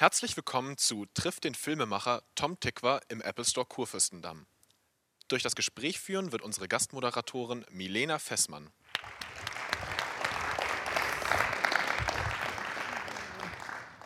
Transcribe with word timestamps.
Herzlich 0.00 0.36
willkommen 0.36 0.76
zu 0.76 1.06
Trifft 1.12 1.42
den 1.42 1.56
Filmemacher 1.56 2.22
Tom 2.36 2.60
Tikwa 2.60 3.00
im 3.08 3.20
Apple 3.20 3.44
Store 3.44 3.66
Kurfürstendamm. 3.66 4.46
Durch 5.26 5.42
das 5.42 5.56
Gespräch 5.56 5.98
führen 5.98 6.30
wird 6.30 6.40
unsere 6.40 6.68
Gastmoderatorin 6.68 7.64
Milena 7.72 8.20
Fessmann. 8.20 8.70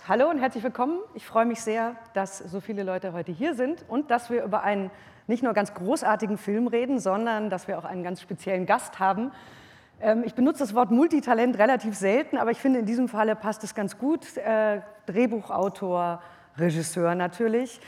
Hallo 0.08 0.30
und 0.30 0.38
herzlich 0.38 0.64
willkommen. 0.64 0.98
Ich 1.12 1.26
freue 1.26 1.44
mich 1.44 1.60
sehr, 1.60 1.94
dass 2.14 2.38
so 2.38 2.62
viele 2.62 2.84
Leute 2.84 3.12
heute 3.12 3.30
hier 3.30 3.54
sind 3.54 3.84
und 3.86 4.10
dass 4.10 4.30
wir 4.30 4.44
über 4.44 4.62
einen 4.62 4.90
nicht 5.26 5.42
nur 5.42 5.52
ganz 5.52 5.74
großartigen 5.74 6.38
Film 6.38 6.68
reden, 6.68 7.00
sondern 7.00 7.50
dass 7.50 7.68
wir 7.68 7.78
auch 7.78 7.84
einen 7.84 8.02
ganz 8.02 8.22
speziellen 8.22 8.64
Gast 8.64 8.98
haben. 8.98 9.30
Ähm, 10.02 10.24
ich 10.26 10.34
benutze 10.34 10.58
das 10.58 10.74
Wort 10.74 10.90
Multitalent 10.90 11.56
relativ 11.58 11.94
selten, 11.94 12.36
aber 12.36 12.50
ich 12.50 12.58
finde, 12.58 12.80
in 12.80 12.86
diesem 12.86 13.08
Falle 13.08 13.36
passt 13.36 13.62
es 13.62 13.74
ganz 13.74 13.96
gut. 13.96 14.36
Äh, 14.36 14.80
Drehbuchautor, 15.06 16.20
Regisseur 16.58 17.14
natürlich, 17.14 17.80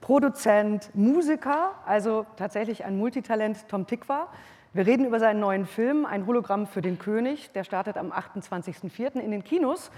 Produzent, 0.00 0.90
Musiker, 0.94 1.72
also 1.84 2.24
tatsächlich 2.36 2.84
ein 2.84 2.96
Multitalent, 2.96 3.68
Tom 3.68 3.86
Tikwa. 3.86 4.28
Wir 4.72 4.86
reden 4.86 5.04
über 5.06 5.18
seinen 5.18 5.40
neuen 5.40 5.66
Film, 5.66 6.06
Ein 6.06 6.26
Hologramm 6.26 6.66
für 6.66 6.82
den 6.82 6.98
König. 6.98 7.52
Der 7.52 7.64
startet 7.64 7.96
am 7.96 8.12
28.04. 8.12 9.18
in 9.20 9.30
den 9.30 9.44
Kinos. 9.44 9.90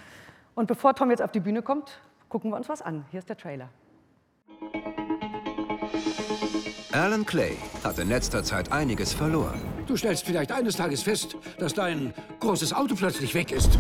Und 0.54 0.66
bevor 0.66 0.94
Tom 0.94 1.10
jetzt 1.10 1.22
auf 1.22 1.32
die 1.32 1.40
Bühne 1.40 1.62
kommt, 1.62 2.00
gucken 2.28 2.50
wir 2.50 2.56
uns 2.56 2.68
was 2.68 2.82
an. 2.82 3.04
Hier 3.10 3.18
ist 3.18 3.28
der 3.28 3.36
Trailer. 3.36 3.68
Alan 6.92 7.24
Clay 7.24 7.56
hat 7.84 8.00
in 8.00 8.08
letzter 8.08 8.42
Zeit 8.42 8.72
einiges 8.72 9.12
verloren. 9.12 9.60
Du 9.86 9.96
stellst 9.96 10.24
vielleicht 10.24 10.50
eines 10.50 10.76
Tages 10.76 11.02
fest, 11.02 11.36
dass 11.58 11.72
dein 11.72 12.12
großes 12.40 12.72
Auto 12.72 12.96
plötzlich 12.96 13.32
weg 13.32 13.52
ist. 13.52 13.78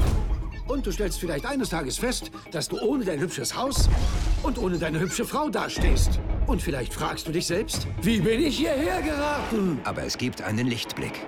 Und 0.68 0.86
du 0.86 0.92
stellst 0.92 1.18
vielleicht 1.18 1.44
eines 1.44 1.70
Tages 1.70 1.98
fest, 1.98 2.30
dass 2.52 2.68
du 2.68 2.78
ohne 2.78 3.04
dein 3.04 3.18
hübsches 3.18 3.56
Haus 3.56 3.88
und 4.44 4.58
ohne 4.58 4.78
deine 4.78 5.00
hübsche 5.00 5.24
Frau 5.24 5.48
dastehst. 5.48 6.20
Und 6.46 6.62
vielleicht 6.62 6.94
fragst 6.94 7.26
du 7.26 7.32
dich 7.32 7.46
selbst, 7.48 7.88
wie 8.02 8.20
bin 8.20 8.40
ich 8.40 8.58
hierher 8.58 9.02
geraten? 9.02 9.80
Aber 9.82 10.04
es 10.04 10.16
gibt 10.16 10.42
einen 10.42 10.68
Lichtblick. 10.68 11.26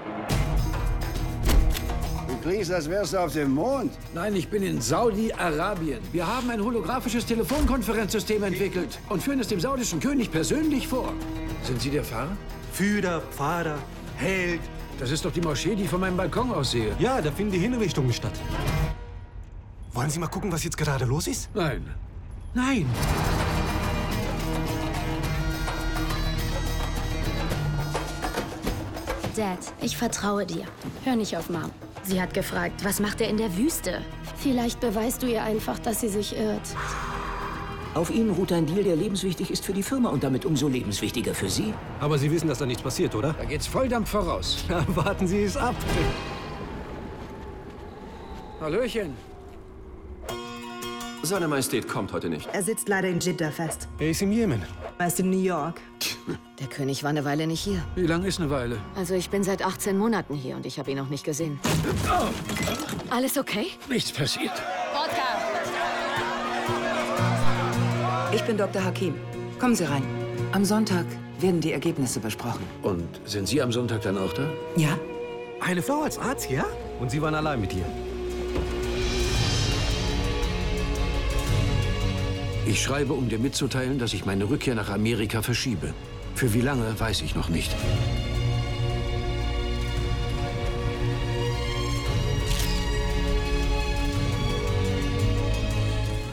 Du 2.42 2.48
klingst, 2.48 2.72
als 2.72 2.88
wärst 2.88 3.12
du 3.12 3.18
auf 3.18 3.32
dem 3.32 3.54
Mond. 3.54 3.92
Nein, 4.14 4.34
ich 4.34 4.48
bin 4.48 4.64
in 4.64 4.80
Saudi-Arabien. 4.80 6.00
Wir 6.10 6.26
haben 6.26 6.50
ein 6.50 6.60
holographisches 6.60 7.24
Telefonkonferenzsystem 7.24 8.42
entwickelt 8.42 8.98
und 9.08 9.22
führen 9.22 9.38
es 9.38 9.46
dem 9.46 9.60
saudischen 9.60 10.00
König 10.00 10.30
persönlich 10.32 10.88
vor. 10.88 11.12
Sind 11.62 11.80
Sie 11.80 11.90
der 11.90 12.02
Fahrer? 12.02 12.36
Führer, 12.72 13.20
Pfarrer, 13.30 13.78
Held. 14.16 14.60
Das 14.98 15.12
ist 15.12 15.24
doch 15.24 15.32
die 15.32 15.40
Moschee, 15.40 15.76
die 15.76 15.84
ich 15.84 15.88
von 15.88 16.00
meinem 16.00 16.16
Balkon 16.16 16.50
aus 16.52 16.72
sehe. 16.72 16.96
Ja, 16.98 17.20
da 17.20 17.30
finden 17.30 17.52
die 17.52 17.58
Hinrichtungen 17.58 18.12
statt. 18.12 18.32
Wollen 19.92 20.10
Sie 20.10 20.18
mal 20.18 20.26
gucken, 20.26 20.50
was 20.50 20.64
jetzt 20.64 20.76
gerade 20.76 21.04
los 21.04 21.28
ist? 21.28 21.48
Nein. 21.54 21.94
Nein. 22.54 22.86
Dad, 29.36 29.58
ich 29.80 29.96
vertraue 29.96 30.44
dir. 30.44 30.64
Hör 31.04 31.14
nicht 31.14 31.36
auf 31.36 31.48
Mom. 31.48 31.70
Sie 32.05 32.20
hat 32.20 32.34
gefragt, 32.34 32.84
was 32.84 33.00
macht 33.00 33.20
er 33.20 33.28
in 33.28 33.36
der 33.36 33.56
Wüste? 33.56 34.03
Vielleicht 34.36 34.81
beweist 34.81 35.22
du 35.22 35.27
ihr 35.27 35.42
einfach, 35.42 35.78
dass 35.78 36.00
sie 36.00 36.09
sich 36.09 36.36
irrt. 36.36 36.77
Auf 37.94 38.11
Ihnen 38.11 38.31
ruht 38.31 38.53
ein 38.53 38.64
Deal, 38.67 38.83
der 38.83 38.97
lebenswichtig 38.97 39.50
ist 39.50 39.64
für 39.64 39.75
die 39.75 39.83
Firma 39.83 40.09
und 40.09 40.25
damit 40.25 40.47
umso 40.47 40.67
lebenswichtiger 40.67 41.34
für 41.34 41.50
Sie. 41.50 41.75
Aber 42.00 42.17
Sie 42.17 42.31
wissen, 42.31 42.48
dass 42.48 42.59
da 42.59 42.64
nichts 42.67 42.83
passiert, 42.83 43.14
oder? 43.14 43.34
Da 43.34 43.44
geht's 43.44 43.67
Volldampf 43.67 44.09
voraus. 44.11 44.64
Na, 44.69 44.84
warten 44.89 45.27
Sie 45.27 45.42
es 45.42 45.56
ab. 45.56 45.75
Hallöchen. 48.61 49.14
Seine 51.22 51.48
Majestät 51.48 51.87
kommt 51.87 52.12
heute 52.12 52.31
nicht. 52.31 52.48
Er 52.53 52.62
sitzt 52.62 52.89
leider 52.89 53.09
in 53.09 53.20
Jeddah 53.20 53.50
fest. 53.50 53.89
Er 53.98 54.11
ist 54.11 54.22
im 54.22 54.33
Jemen. 54.33 54.62
Er 55.03 55.08
ist 55.08 55.19
in 55.19 55.31
New 55.31 55.42
York. 55.42 55.81
Der 56.61 56.69
König 56.69 57.03
war 57.03 57.11
eine 57.11 57.25
Weile 57.25 57.48
nicht 57.48 57.61
hier. 57.61 57.83
Wie 57.97 58.06
lang 58.06 58.22
ist 58.22 58.39
eine 58.39 58.50
Weile? 58.50 58.78
Also 58.95 59.14
ich 59.14 59.31
bin 59.31 59.42
seit 59.42 59.61
18 59.61 59.98
Monaten 59.98 60.37
hier 60.37 60.54
und 60.54 60.65
ich 60.65 60.78
habe 60.78 60.93
ihn 60.93 60.97
noch 60.97 61.09
nicht 61.09 61.25
gesehen. 61.25 61.59
Alles 63.10 63.37
okay? 63.37 63.66
Nichts 63.88 64.12
passiert. 64.12 64.53
Ich 68.32 68.44
bin 68.44 68.56
Dr. 68.56 68.84
Hakim. 68.84 69.15
Kommen 69.59 69.75
Sie 69.75 69.88
rein. 69.91 70.04
Am 70.53 70.65
Sonntag 70.65 71.06
werden 71.41 71.60
die 71.60 71.72
Ergebnisse 71.72 72.21
besprochen. 72.21 72.62
Und 72.82 73.09
sind 73.25 73.49
Sie 73.49 73.60
am 73.60 73.72
Sonntag 73.72 74.03
dann 74.03 74.16
auch 74.16 74.32
da? 74.32 74.49
Ja? 74.76 74.97
Eine 75.59 75.82
Frau 75.82 76.03
als 76.03 76.16
Arzt, 76.16 76.49
ja? 76.49 76.65
Und 77.00 77.10
Sie 77.10 77.21
waren 77.21 77.34
allein 77.34 77.60
mit 77.60 77.75
ihr. 77.75 77.87
Ich 82.65 82.81
schreibe, 82.81 83.12
um 83.12 83.28
dir 83.28 83.41
mitzuteilen, 83.41 83.99
dass 83.99 84.12
ich 84.12 84.25
meine 84.25 84.49
Rückkehr 84.49 84.77
nach 84.77 84.89
Amerika 84.89 85.43
verschiebe. 85.43 85.93
Für 86.37 86.55
wie 86.55 86.61
lange, 86.61 86.99
weiß 86.99 87.23
ich 87.23 87.34
noch 87.34 87.49
nicht. 87.49 87.75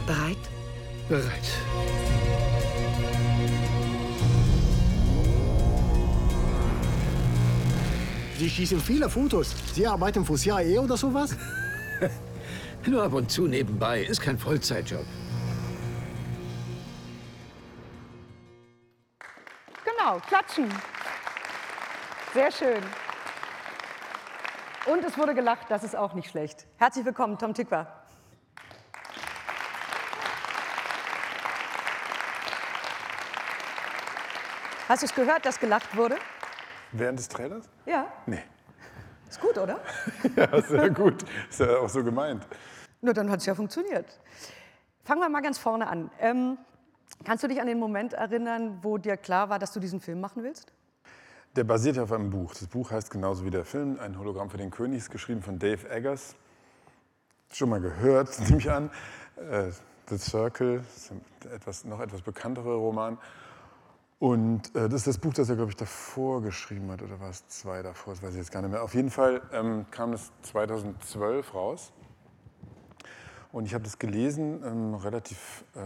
Bereit? 0.05 0.37
Bereit. 1.09 1.49
Sie 8.37 8.49
schießen 8.49 8.79
viele 8.79 9.09
Fotos. 9.09 9.55
Sie 9.73 9.85
arbeiten 9.85 10.23
fürs 10.23 10.41
CIA 10.41 10.79
oder 10.79 10.95
sowas? 10.95 11.35
Nur 12.87 13.03
ab 13.03 13.13
und 13.13 13.29
zu 13.31 13.47
nebenbei. 13.47 14.03
Ist 14.03 14.21
kein 14.21 14.37
Vollzeitjob. 14.37 15.05
Genau, 20.09 20.21
klatschen. 20.25 20.73
Sehr 22.33 22.51
schön. 22.51 22.81
Und 24.87 25.05
es 25.05 25.15
wurde 25.19 25.35
gelacht, 25.35 25.67
das 25.69 25.83
ist 25.83 25.95
auch 25.95 26.15
nicht 26.15 26.31
schlecht. 26.31 26.65
Herzlich 26.77 27.05
willkommen, 27.05 27.37
Tom 27.37 27.53
Tikwa. 27.53 27.85
Hast 34.87 35.03
du 35.03 35.05
es 35.05 35.13
gehört, 35.13 35.45
dass 35.45 35.59
gelacht 35.59 35.95
wurde? 35.95 36.15
Während 36.91 37.19
des 37.19 37.27
Trailers? 37.27 37.69
Ja, 37.85 38.07
Nee. 38.25 38.41
ist 39.29 39.39
gut, 39.39 39.59
oder? 39.59 39.79
Ja, 40.35 40.59
sehr 40.61 40.89
gut. 40.89 41.23
Ist 41.51 41.59
ja 41.59 41.77
auch 41.77 41.89
so 41.89 42.03
gemeint. 42.03 42.47
Nur 43.01 43.13
dann 43.13 43.29
hat 43.29 43.41
es 43.41 43.45
ja 43.45 43.53
funktioniert. 43.53 44.19
Fangen 45.03 45.21
wir 45.21 45.29
mal 45.29 45.41
ganz 45.41 45.59
vorne 45.59 45.87
an. 45.87 46.09
Ähm, 46.19 46.57
kannst 47.23 47.43
du 47.43 47.47
dich 47.47 47.61
an 47.61 47.67
den 47.67 47.79
Moment 47.79 48.13
erinnern, 48.13 48.79
wo 48.81 48.97
dir 48.97 49.17
klar 49.17 49.49
war, 49.49 49.59
dass 49.59 49.71
du 49.73 49.79
diesen 49.79 49.99
Film 49.99 50.19
machen 50.21 50.43
willst? 50.43 50.71
Der 51.55 51.63
basiert 51.63 51.97
auf 51.97 52.11
einem 52.11 52.29
Buch. 52.29 52.53
Das 52.53 52.67
Buch 52.67 52.91
heißt 52.91 53.09
genauso 53.09 53.43
wie 53.43 53.49
der 53.49 53.65
Film, 53.65 53.99
Ein 53.99 54.17
Hologramm 54.19 54.49
für 54.49 54.57
den 54.57 54.69
König, 54.69 54.99
ist 54.99 55.11
geschrieben 55.11 55.41
von 55.41 55.57
Dave 55.57 55.89
Eggers. 55.89 56.35
Schon 57.51 57.69
mal 57.69 57.81
gehört, 57.81 58.39
nehme 58.47 58.59
ich 58.59 58.69
an. 58.69 58.91
Äh, 59.35 59.71
The 60.09 60.17
Circle, 60.17 60.83
etwas, 61.53 61.85
noch 61.85 61.99
etwas 61.99 62.21
bekannterer 62.21 62.75
Roman. 62.75 63.17
Und 64.19 64.75
äh, 64.75 64.89
das 64.89 65.01
ist 65.01 65.07
das 65.07 65.17
Buch, 65.17 65.33
das 65.33 65.49
er, 65.49 65.55
glaube 65.55 65.71
ich, 65.71 65.77
davor 65.77 66.41
geschrieben 66.41 66.91
hat. 66.91 67.01
Oder 67.01 67.19
war 67.19 67.29
es 67.29 67.47
zwei 67.47 67.81
davor? 67.81 68.13
Das 68.13 68.23
weiß 68.23 68.31
ich 68.31 68.37
jetzt 68.37 68.51
gar 68.51 68.61
nicht 68.61 68.71
mehr. 68.71 68.83
Auf 68.83 68.93
jeden 68.93 69.09
Fall 69.09 69.41
ähm, 69.53 69.85
kam 69.91 70.11
das 70.11 70.31
2012 70.43 71.53
raus. 71.53 71.93
Und 73.51 73.65
ich 73.65 73.73
habe 73.73 73.83
das 73.83 73.97
gelesen, 73.97 74.61
ähm, 74.63 74.93
relativ 74.95 75.63
äh, 75.75 75.79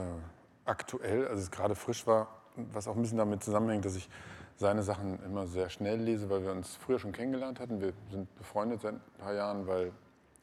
aktuell, 0.65 1.27
als 1.27 1.41
es 1.41 1.51
gerade 1.51 1.75
frisch 1.75 2.07
war, 2.07 2.27
was 2.55 2.87
auch 2.87 2.95
ein 2.95 3.01
bisschen 3.01 3.17
damit 3.17 3.43
zusammenhängt, 3.43 3.85
dass 3.85 3.95
ich 3.95 4.09
seine 4.55 4.83
Sachen 4.83 5.21
immer 5.23 5.47
sehr 5.47 5.69
schnell 5.69 5.99
lese, 5.99 6.29
weil 6.29 6.43
wir 6.43 6.51
uns 6.51 6.75
früher 6.75 6.99
schon 6.99 7.11
kennengelernt 7.11 7.59
hatten. 7.59 7.81
Wir 7.81 7.93
sind 8.11 8.33
befreundet 8.35 8.81
seit 8.81 8.93
ein 8.93 9.01
paar 9.17 9.33
Jahren, 9.33 9.67
weil 9.67 9.91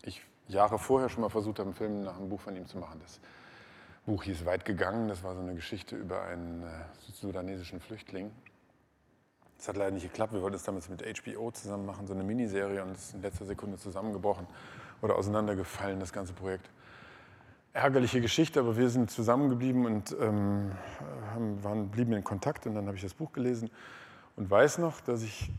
ich 0.03 0.23
Jahre 0.49 0.79
vorher 0.79 1.09
schon 1.09 1.23
mal 1.23 1.29
versucht 1.29 1.59
habe, 1.59 1.69
einen 1.69 1.75
Film 1.75 2.03
nach 2.03 2.17
einem 2.17 2.29
Buch 2.29 2.41
von 2.41 2.57
ihm 2.57 2.67
zu 2.67 2.79
machen. 2.79 3.01
Das 3.01 3.21
Buch 4.07 4.25
hieß 4.25 4.45
Weit 4.45 4.65
gegangen. 4.65 5.09
Das 5.09 5.23
war 5.23 5.35
so 5.35 5.41
eine 5.41 5.55
Geschichte 5.55 5.97
über 5.97 6.23
einen 6.23 6.63
äh, 6.63 6.67
sudanesischen 7.13 7.81
Flüchtling. 7.81 8.33
Das 9.57 9.69
hat 9.69 9.77
leider 9.77 9.91
nicht 9.93 10.05
geklappt. 10.05 10.33
Wir 10.33 10.43
wollten 10.43 10.57
es 10.57 10.65
damals 10.65 10.89
mit 10.89 11.03
HBO 11.03 11.51
zusammen 11.51 11.85
machen, 11.87 12.07
so 12.07 12.15
eine 12.15 12.25
Miniserie, 12.25 12.83
und 12.83 12.93
es 12.93 13.09
ist 13.09 13.15
in 13.15 13.23
letzter 13.23 13.45
Sekunde 13.45 13.77
zusammengebrochen 13.77 14.47
oder 15.03 15.17
auseinandergefallen, 15.17 16.01
das 16.01 16.13
ganze 16.13 16.33
Projekt. 16.33 16.69
Ärgerliche 17.73 18.21
Geschichte, 18.21 18.59
aber 18.59 18.77
wir 18.77 18.91
sind 18.91 19.11
zusammengeblieben 19.11 19.87
und 19.87 20.17
ähm, 20.21 20.73
haben, 21.33 21.63
waren, 21.63 21.89
blieben 21.89 22.13
in 22.13 22.25
Kontakt. 22.25 22.67
Und 22.67 22.75
dann 22.75 22.87
habe 22.87 22.97
ich 22.97 23.03
das 23.03 23.15
Buch 23.15 23.33
gelesen 23.33 23.71
und 24.37 24.51
weiß 24.51 24.79
noch, 24.79 25.01
dass 25.01 25.23
ich, 25.23 25.51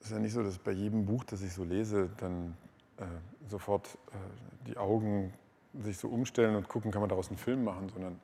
es 0.00 0.06
ist 0.06 0.12
ja 0.12 0.18
nicht 0.18 0.32
so, 0.32 0.42
dass 0.42 0.58
bei 0.58 0.72
jedem 0.72 1.04
Buch, 1.04 1.24
das 1.24 1.42
ich 1.42 1.52
so 1.52 1.64
lese, 1.64 2.08
dann 2.16 2.56
äh, 2.96 3.04
sofort 3.46 3.86
äh, 3.86 4.66
die 4.66 4.78
Augen 4.78 5.34
sich 5.82 5.98
so 5.98 6.08
umstellen 6.08 6.56
und 6.56 6.68
gucken, 6.68 6.90
kann 6.90 7.00
man 7.02 7.10
daraus 7.10 7.28
einen 7.28 7.38
Film 7.38 7.62
machen, 7.62 7.90
sondern 7.90 8.18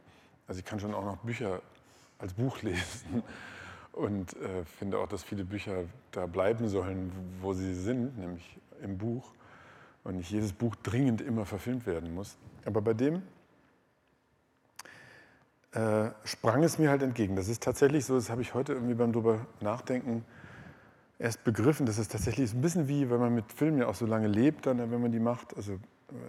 also 0.46 0.58
ich 0.58 0.64
kann 0.64 0.80
schon 0.80 0.94
auch 0.94 1.04
noch 1.04 1.18
Bücher 1.18 1.60
als 2.18 2.32
Buch 2.32 2.62
lesen 2.62 3.22
und 3.92 4.34
äh, 4.36 4.64
finde 4.64 4.98
auch, 4.98 5.08
dass 5.08 5.22
viele 5.22 5.44
Bücher 5.44 5.84
da 6.10 6.26
bleiben 6.26 6.68
sollen, 6.68 7.12
wo 7.40 7.52
sie 7.52 7.74
sind, 7.74 8.18
nämlich 8.18 8.58
im 8.82 8.98
Buch 8.98 9.30
und 10.04 10.16
nicht 10.16 10.30
jedes 10.30 10.52
Buch 10.52 10.74
dringend 10.76 11.20
immer 11.20 11.44
verfilmt 11.44 11.86
werden 11.86 12.14
muss. 12.14 12.36
Aber 12.66 12.80
bei 12.82 12.94
dem 12.94 13.22
äh, 15.72 16.10
sprang 16.24 16.62
es 16.62 16.78
mir 16.78 16.90
halt 16.90 17.02
entgegen. 17.02 17.36
Das 17.36 17.48
ist 17.48 17.62
tatsächlich 17.62 18.04
so, 18.04 18.14
das 18.14 18.30
habe 18.30 18.42
ich 18.42 18.54
heute 18.54 18.72
irgendwie 18.72 18.94
beim 18.94 19.12
drüber 19.12 19.46
nachdenken 19.60 20.24
erst 21.18 21.44
begriffen, 21.44 21.86
dass 21.86 21.98
es 21.98 22.08
tatsächlich 22.08 22.44
ist 22.44 22.54
ein 22.54 22.60
bisschen 22.60 22.88
wie, 22.88 23.10
wenn 23.10 23.20
man 23.20 23.34
mit 23.34 23.52
Filmen 23.52 23.78
ja 23.78 23.86
auch 23.86 23.94
so 23.94 24.06
lange 24.06 24.28
lebt, 24.28 24.66
dann, 24.66 24.78
wenn 24.78 25.00
man 25.00 25.12
die 25.12 25.20
macht. 25.20 25.56
Also 25.56 25.78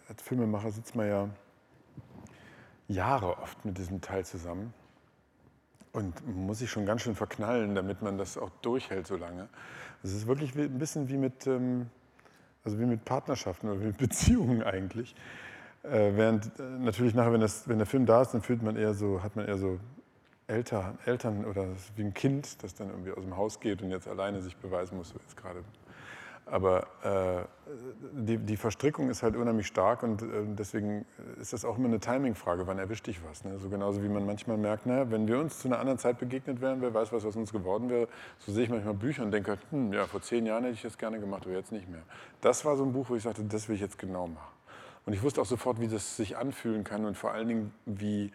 als 0.08 0.22
Filmemacher 0.22 0.72
sitzt 0.72 0.96
man 0.96 1.08
ja 1.08 1.30
Jahre 2.88 3.38
oft 3.40 3.66
mit 3.66 3.78
diesem 3.78 4.02
Teil 4.02 4.26
zusammen 4.26 4.74
und 5.92 6.28
muss 6.28 6.60
sich 6.60 6.70
schon 6.70 6.86
ganz 6.86 7.02
schön 7.02 7.16
verknallen, 7.16 7.76
damit 7.76 8.02
man 8.02 8.18
das 8.18 8.38
auch 8.38 8.50
durchhält 8.62 9.08
so 9.08 9.16
lange. 9.16 9.48
Es 10.04 10.14
ist 10.14 10.28
wirklich 10.28 10.56
ein 10.56 10.78
bisschen 10.78 11.10
wie 11.10 11.18
mit, 11.18 11.48
ähm, 11.48 11.90
also 12.64 12.80
wie 12.80 12.86
mit 12.86 13.06
Partnerschaften 13.06 13.70
oder 13.70 13.80
mit 13.80 13.98
Beziehungen 13.98 14.62
eigentlich. 14.64 15.16
Äh, 15.92 16.16
während 16.16 16.46
äh, 16.60 16.64
natürlich 16.80 17.14
nachher, 17.14 17.34
wenn, 17.34 17.42
das, 17.42 17.68
wenn 17.68 17.78
der 17.78 17.88
Film 17.88 18.06
da 18.06 18.22
ist, 18.22 18.32
dann 18.32 18.42
fühlt 18.42 18.64
man 18.64 18.76
eher 18.76 18.94
so, 18.94 19.22
hat 19.22 19.36
man 19.36 19.48
eher 19.48 19.58
so 19.58 19.80
Eltern, 20.48 20.98
Eltern 21.06 21.46
oder 21.46 21.68
wie 21.96 22.04
ein 22.04 22.14
Kind, 22.14 22.64
das 22.64 22.76
dann 22.76 22.90
irgendwie 22.90 23.12
aus 23.12 23.24
dem 23.24 23.36
Haus 23.36 23.60
geht 23.60 23.82
und 23.82 23.92
jetzt 23.92 24.08
alleine 24.08 24.42
sich 24.42 24.56
beweisen 24.58 24.98
muss, 24.98 25.14
jetzt 25.14 25.38
gerade 25.38 25.64
aber 26.46 26.88
äh, 27.04 27.44
die, 28.14 28.38
die, 28.38 28.58
Verstrickung 28.58 29.10
ist 29.10 29.24
halt 29.24 29.36
unheimlich 29.36 29.66
stark 29.66 30.04
und 30.04 30.22
äh, 30.22 30.26
deswegen 30.46 31.06
ist 31.42 31.54
das 31.54 31.66
auch 31.66 31.78
immer 31.78 31.88
eine 31.88 32.00
Timing-Frage, 32.00 32.68
wann 32.68 32.78
erwischt 32.78 33.08
dich 33.08 33.20
was. 33.28 33.44
Ne? 33.44 33.58
So 33.58 33.70
genauso 33.70 34.04
wie 34.04 34.10
man 34.10 34.26
manchmal 34.26 34.58
merkt, 34.58 34.86
naja, 34.86 35.10
wenn 35.10 35.28
wir 35.28 35.40
uns 35.40 35.60
zu 35.60 35.68
einer 35.68 35.80
anderen 35.80 35.98
Zeit 35.98 36.20
begegnet 36.20 36.62
wären, 36.62 36.82
wer 36.82 36.94
weiß, 36.94 37.12
was 37.12 37.26
aus 37.26 37.36
uns 37.36 37.52
geworden 37.52 37.90
wäre. 37.90 38.08
So 38.40 38.52
sehe 38.52 38.66
ich 38.66 38.70
manchmal 38.70 38.94
Bücher 38.94 39.24
und 39.24 39.32
denke, 39.32 39.58
hm, 39.72 39.92
ja, 39.92 40.06
vor 40.06 40.22
zehn 40.22 40.46
Jahren 40.46 40.64
hätte 40.64 40.76
ich 40.76 40.84
das 40.84 40.98
gerne 40.98 41.20
gemacht, 41.20 41.44
aber 41.46 41.56
jetzt 41.56 41.72
nicht 41.72 41.90
mehr. 41.90 42.04
Das 42.42 42.64
war 42.64 42.76
so 42.76 42.84
ein 42.84 42.94
Buch, 42.94 43.10
wo 43.10 43.16
ich 43.16 43.24
sagte, 43.24 43.44
das 43.44 43.68
will 43.68 43.76
ich 43.76 43.82
jetzt 43.82 43.98
genau 43.98 44.28
machen. 44.28 44.54
Und 45.06 45.14
ich 45.14 45.22
wusste 45.22 45.42
auch 45.42 45.46
sofort, 45.46 45.80
wie 45.80 45.88
das 45.88 46.18
sich 46.18 46.38
anfühlen 46.38 46.84
kann 46.84 47.06
und 47.06 47.16
vor 47.16 47.32
allen 47.32 47.48
Dingen, 47.48 47.74
wie 47.86 48.32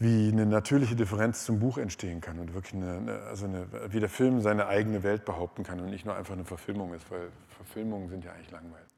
wie 0.00 0.30
eine 0.32 0.46
natürliche 0.46 0.96
Differenz 0.96 1.44
zum 1.44 1.60
Buch 1.60 1.76
entstehen 1.76 2.22
kann 2.22 2.38
und 2.38 2.54
wirklich 2.54 2.72
eine, 2.72 3.20
also 3.28 3.44
eine, 3.44 3.66
wie 3.92 4.00
der 4.00 4.08
Film 4.08 4.40
seine 4.40 4.66
eigene 4.66 5.02
Welt 5.02 5.26
behaupten 5.26 5.62
kann 5.62 5.78
und 5.78 5.90
nicht 5.90 6.06
nur 6.06 6.16
einfach 6.16 6.32
eine 6.32 6.46
Verfilmung 6.46 6.94
ist, 6.94 7.10
weil 7.10 7.28
Verfilmungen 7.48 8.08
sind 8.08 8.24
ja 8.24 8.32
eigentlich 8.32 8.50
langweilig. 8.50 8.89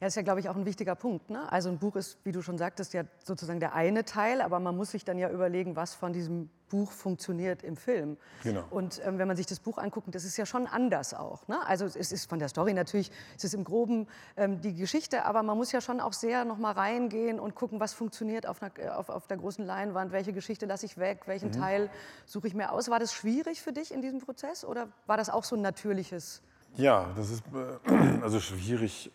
Ja, 0.00 0.06
ist 0.06 0.14
ja, 0.14 0.22
glaube 0.22 0.38
ich, 0.38 0.48
auch 0.48 0.54
ein 0.54 0.64
wichtiger 0.64 0.94
Punkt. 0.94 1.28
Ne? 1.28 1.50
Also 1.50 1.68
ein 1.68 1.78
Buch 1.78 1.96
ist, 1.96 2.18
wie 2.24 2.30
du 2.30 2.40
schon 2.40 2.56
sagtest, 2.56 2.94
ja 2.94 3.02
sozusagen 3.24 3.58
der 3.58 3.74
eine 3.74 4.04
Teil, 4.04 4.40
aber 4.40 4.60
man 4.60 4.76
muss 4.76 4.92
sich 4.92 5.04
dann 5.04 5.18
ja 5.18 5.28
überlegen, 5.28 5.74
was 5.74 5.94
von 5.94 6.12
diesem 6.12 6.50
Buch 6.68 6.92
funktioniert 6.92 7.64
im 7.64 7.76
Film. 7.76 8.16
Genau. 8.44 8.62
Und 8.70 9.00
ähm, 9.04 9.18
wenn 9.18 9.26
man 9.26 9.36
sich 9.36 9.46
das 9.46 9.58
Buch 9.58 9.78
anguckt, 9.78 10.14
das 10.14 10.24
ist 10.24 10.36
ja 10.36 10.46
schon 10.46 10.66
anders 10.68 11.14
auch. 11.14 11.48
Ne? 11.48 11.58
Also 11.66 11.86
es 11.86 12.12
ist 12.12 12.28
von 12.28 12.38
der 12.38 12.48
Story 12.48 12.74
natürlich, 12.74 13.10
es 13.36 13.42
ist 13.42 13.54
im 13.54 13.64
Groben 13.64 14.06
ähm, 14.36 14.60
die 14.60 14.74
Geschichte, 14.74 15.24
aber 15.24 15.42
man 15.42 15.56
muss 15.56 15.72
ja 15.72 15.80
schon 15.80 16.00
auch 16.00 16.12
sehr 16.12 16.44
noch 16.44 16.58
mal 16.58 16.72
reingehen 16.72 17.40
und 17.40 17.56
gucken, 17.56 17.80
was 17.80 17.92
funktioniert 17.92 18.46
auf, 18.46 18.62
einer, 18.62 18.70
äh, 18.78 18.88
auf, 18.90 19.08
auf 19.08 19.26
der 19.26 19.38
großen 19.38 19.64
Leinwand, 19.64 20.12
welche 20.12 20.32
Geschichte 20.32 20.66
lasse 20.66 20.86
ich 20.86 20.98
weg, 20.98 21.22
welchen 21.26 21.48
mhm. 21.48 21.52
Teil 21.52 21.90
suche 22.24 22.46
ich 22.46 22.54
mir 22.54 22.70
aus. 22.70 22.88
War 22.88 23.00
das 23.00 23.12
schwierig 23.12 23.62
für 23.62 23.72
dich 23.72 23.92
in 23.92 24.00
diesem 24.00 24.20
Prozess 24.20 24.64
oder 24.64 24.88
war 25.06 25.16
das 25.16 25.30
auch 25.30 25.42
so 25.42 25.56
ein 25.56 25.62
natürliches? 25.62 26.42
Ja, 26.76 27.10
das 27.16 27.30
ist 27.30 27.42
äh, 27.86 28.20
also 28.22 28.38
schwierig 28.38 29.10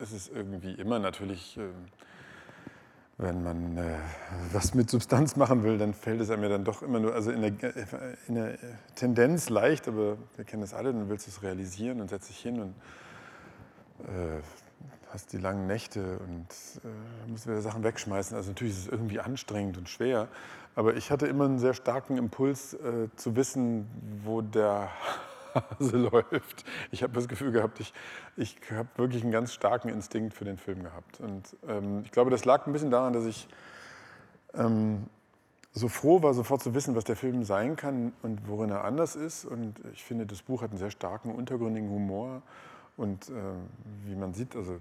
es 0.00 0.12
ist 0.12 0.30
irgendwie 0.32 0.72
immer 0.72 0.98
natürlich, 0.98 1.56
äh, 1.58 1.62
wenn 3.18 3.42
man 3.42 3.76
äh, 3.76 3.98
was 4.52 4.74
mit 4.74 4.88
Substanz 4.88 5.36
machen 5.36 5.62
will, 5.62 5.76
dann 5.78 5.92
fällt 5.92 6.20
es 6.20 6.30
einem 6.30 6.42
ja 6.44 6.48
dann 6.48 6.64
doch 6.64 6.82
immer 6.82 7.00
nur, 7.00 7.14
also 7.14 7.30
in 7.30 7.42
der, 7.42 7.52
in 8.28 8.34
der 8.34 8.58
Tendenz 8.94 9.50
leicht, 9.50 9.88
aber 9.88 10.16
wir 10.36 10.44
kennen 10.44 10.62
das 10.62 10.72
alle, 10.72 10.92
dann 10.92 11.08
willst 11.08 11.26
du 11.26 11.30
es 11.30 11.42
realisieren 11.42 12.00
und 12.00 12.08
setzt 12.08 12.30
dich 12.30 12.38
hin 12.38 12.60
und 12.60 12.74
äh, 14.06 14.40
hast 15.12 15.32
die 15.32 15.38
langen 15.38 15.66
Nächte 15.66 16.18
und 16.18 16.46
äh, 16.84 17.30
musst 17.30 17.46
wieder 17.46 17.60
Sachen 17.60 17.84
wegschmeißen. 17.84 18.36
Also 18.36 18.50
natürlich 18.50 18.74
ist 18.74 18.86
es 18.86 18.88
irgendwie 18.88 19.20
anstrengend 19.20 19.76
und 19.76 19.88
schwer, 19.88 20.28
aber 20.74 20.94
ich 20.94 21.10
hatte 21.10 21.26
immer 21.26 21.44
einen 21.44 21.58
sehr 21.58 21.74
starken 21.74 22.16
Impuls 22.16 22.74
äh, 22.74 23.08
zu 23.16 23.36
wissen, 23.36 23.86
wo 24.24 24.40
der 24.40 24.88
Hase 25.54 25.96
läuft. 26.12 26.64
Ich 26.90 27.02
habe 27.02 27.12
das 27.12 27.28
Gefühl 27.28 27.52
gehabt, 27.52 27.80
ich, 27.80 27.92
ich 28.36 28.56
habe 28.72 28.88
wirklich 28.96 29.22
einen 29.22 29.32
ganz 29.32 29.52
starken 29.52 29.88
Instinkt 29.88 30.34
für 30.34 30.44
den 30.44 30.56
Film 30.56 30.82
gehabt. 30.82 31.20
Und 31.20 31.56
ähm, 31.68 32.02
ich 32.04 32.10
glaube, 32.10 32.30
das 32.30 32.44
lag 32.44 32.66
ein 32.66 32.72
bisschen 32.72 32.90
daran, 32.90 33.12
dass 33.12 33.24
ich 33.24 33.48
ähm, 34.54 35.06
so 35.72 35.88
froh 35.88 36.22
war, 36.22 36.34
sofort 36.34 36.62
zu 36.62 36.74
wissen, 36.74 36.96
was 36.96 37.04
der 37.04 37.16
Film 37.16 37.44
sein 37.44 37.76
kann 37.76 38.12
und 38.22 38.48
worin 38.48 38.70
er 38.70 38.84
anders 38.84 39.16
ist. 39.16 39.44
Und 39.44 39.74
ich 39.92 40.02
finde, 40.02 40.26
das 40.26 40.42
Buch 40.42 40.62
hat 40.62 40.70
einen 40.70 40.78
sehr 40.78 40.90
starken, 40.90 41.32
untergründigen 41.32 41.88
Humor. 41.90 42.42
Und 42.96 43.30
äh, 43.30 43.32
wie 44.04 44.14
man 44.14 44.34
sieht, 44.34 44.56
also 44.56 44.78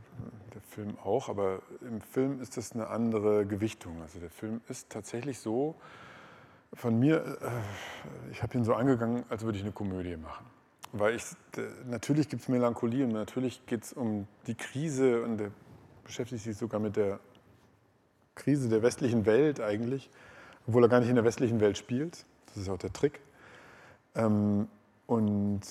der 0.54 0.62
Film 0.62 0.98
auch, 1.04 1.30
aber 1.30 1.62
im 1.82 2.02
Film 2.02 2.42
ist 2.42 2.58
das 2.58 2.74
eine 2.74 2.88
andere 2.88 3.46
Gewichtung. 3.46 4.02
Also 4.02 4.20
der 4.20 4.30
Film 4.30 4.62
ist 4.68 4.90
tatsächlich 4.90 5.40
so 5.40 5.76
von 6.74 7.00
mir, 7.00 7.24
äh, 7.42 8.32
ich 8.32 8.44
habe 8.44 8.58
ihn 8.58 8.64
so 8.64 8.74
angegangen, 8.74 9.24
als 9.30 9.44
würde 9.44 9.58
ich 9.58 9.64
eine 9.64 9.72
Komödie 9.72 10.18
machen. 10.18 10.46
Weil 10.92 11.16
ich, 11.16 11.24
natürlich 11.86 12.30
gibt 12.30 12.42
es 12.42 12.48
Melancholie 12.48 13.06
und 13.06 13.12
natürlich 13.12 13.66
geht 13.68 13.84
es 13.84 13.94
um 13.94 14.28
die 14.48 14.56
Krise 14.56 15.22
und 15.24 15.38
der 15.38 15.52
beschäftigt 16.04 16.44
sich 16.44 16.58
sogar 16.58 16.80
mit 16.80 16.96
der 16.96 17.20
Krise 18.34 18.70
der 18.70 18.82
westlichen 18.82 19.26
Welt 19.28 19.60
eigentlich, 19.60 20.10
obwohl 20.66 20.84
er 20.84 20.90
gar 20.90 21.00
nicht 21.00 21.10
in 21.10 21.16
der 21.16 21.26
westlichen 21.26 21.60
Welt 21.60 21.78
spielt. 21.78 22.26
Das 22.48 22.58
ist 22.58 22.70
auch 22.70 22.78
der 22.78 22.92
Trick. 22.92 23.22
Ähm, 24.16 24.68
und 25.06 25.62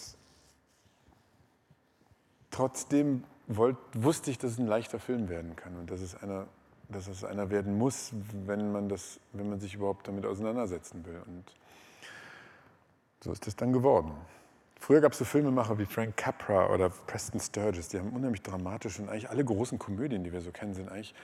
trotzdem 2.50 3.24
wollt, 3.48 3.76
wusste 3.94 4.30
ich, 4.30 4.38
dass 4.38 4.52
es 4.52 4.58
ein 4.58 4.66
leichter 4.66 5.00
Film 5.00 5.28
werden 5.28 5.56
kann 5.56 5.76
und 5.76 5.90
dass 5.90 6.00
es 6.00 6.14
einer, 6.14 6.46
dass 6.88 7.08
es 7.08 7.24
einer 7.24 7.50
werden 7.50 7.76
muss, 7.76 8.12
wenn 8.46 8.70
man, 8.70 8.88
das, 8.88 9.18
wenn 9.32 9.48
man 9.48 9.58
sich 9.58 9.74
überhaupt 9.74 10.06
damit 10.06 10.24
auseinandersetzen 10.26 11.04
will. 11.04 11.20
Und 11.26 11.44
so 13.24 13.32
ist 13.32 13.46
es 13.48 13.56
dann 13.56 13.72
geworden. 13.72 14.12
Früher 14.78 15.00
gab 15.00 15.12
es 15.12 15.18
so 15.18 15.24
Filmemacher 15.24 15.78
wie 15.78 15.86
Frank 15.86 16.16
Capra 16.16 16.72
oder 16.72 16.90
Preston 16.90 17.40
Sturges, 17.40 17.88
die 17.88 17.98
haben 17.98 18.10
unheimlich 18.10 18.42
dramatisch 18.42 18.98
und 18.98 19.08
eigentlich 19.08 19.28
alle 19.28 19.44
großen 19.44 19.78
Komödien, 19.78 20.24
die 20.24 20.32
wir 20.32 20.40
so 20.40 20.50
kennen, 20.50 20.74
sind 20.74 20.88
eigentlich 20.88 21.14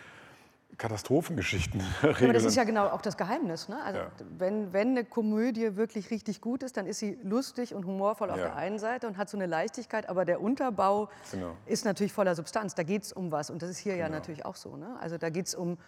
Katastrophengeschichten. 0.76 1.82
Aber 2.02 2.32
das 2.32 2.44
ist 2.44 2.56
ja 2.56 2.64
genau 2.64 2.88
auch 2.88 3.00
das 3.00 3.16
Geheimnis. 3.16 3.68
Ne? 3.68 3.80
Also 3.84 4.00
ja. 4.00 4.10
wenn, 4.38 4.72
wenn 4.72 4.88
eine 4.88 5.04
Komödie 5.04 5.76
wirklich 5.76 6.10
richtig 6.10 6.40
gut 6.40 6.62
ist, 6.62 6.76
dann 6.76 6.86
ist 6.86 6.98
sie 6.98 7.18
lustig 7.22 7.74
und 7.74 7.86
humorvoll 7.86 8.30
auf 8.30 8.38
ja. 8.38 8.46
der 8.46 8.56
einen 8.56 8.78
Seite 8.78 9.06
und 9.06 9.16
hat 9.16 9.28
so 9.28 9.36
eine 9.36 9.46
Leichtigkeit, 9.46 10.08
aber 10.08 10.24
der 10.24 10.40
Unterbau 10.40 11.08
genau. 11.30 11.56
ist 11.66 11.84
natürlich 11.84 12.12
voller 12.12 12.34
Substanz. 12.34 12.74
Da 12.74 12.82
geht 12.82 13.04
es 13.04 13.12
um 13.12 13.30
was 13.30 13.50
und 13.50 13.62
das 13.62 13.70
ist 13.70 13.78
hier 13.78 13.94
genau. 13.94 14.06
ja 14.06 14.10
natürlich 14.10 14.44
auch 14.44 14.56
so. 14.56 14.76
Ne? 14.76 14.96
Also 15.00 15.16
da 15.16 15.30
geht 15.30 15.46
es 15.46 15.54
um 15.54 15.78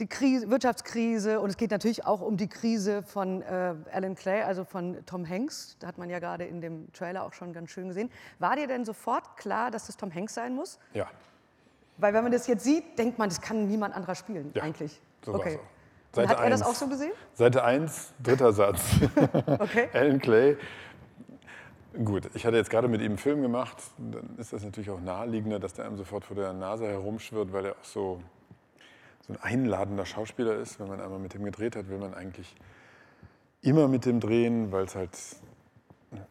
die 0.00 0.06
Krise, 0.06 0.50
Wirtschaftskrise 0.50 1.40
und 1.40 1.50
es 1.50 1.56
geht 1.56 1.70
natürlich 1.70 2.06
auch 2.06 2.20
um 2.20 2.36
die 2.36 2.48
Krise 2.48 3.02
von 3.02 3.42
äh, 3.42 3.74
Alan 3.92 4.14
Clay, 4.14 4.42
also 4.42 4.64
von 4.64 5.04
Tom 5.06 5.28
Hanks. 5.28 5.76
Da 5.78 5.86
hat 5.86 5.98
man 5.98 6.08
ja 6.08 6.18
gerade 6.18 6.44
in 6.44 6.60
dem 6.60 6.92
Trailer 6.92 7.24
auch 7.24 7.34
schon 7.34 7.52
ganz 7.52 7.70
schön 7.70 7.88
gesehen. 7.88 8.10
War 8.38 8.56
dir 8.56 8.66
denn 8.66 8.84
sofort 8.84 9.36
klar, 9.36 9.70
dass 9.70 9.86
das 9.86 9.96
Tom 9.96 10.12
Hanks 10.12 10.34
sein 10.34 10.54
muss? 10.54 10.78
Ja. 10.94 11.06
Weil 11.98 12.14
wenn 12.14 12.22
man 12.22 12.32
das 12.32 12.46
jetzt 12.46 12.64
sieht, 12.64 12.98
denkt 12.98 13.18
man, 13.18 13.28
das 13.28 13.40
kann 13.40 13.66
niemand 13.66 13.94
anderer 13.94 14.14
spielen, 14.14 14.50
ja, 14.54 14.62
eigentlich. 14.62 15.00
So 15.24 15.34
okay. 15.34 15.58
Seite 16.12 16.30
hat 16.30 16.38
er 16.38 16.44
eins, 16.44 16.60
das 16.60 16.68
auch 16.68 16.74
so 16.74 16.88
gesehen? 16.88 17.12
Seite 17.34 17.62
1, 17.62 18.14
dritter 18.22 18.52
Satz. 18.52 18.82
okay. 19.58 19.88
Alan 19.92 20.18
Clay. 20.18 20.56
Gut, 22.04 22.30
ich 22.34 22.46
hatte 22.46 22.56
jetzt 22.56 22.70
gerade 22.70 22.88
mit 22.88 23.00
ihm 23.00 23.08
einen 23.08 23.18
Film 23.18 23.42
gemacht. 23.42 23.76
Dann 23.98 24.36
ist 24.38 24.52
das 24.52 24.64
natürlich 24.64 24.90
auch 24.90 25.00
naheliegender, 25.00 25.58
dass 25.58 25.74
der 25.74 25.84
einem 25.84 25.96
sofort 25.96 26.24
vor 26.24 26.36
der 26.36 26.52
Nase 26.52 26.86
herumschwirrt, 26.86 27.52
weil 27.52 27.66
er 27.66 27.72
auch 27.72 27.84
so 27.84 28.20
ein 29.30 29.36
einladender 29.40 30.06
Schauspieler 30.06 30.56
ist. 30.56 30.80
Wenn 30.80 30.88
man 30.88 31.00
einmal 31.00 31.18
mit 31.18 31.34
ihm 31.34 31.44
gedreht 31.44 31.76
hat, 31.76 31.88
will 31.88 31.98
man 31.98 32.14
eigentlich 32.14 32.54
immer 33.62 33.88
mit 33.88 34.04
dem 34.06 34.20
drehen, 34.20 34.72
weil 34.72 34.84
es 34.84 34.94
halt, 34.94 35.16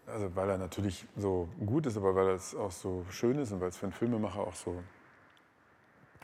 also 0.07 0.35
weil 0.35 0.49
er 0.49 0.57
natürlich 0.57 1.05
so 1.15 1.47
gut 1.65 1.85
ist, 1.85 1.97
aber 1.97 2.15
weil 2.15 2.29
es 2.29 2.55
auch 2.55 2.71
so 2.71 3.05
schön 3.09 3.37
ist 3.39 3.51
und 3.51 3.61
weil 3.61 3.69
es 3.69 3.77
für 3.77 3.85
einen 3.85 3.93
Filmemacher 3.93 4.39
auch 4.39 4.55
so 4.55 4.81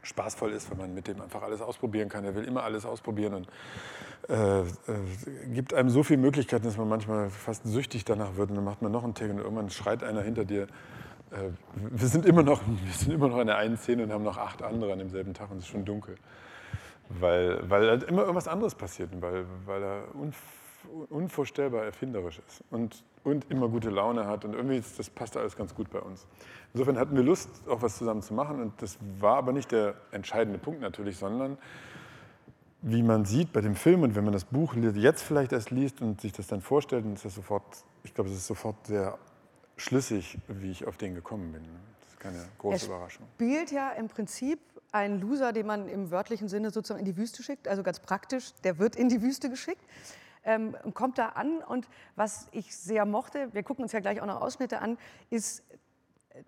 spaßvoll 0.02 0.52
ist, 0.52 0.70
wenn 0.70 0.78
man 0.78 0.94
mit 0.94 1.08
dem 1.08 1.20
einfach 1.20 1.42
alles 1.42 1.62
ausprobieren 1.62 2.10
kann. 2.10 2.24
Er 2.24 2.36
will 2.36 2.44
immer 2.44 2.64
alles 2.64 2.86
ausprobieren 2.86 3.34
und 3.34 3.48
äh, 4.30 4.62
äh, 4.62 4.66
gibt 5.52 5.74
einem 5.74 5.90
so 5.90 6.04
viele 6.04 6.20
Möglichkeiten, 6.20 6.66
dass 6.66 6.78
man 6.78 6.88
manchmal 6.88 7.30
fast 7.32 7.64
süchtig 7.66 8.06
danach 8.06 8.36
wird 8.36 8.50
und 8.50 8.56
dann 8.56 8.66
macht 8.66 8.84
man 8.84 8.92
noch 8.92 9.04
einen 9.04 9.16
Take 9.16 9.32
und 9.32 9.40
irgendwann 9.40 9.70
schreit 9.72 10.04
einer 10.04 10.22
hinter 10.22 10.46
dir. 10.46 10.64
Äh, 11.32 11.50
wir, 11.76 12.08
sind 12.08 12.26
immer 12.26 12.44
noch, 12.44 12.62
wir 12.68 12.94
sind 12.94 13.14
immer 13.14 13.30
noch 13.30 13.40
in 13.40 13.48
der 13.48 13.58
einen 13.58 13.78
Szene 13.78 14.04
und 14.04 14.12
haben 14.12 14.24
noch 14.24 14.38
acht 14.38 14.62
andere 14.62 14.94
an 14.94 15.00
demselben 15.00 15.34
Tag 15.34 15.50
und 15.50 15.58
es 15.58 15.64
ist 15.64 15.70
schon 15.70 15.86
dunkel 15.86 16.18
weil, 17.10 17.70
weil 17.70 17.90
halt 17.90 18.04
immer 18.04 18.22
irgendwas 18.22 18.48
anderes 18.48 18.76
passiert 18.76 19.10
weil, 19.22 19.46
weil 19.66 19.84
er 19.84 20.16
unv 20.16 20.36
unvorstellbar 21.10 21.84
erfinderisch 21.84 22.40
ist 22.48 22.64
und, 22.70 23.04
und 23.24 23.50
immer 23.50 23.68
gute 23.70 23.90
Laune 23.90 24.28
hat 24.28 24.46
und 24.46 24.54
irgendwie 24.54 24.78
ist, 24.78 25.00
das 25.00 25.10
passt 25.10 25.36
alles 25.38 25.56
ganz 25.56 25.74
gut 25.74 25.90
bei 25.90 26.00
uns. 26.00 26.28
Insofern 26.74 26.98
hatten 26.98 27.16
wir 27.16 27.24
Lust, 27.24 27.50
auch 27.68 27.82
was 27.82 27.98
zusammen 27.98 28.22
zu 28.22 28.34
machen 28.34 28.62
und 28.62 28.82
das 28.82 28.98
war 29.20 29.38
aber 29.38 29.52
nicht 29.52 29.72
der 29.72 29.96
entscheidende 30.12 30.60
Punkt 30.60 30.82
natürlich, 30.82 31.18
sondern 31.18 31.58
wie 32.82 33.02
man 33.02 33.26
sieht 33.26 33.52
bei 33.52 33.62
dem 33.62 33.76
Film 33.76 34.04
und 34.04 34.16
wenn 34.16 34.24
man 34.24 34.34
das 34.34 34.46
Buch 34.46 34.76
jetzt 34.76 35.24
vielleicht 35.24 35.54
erst 35.54 35.72
liest 35.72 36.02
und 36.02 36.22
sich 36.22 36.34
das 36.34 36.48
dann 36.48 36.62
vorstellt, 36.62 37.06
dann 37.06 37.14
ist 37.14 37.26
das 37.26 37.34
sofort, 37.34 37.64
ich 38.04 38.14
glaube, 38.14 38.30
es 38.30 38.36
ist 38.36 38.48
sofort 38.48 38.86
sehr 38.86 39.18
schlüssig, 39.76 40.38
wie 40.48 40.70
ich 40.70 40.86
auf 40.86 40.98
den 40.98 41.16
gekommen 41.16 41.52
bin. 41.52 41.64
Das 42.02 42.10
ist 42.10 42.20
keine 42.20 42.46
große 42.60 42.86
er 42.86 42.96
Überraschung. 42.96 43.26
spielt 43.36 43.72
ja 43.72 43.90
im 43.92 44.08
Prinzip 44.08 44.60
ein 44.96 45.20
Loser, 45.20 45.52
den 45.52 45.68
man 45.68 45.90
im 45.90 46.10
wörtlichen 46.10 46.48
Sinne 46.48 46.72
sozusagen 46.72 47.00
in 47.00 47.06
die 47.06 47.18
Wüste 47.18 47.44
schickt, 47.44 47.68
also 47.68 47.84
ganz 47.84 48.00
praktisch, 48.00 48.54
der 48.64 48.80
wird 48.80 48.96
in 48.96 49.10
die 49.10 49.22
Wüste 49.22 49.50
geschickt. 49.50 49.82
Ähm, 50.46 50.76
und 50.84 50.94
kommt 50.96 51.18
da 51.18 51.30
an 51.30 51.58
und 51.58 51.88
was 52.16 52.48
ich 52.52 52.76
sehr 52.76 53.06
mochte, 53.06 53.54
wir 53.54 53.64
gucken 53.64 53.84
uns 53.84 53.92
ja 53.92 54.00
gleich 54.00 54.22
auch 54.22 54.26
noch 54.26 54.40
Ausschnitte 54.40 54.80
an, 54.80 54.98
ist, 55.30 55.64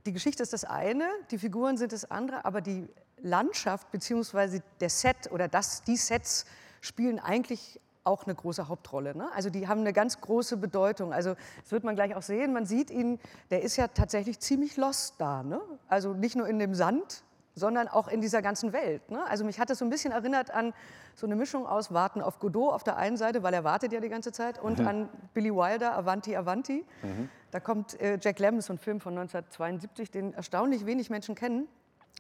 die 0.06 0.14
Geschichte 0.14 0.44
ist 0.44 0.54
das 0.54 0.64
eine, 0.64 1.06
die 1.32 1.40
Figuren 1.40 1.78
sind 1.78 1.92
das 1.92 2.10
andere, 2.10 2.46
aber 2.46 2.62
die 2.62 2.88
Landschaft 3.18 3.92
bzw. 3.92 4.62
der 4.80 4.90
Set 4.90 5.32
oder 5.32 5.48
das, 5.48 5.84
die 5.84 5.98
Sets 5.98 6.46
spielen 6.80 7.20
eigentlich 7.20 7.82
auch 8.04 8.24
eine 8.24 8.36
große 8.36 8.70
Hauptrolle. 8.70 9.14
Ne? 9.14 9.28
Also 9.34 9.50
die 9.50 9.68
haben 9.68 9.82
eine 9.82 9.92
ganz 9.92 10.22
große 10.22 10.56
Bedeutung. 10.56 11.12
Also 11.12 11.36
das 11.62 11.72
wird 11.72 11.84
man 11.84 11.96
gleich 11.96 12.16
auch 12.16 12.22
sehen. 12.22 12.54
Man 12.54 12.66
sieht 12.66 12.92
ihn, 12.92 13.20
der 13.50 13.64
ist 13.64 13.76
ja 13.76 13.90
tatsächlich 13.90 14.40
ziemlich 14.40 14.78
lost 14.78 15.16
da. 15.18 15.44
Ne? 15.44 15.60
Also 15.90 16.14
nicht 16.14 16.38
nur 16.38 16.48
in 16.48 16.60
dem 16.60 16.74
Sand, 16.74 17.24
sondern 17.58 17.88
auch 17.88 18.08
in 18.08 18.22
dieser 18.22 18.42
ganzen 18.42 18.72
Welt. 18.72 19.10
Ne? 19.10 19.20
Also 19.28 19.44
mich 19.44 19.60
hat 19.60 19.70
das 19.70 19.80
so 19.80 19.86
ein 19.86 19.90
bisschen 19.90 20.12
erinnert 20.12 20.52
an 20.52 20.74
so 21.16 21.26
eine 21.26 21.36
Mischung 21.36 21.66
aus 21.66 21.92
Warten 21.92 22.22
auf 22.22 22.38
Godot 22.40 22.72
auf 22.72 22.84
der 22.84 22.98
einen 22.98 23.18
Seite, 23.18 23.42
weil 23.42 23.54
er 23.54 23.64
wartet 23.64 23.92
ja 23.92 24.00
die 24.00 24.10
ganze 24.10 24.32
Zeit, 24.32 24.62
und 24.62 24.80
mhm. 24.80 24.88
an 24.88 25.10
Billy 25.34 25.54
Wilder, 25.54 25.98
Avanti, 25.98 26.36
Avanti. 26.36 26.86
Mhm. 27.02 27.30
Da 27.50 27.60
kommt 27.60 28.00
äh, 28.00 28.20
Jack 28.22 28.38
Lemmon, 28.38 28.62
so 28.62 28.74
ein 28.74 28.78
Film 28.78 29.00
von 29.00 29.18
1972, 29.18 30.12
den 30.12 30.34
erstaunlich 30.34 30.86
wenig 30.86 31.10
Menschen 31.10 31.34
kennen. 31.34 31.68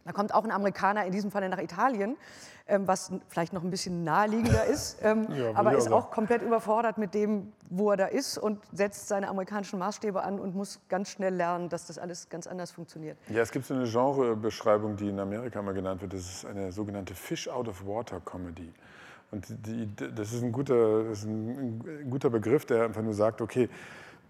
Da 0.05 0.13
kommt 0.13 0.33
auch 0.33 0.43
ein 0.43 0.51
Amerikaner, 0.51 1.05
in 1.05 1.11
diesem 1.11 1.31
Fall 1.31 1.47
nach 1.49 1.61
Italien, 1.61 2.15
ähm, 2.67 2.87
was 2.87 3.11
vielleicht 3.27 3.53
noch 3.53 3.63
ein 3.63 3.69
bisschen 3.69 4.03
naheliegender 4.03 4.65
ist, 4.65 4.99
ähm, 5.03 5.27
ja, 5.31 5.51
aber 5.53 5.75
ist 5.75 5.91
auch 5.91 6.11
komplett 6.11 6.41
überfordert 6.41 6.97
mit 6.97 7.13
dem, 7.13 7.51
wo 7.69 7.91
er 7.91 7.97
da 7.97 8.05
ist 8.05 8.37
und 8.37 8.59
setzt 8.71 9.07
seine 9.07 9.27
amerikanischen 9.27 9.79
Maßstäbe 9.79 10.23
an 10.23 10.39
und 10.39 10.55
muss 10.55 10.79
ganz 10.89 11.09
schnell 11.09 11.33
lernen, 11.33 11.69
dass 11.69 11.87
das 11.87 11.97
alles 11.97 12.29
ganz 12.29 12.47
anders 12.47 12.71
funktioniert. 12.71 13.17
Ja, 13.29 13.41
es 13.41 13.51
gibt 13.51 13.65
so 13.65 13.73
eine 13.73 13.85
Genrebeschreibung, 13.85 14.95
die 14.95 15.09
in 15.09 15.19
Amerika 15.19 15.61
mal 15.61 15.73
genannt 15.73 16.01
wird. 16.01 16.13
Das 16.13 16.21
ist 16.21 16.45
eine 16.45 16.71
sogenannte 16.71 17.13
Fish 17.13 17.47
out 17.47 17.67
of 17.67 17.85
water 17.85 18.21
Comedy. 18.21 18.73
Und 19.31 19.45
die, 19.49 19.89
das, 19.95 20.31
ist 20.31 20.41
ein 20.41 20.53
guter, 20.53 21.03
das 21.03 21.19
ist 21.19 21.25
ein 21.25 22.09
guter 22.09 22.29
Begriff, 22.29 22.65
der 22.65 22.85
einfach 22.85 23.01
nur 23.01 23.13
sagt, 23.13 23.41
okay, 23.41 23.69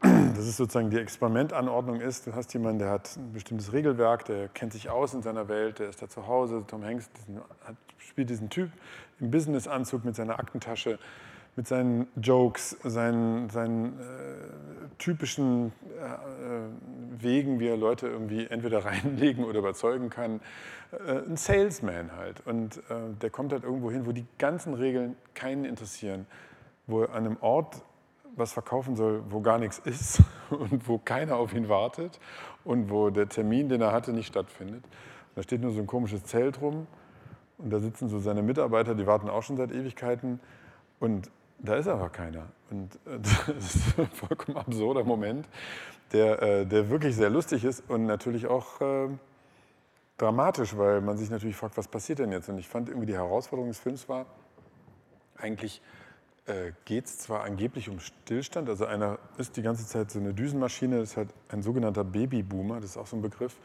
das 0.02 0.48
ist 0.48 0.58
sozusagen 0.58 0.90
die 0.90 1.00
Experimentanordnung 1.00 2.02
ist, 2.02 2.28
du 2.28 2.36
hast 2.36 2.54
jemanden, 2.54 2.80
der 2.80 2.90
hat 2.90 3.18
ein 3.18 3.34
bestimmtes 3.34 3.74
Regelwerk, 3.74 4.26
der 4.26 4.48
kennt 4.50 4.74
sich 4.74 4.90
aus 4.90 5.14
in 5.14 5.24
seiner 5.24 5.48
Welt, 5.48 5.80
der 5.80 5.90
ist 5.90 6.02
da 6.02 6.08
zu 6.08 6.28
Hause, 6.28 6.64
Tom 6.68 6.84
Hanks 6.84 7.10
spielt 7.98 8.30
diesen 8.30 8.50
Typ 8.50 8.70
im 9.20 9.32
Businessanzug 9.32 10.06
mit 10.06 10.16
seiner 10.16 10.40
Aktentasche, 10.40 11.00
mit 11.56 11.68
seinen 11.68 12.08
Jokes, 12.16 12.78
seinen, 12.84 13.50
seinen 13.50 14.00
äh, 14.00 14.04
typischen 15.00 15.74
äh, 16.00 17.22
Wegen, 17.22 17.60
wie 17.60 17.68
er 17.68 17.78
Leute 17.78 18.08
irgendwie 18.08 18.46
entweder 18.46 18.86
reinlegen 18.86 19.44
oder 19.44 19.60
überzeugen 19.60 20.10
kann. 20.10 20.40
Äh, 20.92 21.28
ein 21.28 21.36
Salesman 21.36 22.16
halt. 22.16 22.46
Und 22.46 22.78
äh, 22.78 23.14
der 23.22 23.32
kommt 23.32 23.54
halt 23.54 23.64
irgendwo 23.64 23.90
hin, 23.90 24.06
wo 24.06 24.12
die 24.12 24.26
ganzen 24.38 24.76
Regeln 24.76 25.16
keinen 25.34 25.66
interessieren, 25.66 26.28
wo 26.86 27.02
er 27.02 27.10
an 27.10 27.26
einem 27.26 27.38
Ort 27.42 27.82
was 28.38 28.54
verkaufen 28.54 28.96
soll, 28.96 29.24
wo 29.30 29.42
gar 29.42 29.58
nichts 29.58 29.80
ist 29.80 30.22
und 30.50 30.88
wo 30.88 30.98
keiner 30.98 31.38
auf 31.38 31.54
ihn 31.54 31.70
wartet 31.70 32.20
und 32.64 32.90
wo 32.90 33.10
der 33.10 33.28
Termin, 33.30 33.70
den 33.70 33.82
er 33.82 33.92
hatte, 33.92 34.14
nicht 34.14 34.28
stattfindet. 34.28 34.84
Da 35.36 35.44
steht 35.44 35.62
nur 35.62 35.72
so 35.72 35.80
ein 35.80 35.88
komisches 35.88 36.24
Zelt 36.24 36.62
rum 36.62 36.88
und 37.58 37.70
da 37.70 37.80
sitzen 37.80 38.10
so 38.10 38.20
seine 38.20 38.42
Mitarbeiter, 38.42 38.96
die 38.96 39.08
warten 39.08 39.30
auch 39.30 39.44
schon 39.44 39.58
seit 39.58 39.72
Ewigkeiten 39.72 40.40
und 41.00 41.30
da 41.60 41.76
ist 41.76 41.88
aber 41.88 42.10
keiner. 42.10 42.48
Und 42.70 42.96
äh, 43.06 43.20
das 43.22 43.76
ist 43.76 44.00
ein 44.00 44.08
vollkommen 44.08 44.58
absurder 44.58 45.04
Moment, 45.04 45.48
der, 46.14 46.42
äh, 46.42 46.66
der 46.66 46.90
wirklich 46.90 47.16
sehr 47.16 47.30
lustig 47.30 47.64
ist 47.64 47.90
und 47.90 48.06
natürlich 48.06 48.48
auch 48.48 48.82
äh, 48.82 49.10
dramatisch, 50.18 50.78
weil 50.78 51.02
man 51.02 51.18
sich 51.18 51.30
natürlich 51.30 51.56
fragt, 51.56 51.78
was 51.78 51.88
passiert 51.88 52.20
denn 52.20 52.32
jetzt? 52.32 52.50
Und 52.50 52.58
ich 52.58 52.68
fand 52.68 52.90
irgendwie 52.90 53.08
die 53.08 53.16
Herausforderung 53.16 53.70
des 53.70 53.80
Films 53.80 54.08
war 54.10 54.26
eigentlich 55.40 55.82
äh, 56.48 56.72
geht 56.86 57.06
es 57.06 57.20
zwar 57.20 57.44
angeblich 57.44 57.90
um 57.90 58.00
Stillstand, 58.00 58.70
also 58.70 58.86
einer 58.86 59.20
ist 59.38 59.58
die 59.58 59.62
ganze 59.62 59.86
Zeit 59.86 60.12
so 60.12 60.20
eine 60.20 60.34
Düsenmaschine, 60.34 61.00
ist 61.00 61.18
halt 61.18 61.30
ein 61.50 61.62
sogenannter 61.62 62.04
Babyboomer, 62.04 62.80
das 62.80 62.92
ist 62.92 62.98
auch 62.98 63.08
so 63.08 63.18
ein 63.18 63.22
Begriff. 63.22 63.58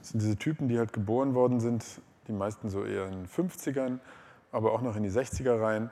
Das 0.00 0.10
sind 0.10 0.22
diese 0.22 0.36
Typen, 0.36 0.68
die 0.68 0.78
halt 0.78 0.92
geboren 0.92 1.34
worden 1.34 1.60
sind, 1.60 1.84
die 2.26 2.32
meisten 2.32 2.70
so 2.70 2.84
eher 2.84 3.06
in 3.06 3.12
den 3.12 3.28
50ern, 3.28 3.98
aber 4.50 4.72
auch 4.72 4.82
noch 4.82 4.96
in 4.96 5.02
die 5.02 5.10
60er 5.10 5.60
rein. 5.60 5.90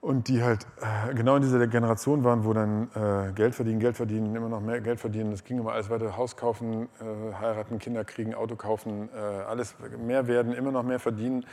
Und 0.00 0.28
die 0.28 0.44
halt 0.44 0.64
äh, 0.80 1.12
genau 1.12 1.34
in 1.34 1.42
dieser 1.42 1.66
Generation 1.66 2.22
waren, 2.22 2.44
wo 2.44 2.52
dann 2.52 2.88
äh, 2.94 3.32
Geld 3.32 3.56
verdienen, 3.56 3.80
Geld 3.80 3.96
verdienen, 3.96 4.36
immer 4.36 4.48
noch 4.48 4.60
mehr 4.60 4.80
Geld 4.80 5.00
verdienen. 5.00 5.32
Es 5.32 5.42
ging 5.42 5.58
immer 5.58 5.72
alles 5.72 5.90
weiter, 5.90 6.16
Haus 6.16 6.36
kaufen, 6.36 6.88
äh, 7.00 7.34
heiraten, 7.34 7.80
Kinder 7.80 8.04
kriegen, 8.04 8.32
Auto 8.32 8.54
kaufen, 8.54 9.08
äh, 9.12 9.18
alles 9.18 9.74
mehr 9.98 10.28
werden, 10.28 10.52
immer 10.52 10.70
noch 10.70 10.84
mehr 10.84 11.00
verdienen. 11.00 11.44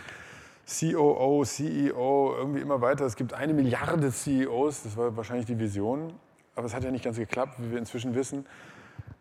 COO, 0.67 1.43
CEO, 1.43 2.35
irgendwie 2.37 2.61
immer 2.61 2.81
weiter. 2.81 3.05
Es 3.05 3.15
gibt 3.15 3.33
eine 3.33 3.53
Milliarde 3.53 4.11
CEOs, 4.11 4.83
das 4.83 4.97
war 4.97 5.15
wahrscheinlich 5.15 5.45
die 5.45 5.59
Vision. 5.59 6.13
Aber 6.55 6.65
es 6.65 6.73
hat 6.73 6.83
ja 6.83 6.91
nicht 6.91 7.03
ganz 7.03 7.17
geklappt, 7.17 7.55
wie 7.59 7.71
wir 7.71 7.77
inzwischen 7.77 8.15
wissen. 8.15 8.45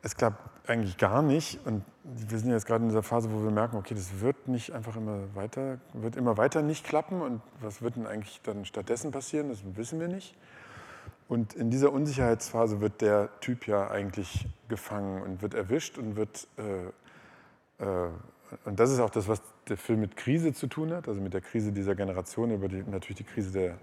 Es 0.03 0.17
klappt 0.17 0.69
eigentlich 0.69 0.97
gar 0.97 1.23
nicht. 1.23 1.59
Und 1.67 1.85
wir 2.05 2.39
sind 2.39 2.51
jetzt 2.51 2.67
gerade 2.67 2.83
in 2.83 2.89
dieser 2.89 3.03
Phase, 3.03 3.31
wo 3.33 3.43
wir 3.43 3.51
merken, 3.51 3.77
okay, 3.77 3.95
das 3.95 4.21
wird 4.21 4.49
nicht 4.49 4.73
einfach 4.73 4.97
immer 4.97 5.35
weiter, 5.35 5.79
wird 5.93 6.17
immer 6.17 6.37
weiter 6.37 6.63
nicht 6.63 6.87
klappen. 6.87 7.21
Und 7.21 7.43
was 7.61 7.83
wird 7.83 7.97
denn 7.97 8.07
eigentlich 8.07 8.41
dann 8.43 8.65
stattdessen 8.65 9.11
passieren? 9.11 9.49
Das 9.49 9.61
wissen 9.77 10.01
wir 10.01 10.09
nicht. 10.09 10.35
Und 11.29 11.55
in 11.55 11.71
dieser 11.71 11.93
Unsicherheitsphase 11.93 12.81
wird 12.81 13.01
der 13.01 13.29
Typ 13.41 13.67
ja 13.67 13.91
eigentlich 13.91 14.47
gefangen 14.69 15.23
und 15.23 15.43
wird 15.43 15.55
erwischt 15.55 15.99
und 15.99 16.17
wird 16.17 16.47
äh, 16.59 17.85
äh, 17.85 18.11
und 18.65 18.81
das 18.81 18.91
ist 18.91 19.01
auch 19.01 19.11
das, 19.11 19.29
was 19.29 19.43
der 19.69 19.77
Film 19.77 20.01
mit 20.01 20.17
Krise 20.17 20.53
zu 20.53 20.67
tun 20.67 20.93
hat, 20.93 21.09
also 21.09 21.21
mit 21.21 21.35
der 21.35 21.41
Krise 21.41 21.73
dieser 21.73 21.95
Generation, 21.95 22.51
über 22.51 22.69
die 22.69 22.83
natürlich 22.83 23.19
die 23.19 23.25
Krise 23.25 23.53
der 23.53 23.79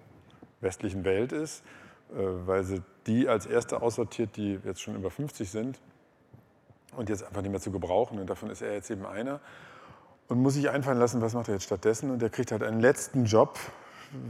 westlichen 0.61 1.03
Welt 1.05 1.31
ist, 1.31 1.63
äh, 2.11 2.17
weil 2.45 2.63
sie 2.63 2.81
die 3.07 3.27
als 3.27 3.45
erste 3.45 3.81
aussortiert, 3.81 4.35
die 4.37 4.59
jetzt 4.63 4.81
schon 4.81 4.95
über 4.95 5.09
50 5.09 5.49
sind 5.49 5.79
und 6.95 7.09
jetzt 7.09 7.23
einfach 7.23 7.41
nicht 7.41 7.51
mehr 7.51 7.61
zu 7.61 7.71
gebrauchen. 7.71 8.19
Und 8.19 8.29
davon 8.29 8.49
ist 8.49 8.61
er 8.61 8.73
jetzt 8.73 8.91
eben 8.91 9.05
einer. 9.05 9.39
Und 10.27 10.41
muss 10.41 10.53
sich 10.53 10.69
einfallen 10.69 10.99
lassen, 10.99 11.21
was 11.21 11.33
macht 11.33 11.49
er 11.49 11.55
jetzt 11.55 11.63
stattdessen. 11.63 12.11
Und 12.11 12.21
er 12.23 12.29
kriegt 12.29 12.51
halt 12.51 12.63
einen 12.63 12.79
letzten 12.79 13.25
Job, 13.25 13.59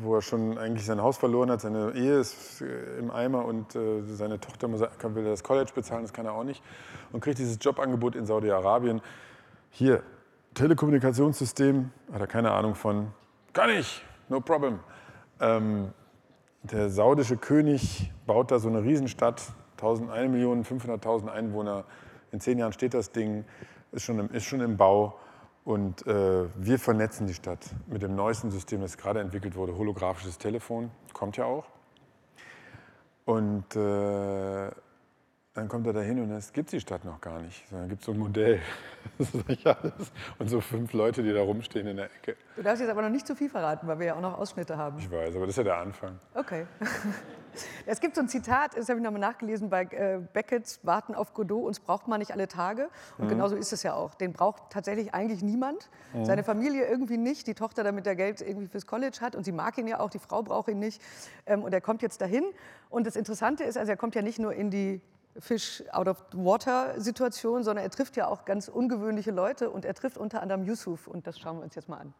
wo 0.01 0.15
er 0.15 0.21
schon 0.21 0.57
eigentlich 0.57 0.85
sein 0.85 1.01
Haus 1.01 1.17
verloren 1.17 1.51
hat, 1.51 1.61
seine 1.61 1.91
Ehe 1.93 2.19
ist 2.19 2.61
äh, 2.61 2.99
im 2.99 3.11
Eimer 3.11 3.45
und 3.45 3.75
äh, 3.75 4.03
seine 4.03 4.39
Tochter 4.39 4.67
muss, 4.67 4.81
will 4.81 5.23
das 5.23 5.43
College 5.43 5.71
bezahlen, 5.73 6.03
das 6.03 6.13
kann 6.13 6.25
er 6.25 6.33
auch 6.33 6.43
nicht. 6.43 6.63
Und 7.11 7.21
kriegt 7.21 7.39
dieses 7.39 7.57
Jobangebot 7.59 8.15
in 8.15 8.25
Saudi-Arabien. 8.25 9.01
Hier, 9.71 10.03
Telekommunikationssystem, 10.53 11.91
hat 12.11 12.19
er 12.19 12.27
keine 12.27 12.51
Ahnung 12.51 12.75
von. 12.75 13.13
Gar 13.53 13.67
nicht, 13.67 14.03
no 14.29 14.41
problem. 14.41 14.79
Ähm, 15.39 15.93
der 16.63 16.89
saudische 16.89 17.37
König 17.37 18.11
baut 18.25 18.51
da 18.51 18.59
so 18.59 18.69
eine 18.69 18.83
Riesenstadt, 18.83 19.41
1.500.000 19.81 21.27
Einwohner. 21.27 21.85
In 22.31 22.39
zehn 22.39 22.59
Jahren 22.59 22.73
steht 22.73 22.93
das 22.93 23.11
Ding, 23.11 23.45
ist 23.91 24.03
schon 24.03 24.19
im, 24.19 24.29
ist 24.29 24.45
schon 24.45 24.61
im 24.61 24.77
Bau. 24.77 25.17
Und 25.63 26.05
äh, 26.07 26.45
wir 26.55 26.79
vernetzen 26.79 27.27
die 27.27 27.33
Stadt 27.33 27.65
mit 27.87 28.01
dem 28.01 28.15
neuesten 28.15 28.51
System, 28.51 28.81
das 28.81 28.97
gerade 28.97 29.19
entwickelt 29.19 29.55
wurde, 29.55 29.77
holographisches 29.77 30.37
Telefon, 30.37 30.91
kommt 31.13 31.37
ja 31.37 31.45
auch. 31.45 31.65
Und 33.25 33.75
äh, 33.75 34.71
dann 35.53 35.67
kommt 35.67 35.85
er 35.85 35.93
da 35.93 35.99
hin 35.99 36.19
und 36.21 36.31
es 36.31 36.53
gibt 36.53 36.71
die 36.71 36.79
Stadt 36.79 37.03
noch 37.03 37.19
gar 37.19 37.41
nicht, 37.41 37.67
sondern 37.69 37.89
gibt 37.89 38.03
so 38.03 38.13
ein 38.13 38.19
Modell. 38.19 38.59
Das 39.17 39.33
ist 39.33 39.47
nicht 39.47 39.65
alles. 39.65 40.11
Und 40.37 40.47
so 40.47 40.61
fünf 40.61 40.93
Leute, 40.93 41.23
die 41.23 41.33
da 41.33 41.41
rumstehen 41.41 41.87
in 41.87 41.97
der 41.97 42.05
Ecke. 42.05 42.37
Du 42.55 42.61
darfst 42.61 42.81
jetzt 42.81 42.89
aber 42.91 43.01
noch 43.01 43.09
nicht 43.09 43.25
zu 43.25 43.35
viel 43.35 43.49
verraten, 43.49 43.87
weil 43.87 43.97
wir 43.97 44.05
ja 44.05 44.15
auch 44.15 44.21
noch 44.21 44.37
Ausschnitte 44.37 44.77
haben. 44.77 44.99
Ich 44.99 45.09
weiß, 45.09 45.35
aber 45.35 45.47
das 45.47 45.53
ist 45.53 45.57
ja 45.57 45.63
der 45.63 45.77
Anfang. 45.77 46.19
Okay. 46.35 46.67
Es 47.85 47.99
gibt 47.99 48.15
so 48.15 48.21
ein 48.21 48.29
Zitat, 48.29 48.77
das 48.77 48.87
habe 48.87 48.99
ich 48.99 49.03
nochmal 49.03 49.19
nachgelesen 49.19 49.69
bei 49.69 49.83
äh, 49.83 50.21
Beckett's 50.31 50.79
Warten 50.83 51.13
auf 51.13 51.33
Godot, 51.33 51.65
uns 51.65 51.81
braucht 51.81 52.07
man 52.07 52.19
nicht 52.19 52.31
alle 52.31 52.47
Tage. 52.47 52.89
Und 53.17 53.25
mhm. 53.25 53.29
genauso 53.29 53.57
ist 53.57 53.73
es 53.73 53.83
ja 53.83 53.93
auch. 53.93 54.13
Den 54.13 54.31
braucht 54.31 54.69
tatsächlich 54.69 55.13
eigentlich 55.13 55.43
niemand. 55.43 55.89
Mhm. 56.13 56.23
Seine 56.23 56.43
Familie 56.45 56.85
irgendwie 56.85 57.17
nicht, 57.17 57.47
die 57.47 57.53
Tochter, 57.53 57.83
damit 57.83 58.07
er 58.07 58.15
Geld 58.15 58.39
irgendwie 58.39 58.67
fürs 58.67 58.87
College 58.87 59.17
hat. 59.19 59.35
Und 59.35 59.43
sie 59.43 59.51
mag 59.51 59.77
ihn 59.77 59.87
ja 59.87 59.99
auch, 59.99 60.09
die 60.09 60.19
Frau 60.19 60.43
braucht 60.43 60.69
ihn 60.69 60.79
nicht. 60.79 61.01
Ähm, 61.45 61.63
und 61.63 61.73
er 61.73 61.81
kommt 61.81 62.01
jetzt 62.01 62.21
dahin. 62.21 62.45
Und 62.89 63.05
das 63.05 63.17
Interessante 63.17 63.65
ist, 63.65 63.77
also 63.77 63.91
er 63.91 63.97
kommt 63.97 64.15
ja 64.15 64.21
nicht 64.21 64.39
nur 64.39 64.53
in 64.53 64.69
die 64.69 65.01
Fish 65.39 65.83
out 65.91 66.07
of 66.07 66.23
water 66.33 66.99
Situation, 66.99 67.63
sondern 67.63 67.85
er 67.85 67.91
trifft 67.91 68.17
ja 68.17 68.27
auch 68.27 68.45
ganz 68.45 68.67
ungewöhnliche 68.67 69.31
Leute 69.31 69.69
und 69.69 69.85
er 69.85 69.93
trifft 69.93 70.17
unter 70.17 70.41
anderem 70.41 70.65
Yusuf 70.65 71.07
und 71.07 71.25
das 71.27 71.39
schauen 71.39 71.57
wir 71.57 71.63
uns 71.63 71.75
jetzt 71.75 71.89
mal 71.89 71.97
an. 71.97 72.13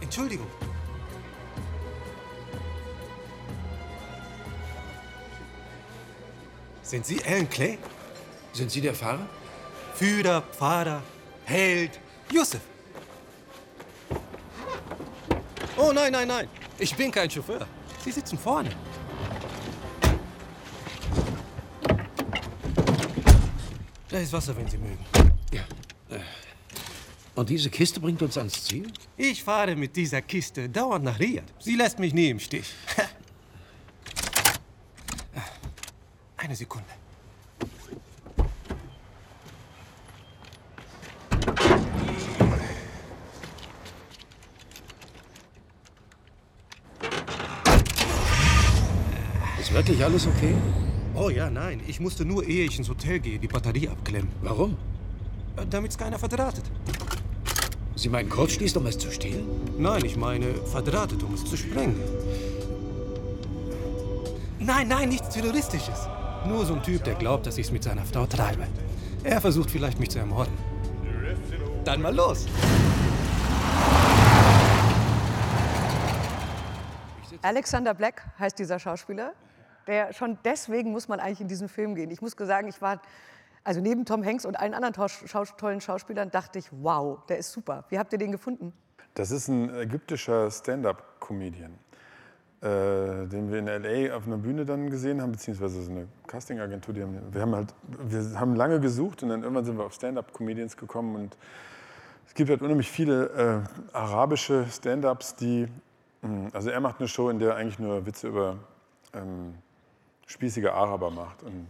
Entschuldigung. 0.00 0.46
Sind 6.82 7.04
Sie 7.04 7.22
Alan 7.24 7.48
Clay? 7.50 7.78
Sind 8.54 8.70
Sie 8.70 8.80
der 8.80 8.94
Fahrer? 8.94 9.28
Führer, 9.94 10.42
Pfarrer, 10.52 11.02
Held, 11.44 12.00
Yusuf. 12.32 12.60
Oh 15.76 15.92
nein, 15.92 16.12
nein, 16.12 16.28
nein. 16.28 16.48
Ich 16.80 16.94
bin 16.94 17.10
kein 17.10 17.28
Chauffeur. 17.28 17.66
Sie 18.04 18.12
sitzen 18.12 18.38
vorne. 18.38 18.70
Da 24.08 24.18
ist 24.18 24.32
Wasser, 24.32 24.56
wenn 24.56 24.68
Sie 24.68 24.78
mögen. 24.78 25.04
Ja. 25.52 25.62
Äh, 26.08 26.20
und 27.34 27.48
diese 27.48 27.68
Kiste 27.68 28.00
bringt 28.00 28.22
uns 28.22 28.38
ans 28.38 28.64
Ziel? 28.64 28.90
Ich 29.16 29.42
fahre 29.42 29.74
mit 29.74 29.96
dieser 29.96 30.22
Kiste 30.22 30.68
dauernd 30.68 31.04
nach 31.04 31.18
Riyadh. 31.18 31.52
Sie 31.58 31.74
lässt 31.74 31.98
mich 31.98 32.14
nie 32.14 32.30
im 32.30 32.38
Stich. 32.38 32.72
Eine 36.36 36.54
Sekunde. 36.54 36.86
Ist 49.98 50.04
wirklich 50.04 50.04
alles 50.04 50.28
okay? 50.28 50.54
Oh 51.16 51.28
ja, 51.28 51.50
nein. 51.50 51.80
Ich 51.88 51.98
musste 51.98 52.24
nur, 52.24 52.44
ehe 52.44 52.66
ich 52.66 52.78
ins 52.78 52.88
Hotel 52.88 53.18
gehe, 53.18 53.40
die 53.40 53.48
Batterie 53.48 53.88
abklemmen. 53.88 54.30
Warum? 54.42 54.76
Damit 55.70 55.90
es 55.90 55.98
keiner 55.98 56.20
verdrahtet. 56.20 56.62
Sie 57.96 58.08
meinen 58.08 58.28
kurzschließt, 58.28 58.76
um 58.76 58.86
es 58.86 58.96
zu 58.96 59.10
stehlen? 59.10 59.44
Nein, 59.76 60.04
ich 60.04 60.16
meine 60.16 60.54
verdrahtet, 60.54 61.24
um 61.24 61.34
es 61.34 61.44
zu 61.44 61.56
sprengen. 61.56 62.00
Nein, 64.60 64.86
nein, 64.86 65.08
nichts 65.08 65.30
Terroristisches. 65.30 66.06
Nur 66.46 66.64
so 66.64 66.74
ein 66.74 66.82
Typ, 66.84 67.02
der 67.02 67.16
glaubt, 67.16 67.46
dass 67.46 67.58
ich 67.58 67.66
es 67.66 67.72
mit 67.72 67.82
seiner 67.82 68.04
Frau 68.04 68.24
treibe. 68.26 68.68
Er 69.24 69.40
versucht 69.40 69.68
vielleicht, 69.68 69.98
mich 69.98 70.10
zu 70.10 70.20
ermorden. 70.20 70.52
Dann 71.84 72.00
mal 72.00 72.14
los. 72.14 72.46
Alexander 77.42 77.94
Black 77.94 78.22
heißt 78.38 78.56
dieser 78.60 78.78
Schauspieler. 78.78 79.32
Der 79.88 80.12
schon 80.12 80.38
deswegen 80.44 80.92
muss 80.92 81.08
man 81.08 81.18
eigentlich 81.18 81.40
in 81.40 81.48
diesen 81.48 81.68
Film 81.68 81.96
gehen. 81.96 82.10
Ich 82.10 82.22
muss 82.22 82.36
sagen, 82.38 82.68
ich 82.68 82.80
war 82.80 83.00
also 83.64 83.80
neben 83.80 84.04
Tom 84.04 84.24
Hanks 84.24 84.44
und 84.46 84.58
allen 84.58 84.72
anderen 84.72 84.94
tollen 85.56 85.80
Schauspielern 85.80 86.30
dachte 86.30 86.58
ich, 86.58 86.68
wow, 86.70 87.18
der 87.28 87.38
ist 87.38 87.52
super. 87.52 87.84
Wie 87.88 87.98
habt 87.98 88.12
ihr 88.12 88.18
den 88.18 88.32
gefunden? 88.32 88.72
Das 89.14 89.30
ist 89.30 89.48
ein 89.48 89.74
ägyptischer 89.74 90.50
Stand-up-Comedian, 90.50 91.72
äh, 92.60 93.26
den 93.26 93.50
wir 93.50 93.58
in 93.58 93.68
L.A. 93.68 94.16
auf 94.16 94.26
einer 94.26 94.36
Bühne 94.36 94.64
dann 94.64 94.90
gesehen 94.90 95.20
haben, 95.20 95.32
beziehungsweise 95.32 95.82
so 95.82 95.90
eine 95.90 96.06
Casting-Agentur. 96.26 96.94
Wir 96.94 97.42
haben 97.42 97.54
halt, 97.54 97.74
wir 97.82 98.40
haben 98.40 98.54
lange 98.54 98.80
gesucht 98.80 99.22
und 99.22 99.30
dann 99.30 99.42
irgendwann 99.42 99.64
sind 99.64 99.76
wir 99.76 99.84
auf 99.84 99.92
Stand-up-Comedians 99.92 100.76
gekommen 100.76 101.14
und 101.14 101.36
es 102.26 102.34
gibt 102.34 102.50
halt 102.50 102.62
unheimlich 102.62 102.90
viele 102.90 103.64
äh, 103.92 103.96
arabische 103.96 104.66
Stand-ups, 104.70 105.34
die, 105.34 105.66
hm, 106.22 106.48
also 106.52 106.70
er 106.70 106.80
macht 106.80 107.00
eine 107.00 107.08
Show, 107.08 107.28
in 107.28 107.38
der 107.38 107.50
er 107.50 107.56
eigentlich 107.56 107.78
nur 107.78 108.06
Witze 108.06 108.28
über 108.28 108.56
ähm, 109.14 109.54
spießige 110.28 110.72
Araber 110.72 111.10
macht 111.10 111.42
und 111.42 111.66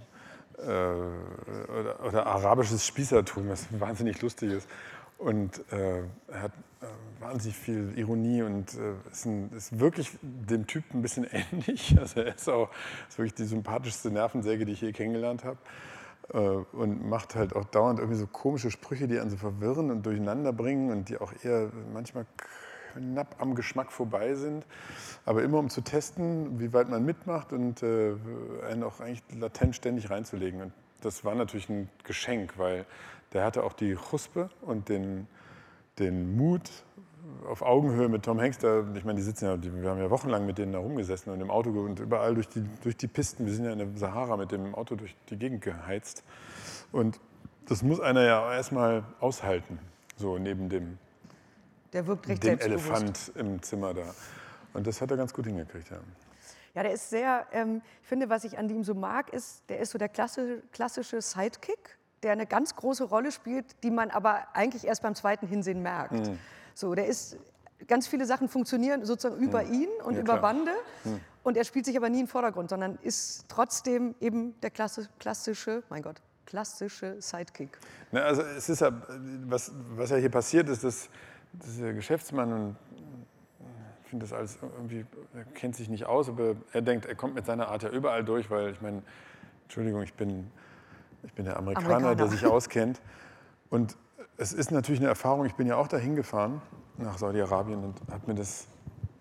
äh, 0.59 0.67
oder, 0.67 2.05
oder, 2.05 2.27
arabisches 2.27 2.85
Spießertum, 2.85 3.49
was 3.49 3.67
wahnsinnig 3.81 4.21
lustig 4.21 4.53
ist. 4.53 4.69
Und 5.17 5.61
äh, 5.73 6.03
er 6.29 6.43
hat 6.43 6.53
äh, 6.81 6.87
wahnsinnig 7.21 7.57
viel 7.57 7.93
Ironie 7.97 8.43
und 8.43 8.75
äh, 8.75 8.93
ist, 9.11 9.27
ein, 9.27 9.51
ist, 9.57 9.79
wirklich 9.79 10.11
dem 10.23 10.67
Typ 10.67 10.85
ein 10.93 11.03
bisschen 11.03 11.27
ähnlich. 11.53 11.97
Also 11.99 12.21
er 12.21 12.35
ist 12.35 12.49
auch 12.49 12.71
ist 13.09 13.19
wirklich 13.19 13.35
die 13.35 13.45
sympathischste 13.45 14.11
Nervensäge, 14.11 14.65
die 14.65 14.73
ich 14.73 14.81
je 14.81 14.93
kennengelernt 14.93 15.45
habe. 15.45 15.59
Äh, 16.33 16.39
und 16.39 17.09
macht 17.09 17.37
halt 17.37 17.55
auch 17.55 17.65
dauernd 17.65 18.01
irgendwie 18.01 18.19
so 18.19 18.27
komische 18.27 18.71
Sprüche, 18.71 19.09
die 19.09 19.19
einen 19.19 19.31
so 19.31 19.37
verwirren 19.37 19.91
und 19.91 20.05
durcheinander 20.05 20.53
bringen 20.53 20.91
und 20.91 21.09
die 21.09 21.19
auch 21.19 21.33
eher 21.43 21.71
manchmal 21.93 22.27
knapp 22.99 23.37
am 23.39 23.55
Geschmack 23.55 23.93
vorbei 23.93 24.35
sind. 24.35 24.67
Aber 25.25 25.43
immer 25.43 25.59
um 25.59 25.71
zu 25.71 25.81
testen, 25.81 26.61
wie 26.61 26.73
weit 26.73 26.89
man 26.89 27.05
mitmacht 27.05 27.53
und 27.53 27.83
äh, 27.83 28.15
einen 28.69 28.83
auch 28.83 29.01
eigentlich 29.01 29.23
latent 29.39 29.77
ständig 29.77 30.11
reinzulegen. 30.11 30.61
Und 30.63 30.73
das 31.01 31.25
war 31.25 31.35
natürlich 31.35 31.69
ein 31.69 31.89
Geschenk, 32.05 32.59
weil 32.59 32.85
der 33.33 33.45
hatte 33.45 33.65
auch 33.65 33.73
die 33.73 33.95
Chuspe 33.95 34.51
und 34.63 34.89
den, 34.89 35.27
den 35.99 36.37
Mut, 36.37 36.71
auf 37.47 37.63
Augenhöhe 37.63 38.09
mit 38.09 38.25
Tom 38.25 38.41
Hanks, 38.41 38.59
da, 38.59 38.85
ich 38.95 39.05
meine, 39.05 39.17
die 39.17 39.23
sitzen 39.23 39.47
ja, 39.47 39.57
die, 39.57 39.73
wir 39.83 39.91
haben 39.91 39.99
ja 39.99 40.11
wochenlang 40.11 40.47
mit 40.47 40.59
denen 40.59 40.73
da 40.73 40.79
rumgesessen 40.79 41.33
und 41.33 41.41
im 41.41 41.51
Auto 41.51 41.71
und 41.71 42.01
überall 42.01 42.35
durch 42.35 42.49
die, 42.49 42.65
durch 42.83 42.97
die 42.97 43.07
Pisten, 43.07 43.47
wir 43.47 43.53
sind 43.53 43.65
ja 43.65 43.73
in 43.73 43.79
der 43.79 43.89
Sahara 43.97 44.37
mit 44.37 44.53
dem 44.53 44.75
Auto 44.75 44.97
durch 44.97 45.15
die 45.31 45.37
Gegend 45.37 45.63
geheizt. 45.63 46.25
Und 46.93 47.21
das 47.67 47.83
muss 47.83 48.01
einer 48.01 48.23
ja 48.23 48.53
erstmal 48.53 49.05
aushalten, 49.21 49.79
so 50.17 50.39
neben 50.39 50.69
dem 50.69 50.99
der 51.93 52.07
wirkt 52.07 52.29
recht 52.29 52.43
Den 52.43 52.61
Elefant 52.61 53.33
im 53.35 53.63
Zimmer 53.63 53.95
da. 53.95 54.15
Und 54.75 54.87
das 54.87 55.01
hat 55.01 55.11
er 55.11 55.17
ganz 55.17 55.33
gut 55.33 55.47
hingekriegt, 55.47 55.91
ja. 55.91 55.99
Ja, 56.75 56.83
der 56.83 56.93
ist 56.93 57.11
sehr, 57.11 57.47
ähm, 57.53 57.83
ich 58.03 58.09
finde, 58.09 58.29
was 58.29 58.45
ich 58.45 58.59
an 58.59 58.69
ihm 58.69 58.85
so 58.85 58.95
mag, 58.95 59.33
ist, 59.33 59.63
der 59.69 59.81
ist 59.81 59.91
so 59.91 59.99
der 59.99 60.09
klassische, 60.09 60.63
klassische 60.71 61.21
Sidekick, 61.21 61.99
der 62.23 62.33
eine 62.33 62.47
ganz 62.47 62.77
große 62.77 63.05
Rolle 63.05 63.33
spielt, 63.33 63.83
die 63.83 63.91
man 63.91 64.11
aber 64.11 64.47
eigentlich 64.55 64.87
erst 64.87 65.03
beim 65.03 65.15
zweiten 65.15 65.47
Hinsehen 65.47 65.83
merkt. 65.83 66.13
Mhm. 66.13 66.39
So, 66.75 66.95
der 66.95 67.07
ist, 67.07 67.37
ganz 67.87 68.09
viele 68.09 68.27
Sachen 68.27 68.49
funktionieren 68.49 69.05
sozusagen 69.05 69.41
über 69.41 69.63
mhm. 69.63 69.73
ihn 69.73 69.89
und 70.05 70.15
ja, 70.15 70.21
über 70.21 70.39
klar. 70.39 70.41
Bande. 70.41 70.73
Mhm. 71.05 71.21
Und 71.45 71.57
er 71.57 71.65
spielt 71.65 71.85
sich 71.85 71.97
aber 71.97 72.11
nie 72.11 72.21
im 72.21 72.29
Vordergrund, 72.29 72.71
sondern 72.71 72.99
ist 73.03 73.45
trotzdem 73.49 74.15
eben 74.21 74.61
der 74.61 74.71
klassische, 74.71 75.83
mein 75.89 76.03
Gott, 76.03 76.21
klassische 76.45 77.21
Sidekick. 77.21 77.79
Na, 78.11 78.23
also 78.23 78.43
es 78.43 78.69
ist 78.69 78.81
ja, 78.81 78.91
was, 79.47 79.73
was 79.91 80.11
ja 80.11 80.17
hier 80.17 80.31
passiert 80.31 80.69
ist, 80.69 80.85
dass 80.85 81.09
das 81.53 81.69
ist 81.69 81.81
der 81.81 81.95
Geschäftsmann 81.95 82.53
und 82.53 82.77
ich 84.03 84.11
finde 84.11 84.25
das 84.25 84.33
alles 84.33 84.59
irgendwie, 84.63 85.05
er 85.35 85.45
kennt 85.45 85.77
sich 85.77 85.89
nicht 85.89 86.07
aus, 86.07 86.29
aber 86.29 86.57
er 86.73 86.81
denkt, 86.83 87.05
er 87.05 87.15
kommt 87.15 87.35
mit 87.35 87.45
seiner 87.45 87.69
Art 87.69 87.83
ja 87.83 87.91
überall 87.91 88.25
durch, 88.25 88.51
weil 88.51 88.71
ich 88.71 88.81
meine, 88.81 89.03
Entschuldigung, 89.65 90.03
ich 90.03 90.15
bin, 90.15 90.51
ich 91.25 91.33
bin 91.35 91.45
der 91.45 91.59
Amerikaner, 91.59 91.87
Amerikaner, 91.89 92.17
der 92.17 92.29
sich 92.29 92.47
auskennt. 92.47 93.03
Und 93.69 93.99
es 94.39 94.55
ist 94.55 94.71
natürlich 94.71 95.01
eine 95.01 95.11
Erfahrung, 95.11 95.45
ich 95.45 95.55
bin 95.57 95.67
ja 95.67 95.77
auch 95.77 95.89
dahin 95.89 96.17
gefahren 96.17 96.63
nach 96.97 97.19
Saudi-Arabien 97.19 97.85
und 97.85 98.01
habe 98.11 98.29
mir 98.29 98.35
das, 98.35 98.67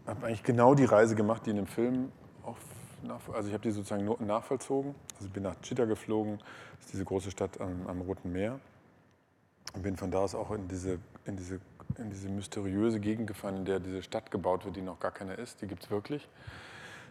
habe 0.05 0.25
eigentlich 0.25 0.43
genau 0.43 0.73
die 0.73 0.85
Reise 0.85 1.15
gemacht, 1.15 1.45
die 1.45 1.49
in 1.49 1.57
dem 1.57 1.67
Film 1.67 2.11
auch, 2.43 2.55
nach, 3.03 3.19
also 3.33 3.49
ich 3.49 3.53
habe 3.53 3.63
die 3.63 3.71
sozusagen 3.71 4.05
nachvollzogen. 4.25 4.95
Also 5.15 5.27
ich 5.27 5.33
bin 5.33 5.43
nach 5.43 5.59
Chita 5.61 5.83
geflogen, 5.83 6.37
das 6.37 6.85
ist 6.85 6.93
diese 6.93 7.03
große 7.03 7.29
Stadt 7.29 7.59
am, 7.59 7.87
am 7.87 8.01
Roten 8.01 8.31
Meer 8.31 8.57
und 9.73 9.83
bin 9.83 9.97
von 9.97 10.11
da 10.11 10.19
aus 10.19 10.33
auch 10.33 10.51
in 10.51 10.67
diese, 10.67 10.99
in 11.25 11.35
diese 11.35 11.59
in 11.97 12.10
diese 12.10 12.30
mysteriöse 12.30 13.00
Gegend 13.00 13.28
gefahren, 13.28 13.58
in 13.58 13.65
der 13.65 13.80
diese 13.80 14.04
Stadt 14.04 14.32
gebaut 14.32 14.65
wird, 14.65 14.76
die 14.76 14.82
noch 14.82 15.00
gar 15.00 15.12
keine 15.12 15.34
ist. 15.34 15.62
Die 15.62 15.67
gibt 15.67 15.84
es 15.84 15.91
wirklich. 15.91 16.28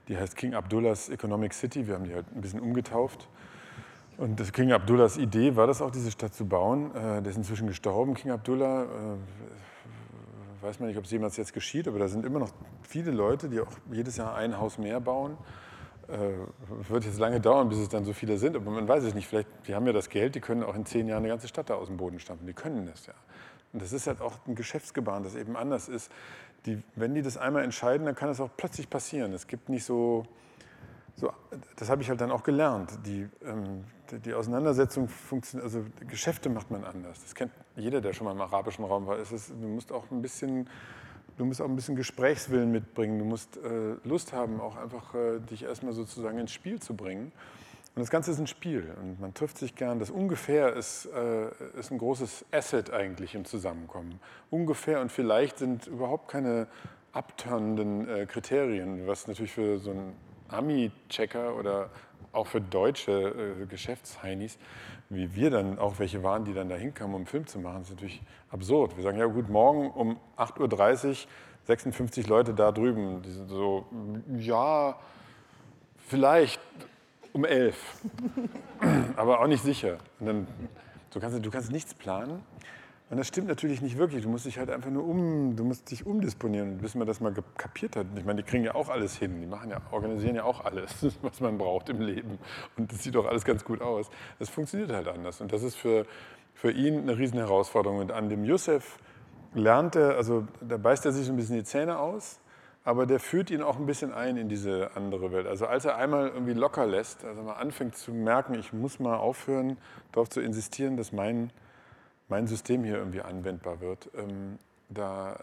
Die 0.08 0.16
heißt 0.16 0.36
King 0.36 0.54
Abdullahs 0.54 1.08
Economic 1.08 1.52
City. 1.52 1.86
Wir 1.86 1.94
haben 1.94 2.04
die 2.04 2.14
halt 2.14 2.26
ein 2.34 2.40
bisschen 2.40 2.60
umgetauft. 2.60 3.28
Und 4.16 4.52
King 4.52 4.72
Abdullahs 4.72 5.18
Idee 5.18 5.56
war 5.56 5.66
das 5.66 5.82
auch, 5.82 5.90
diese 5.90 6.10
Stadt 6.10 6.34
zu 6.34 6.46
bauen. 6.46 6.94
Äh, 6.94 7.22
der 7.22 7.26
ist 7.26 7.36
inzwischen 7.36 7.66
gestorben, 7.66 8.14
King 8.14 8.30
Abdullah. 8.30 8.84
Äh, 8.84 8.86
weiß 10.62 10.80
man 10.80 10.88
nicht, 10.88 10.98
ob 10.98 11.04
es 11.04 11.10
jemals 11.10 11.36
jetzt 11.36 11.52
geschieht, 11.52 11.86
aber 11.86 11.98
da 11.98 12.08
sind 12.08 12.24
immer 12.24 12.38
noch 12.38 12.50
viele 12.82 13.10
Leute, 13.10 13.48
die 13.48 13.60
auch 13.60 13.70
jedes 13.90 14.16
Jahr 14.16 14.34
ein 14.34 14.58
Haus 14.58 14.78
mehr 14.78 15.00
bauen. 15.00 15.36
Äh, 16.08 16.88
wird 16.88 17.04
jetzt 17.04 17.18
lange 17.18 17.40
dauern, 17.40 17.68
bis 17.68 17.78
es 17.78 17.88
dann 17.88 18.04
so 18.04 18.12
viele 18.12 18.38
sind, 18.38 18.56
aber 18.56 18.70
man 18.70 18.86
weiß 18.86 19.04
es 19.04 19.14
nicht. 19.14 19.26
Vielleicht, 19.26 19.48
die 19.66 19.74
haben 19.74 19.86
ja 19.86 19.92
das 19.92 20.08
Geld, 20.08 20.34
die 20.34 20.40
können 20.40 20.62
auch 20.62 20.74
in 20.74 20.86
zehn 20.86 21.08
Jahren 21.08 21.18
eine 21.18 21.28
ganze 21.28 21.48
Stadt 21.48 21.68
da 21.68 21.74
aus 21.74 21.88
dem 21.88 21.96
Boden 21.96 22.20
stampfen. 22.20 22.46
Die 22.46 22.52
können 22.52 22.86
das 22.86 23.06
ja. 23.06 23.14
Und 23.72 23.82
das 23.82 23.92
ist 23.92 24.06
halt 24.06 24.20
auch 24.20 24.34
ein 24.46 24.54
Geschäftsgebaren, 24.54 25.22
das 25.22 25.34
eben 25.34 25.56
anders 25.56 25.88
ist. 25.88 26.10
Die, 26.66 26.82
wenn 26.94 27.14
die 27.14 27.22
das 27.22 27.36
einmal 27.36 27.62
entscheiden, 27.62 28.06
dann 28.06 28.14
kann 28.14 28.28
es 28.28 28.40
auch 28.40 28.50
plötzlich 28.56 28.90
passieren. 28.90 29.32
Es 29.32 29.46
gibt 29.46 29.68
nicht 29.68 29.84
so, 29.84 30.24
so 31.14 31.32
das 31.76 31.90
habe 31.90 32.02
ich 32.02 32.08
halt 32.08 32.20
dann 32.20 32.30
auch 32.30 32.42
gelernt. 32.42 32.98
Die, 33.04 33.28
ähm, 33.44 33.84
die 34.24 34.34
Auseinandersetzung 34.34 35.08
funktioniert, 35.08 35.64
also 35.64 35.84
Geschäfte 36.08 36.48
macht 36.48 36.70
man 36.70 36.84
anders. 36.84 37.22
Das 37.22 37.34
kennt 37.34 37.52
jeder, 37.76 38.00
der 38.00 38.12
schon 38.12 38.24
mal 38.24 38.32
im 38.32 38.40
arabischen 38.40 38.84
Raum 38.84 39.06
war. 39.06 39.18
Es 39.18 39.32
ist, 39.32 39.50
du 39.50 39.68
musst 39.68 39.92
auch 39.92 40.10
ein 40.10 40.22
bisschen 40.22 40.68
du 41.36 41.44
musst 41.44 41.60
auch 41.60 41.68
ein 41.68 41.76
bisschen 41.76 41.96
Gesprächswillen 41.96 42.70
mitbringen. 42.70 43.18
Du 43.18 43.24
musst 43.24 43.56
äh, 43.58 43.96
Lust 44.04 44.32
haben, 44.32 44.60
auch 44.60 44.76
einfach 44.76 45.14
äh, 45.14 45.40
dich 45.40 45.64
erstmal 45.64 45.92
sozusagen 45.92 46.38
ins 46.38 46.52
Spiel 46.52 46.80
zu 46.80 46.94
bringen. 46.94 47.32
Und 47.96 48.02
das 48.02 48.10
Ganze 48.10 48.30
ist 48.30 48.38
ein 48.38 48.46
Spiel 48.46 48.94
und 49.00 49.20
man 49.20 49.32
trifft 49.32 49.56
sich 49.56 49.74
gern. 49.74 49.98
Das 49.98 50.10
Ungefähr 50.10 50.74
ist, 50.74 51.06
äh, 51.06 51.48
ist 51.78 51.90
ein 51.90 51.96
großes 51.96 52.44
Asset 52.52 52.92
eigentlich 52.92 53.34
im 53.34 53.46
Zusammenkommen. 53.46 54.20
Ungefähr 54.50 55.00
und 55.00 55.10
vielleicht 55.10 55.56
sind 55.56 55.86
überhaupt 55.86 56.28
keine 56.28 56.66
abturnenden 57.12 58.06
äh, 58.06 58.26
Kriterien, 58.26 59.06
was 59.06 59.28
natürlich 59.28 59.52
für 59.52 59.78
so 59.78 59.92
einen 59.92 60.12
Ami-Checker 60.48 61.56
oder 61.56 61.88
auch 62.32 62.46
für 62.46 62.60
deutsche 62.60 63.62
äh, 63.62 63.64
Geschäftsheinis, 63.64 64.58
wie 65.08 65.34
wir 65.34 65.48
dann 65.48 65.78
auch 65.78 65.98
welche 65.98 66.22
waren, 66.22 66.44
die 66.44 66.52
dann 66.52 66.68
da 66.68 66.76
hinkamen, 66.76 67.14
um 67.14 67.20
einen 67.20 67.26
Film 67.26 67.46
zu 67.46 67.58
machen, 67.58 67.80
ist 67.80 67.90
natürlich 67.92 68.20
absurd. 68.50 68.94
Wir 68.98 69.04
sagen, 69.04 69.16
ja 69.16 69.24
gut, 69.24 69.48
morgen 69.48 69.90
um 69.90 70.18
8.30 70.36 71.08
Uhr 71.08 71.16
56 71.64 72.26
Leute 72.26 72.52
da 72.52 72.72
drüben. 72.72 73.22
Die 73.22 73.30
sind 73.30 73.48
so, 73.48 73.86
ja, 74.36 74.98
vielleicht 75.96 76.60
um 77.36 77.44
elf. 77.44 77.76
Aber 79.16 79.40
auch 79.40 79.46
nicht 79.46 79.62
sicher. 79.62 79.98
Dann, 80.18 80.46
du, 81.10 81.20
kannst, 81.20 81.44
du 81.44 81.50
kannst 81.50 81.70
nichts 81.70 81.94
planen. 81.94 82.42
Und 83.08 83.18
das 83.18 83.28
stimmt 83.28 83.46
natürlich 83.46 83.82
nicht 83.82 83.98
wirklich. 83.98 84.24
Du 84.24 84.28
musst 84.28 84.46
dich 84.46 84.58
halt 84.58 84.68
einfach 84.68 84.90
nur 84.90 85.06
um, 85.06 85.54
du 85.54 85.62
musst 85.62 85.90
dich 85.92 86.06
umdisponieren, 86.06 86.78
bis 86.78 86.96
man 86.96 87.06
das 87.06 87.20
mal 87.20 87.32
kapiert 87.56 87.94
hat. 87.94 88.06
Ich 88.16 88.24
meine, 88.24 88.42
die 88.42 88.48
kriegen 88.48 88.64
ja 88.64 88.74
auch 88.74 88.88
alles 88.88 89.16
hin. 89.16 89.40
Die 89.40 89.46
machen 89.46 89.70
ja, 89.70 89.80
organisieren 89.92 90.34
ja 90.34 90.44
auch 90.44 90.64
alles, 90.64 91.06
was 91.22 91.40
man 91.40 91.56
braucht 91.58 91.88
im 91.88 92.00
Leben. 92.00 92.38
Und 92.76 92.90
das 92.90 93.04
sieht 93.04 93.14
doch 93.14 93.26
alles 93.26 93.44
ganz 93.44 93.64
gut 93.64 93.80
aus. 93.80 94.10
Das 94.38 94.48
funktioniert 94.48 94.90
halt 94.90 95.06
anders. 95.06 95.40
Und 95.40 95.52
das 95.52 95.62
ist 95.62 95.76
für, 95.76 96.06
für 96.54 96.72
ihn 96.72 97.02
eine 97.02 97.16
riesen 97.16 97.38
Herausforderung. 97.38 97.98
Und 97.98 98.10
an 98.10 98.28
dem 98.28 98.44
Yusef 98.44 98.98
lernt 99.54 99.94
er, 99.94 100.16
also 100.16 100.48
da 100.60 100.76
beißt 100.78 101.04
er 101.04 101.12
sich 101.12 101.26
so 101.26 101.32
ein 101.32 101.36
bisschen 101.36 101.56
die 101.56 101.64
Zähne 101.64 101.98
aus, 101.98 102.40
aber 102.86 103.04
der 103.04 103.20
führt 103.20 103.50
ihn 103.50 103.62
auch 103.62 103.76
ein 103.76 103.84
bisschen 103.84 104.14
ein 104.14 104.36
in 104.36 104.48
diese 104.48 104.92
andere 104.94 105.32
Welt. 105.32 105.46
Also 105.46 105.66
als 105.66 105.84
er 105.84 105.96
einmal 105.96 106.28
irgendwie 106.28 106.54
locker 106.54 106.86
lässt, 106.86 107.24
also 107.24 107.42
mal 107.42 107.54
anfängt 107.54 107.96
zu 107.96 108.12
merken, 108.12 108.54
ich 108.54 108.72
muss 108.72 109.00
mal 109.00 109.16
aufhören, 109.16 109.76
darauf 110.12 110.30
zu 110.30 110.40
insistieren, 110.40 110.96
dass 110.96 111.12
mein 111.12 111.50
mein 112.28 112.46
System 112.46 112.84
hier 112.84 112.96
irgendwie 112.96 113.20
anwendbar 113.20 113.80
wird, 113.80 114.10
ähm, 114.16 114.58
da, 114.88 115.36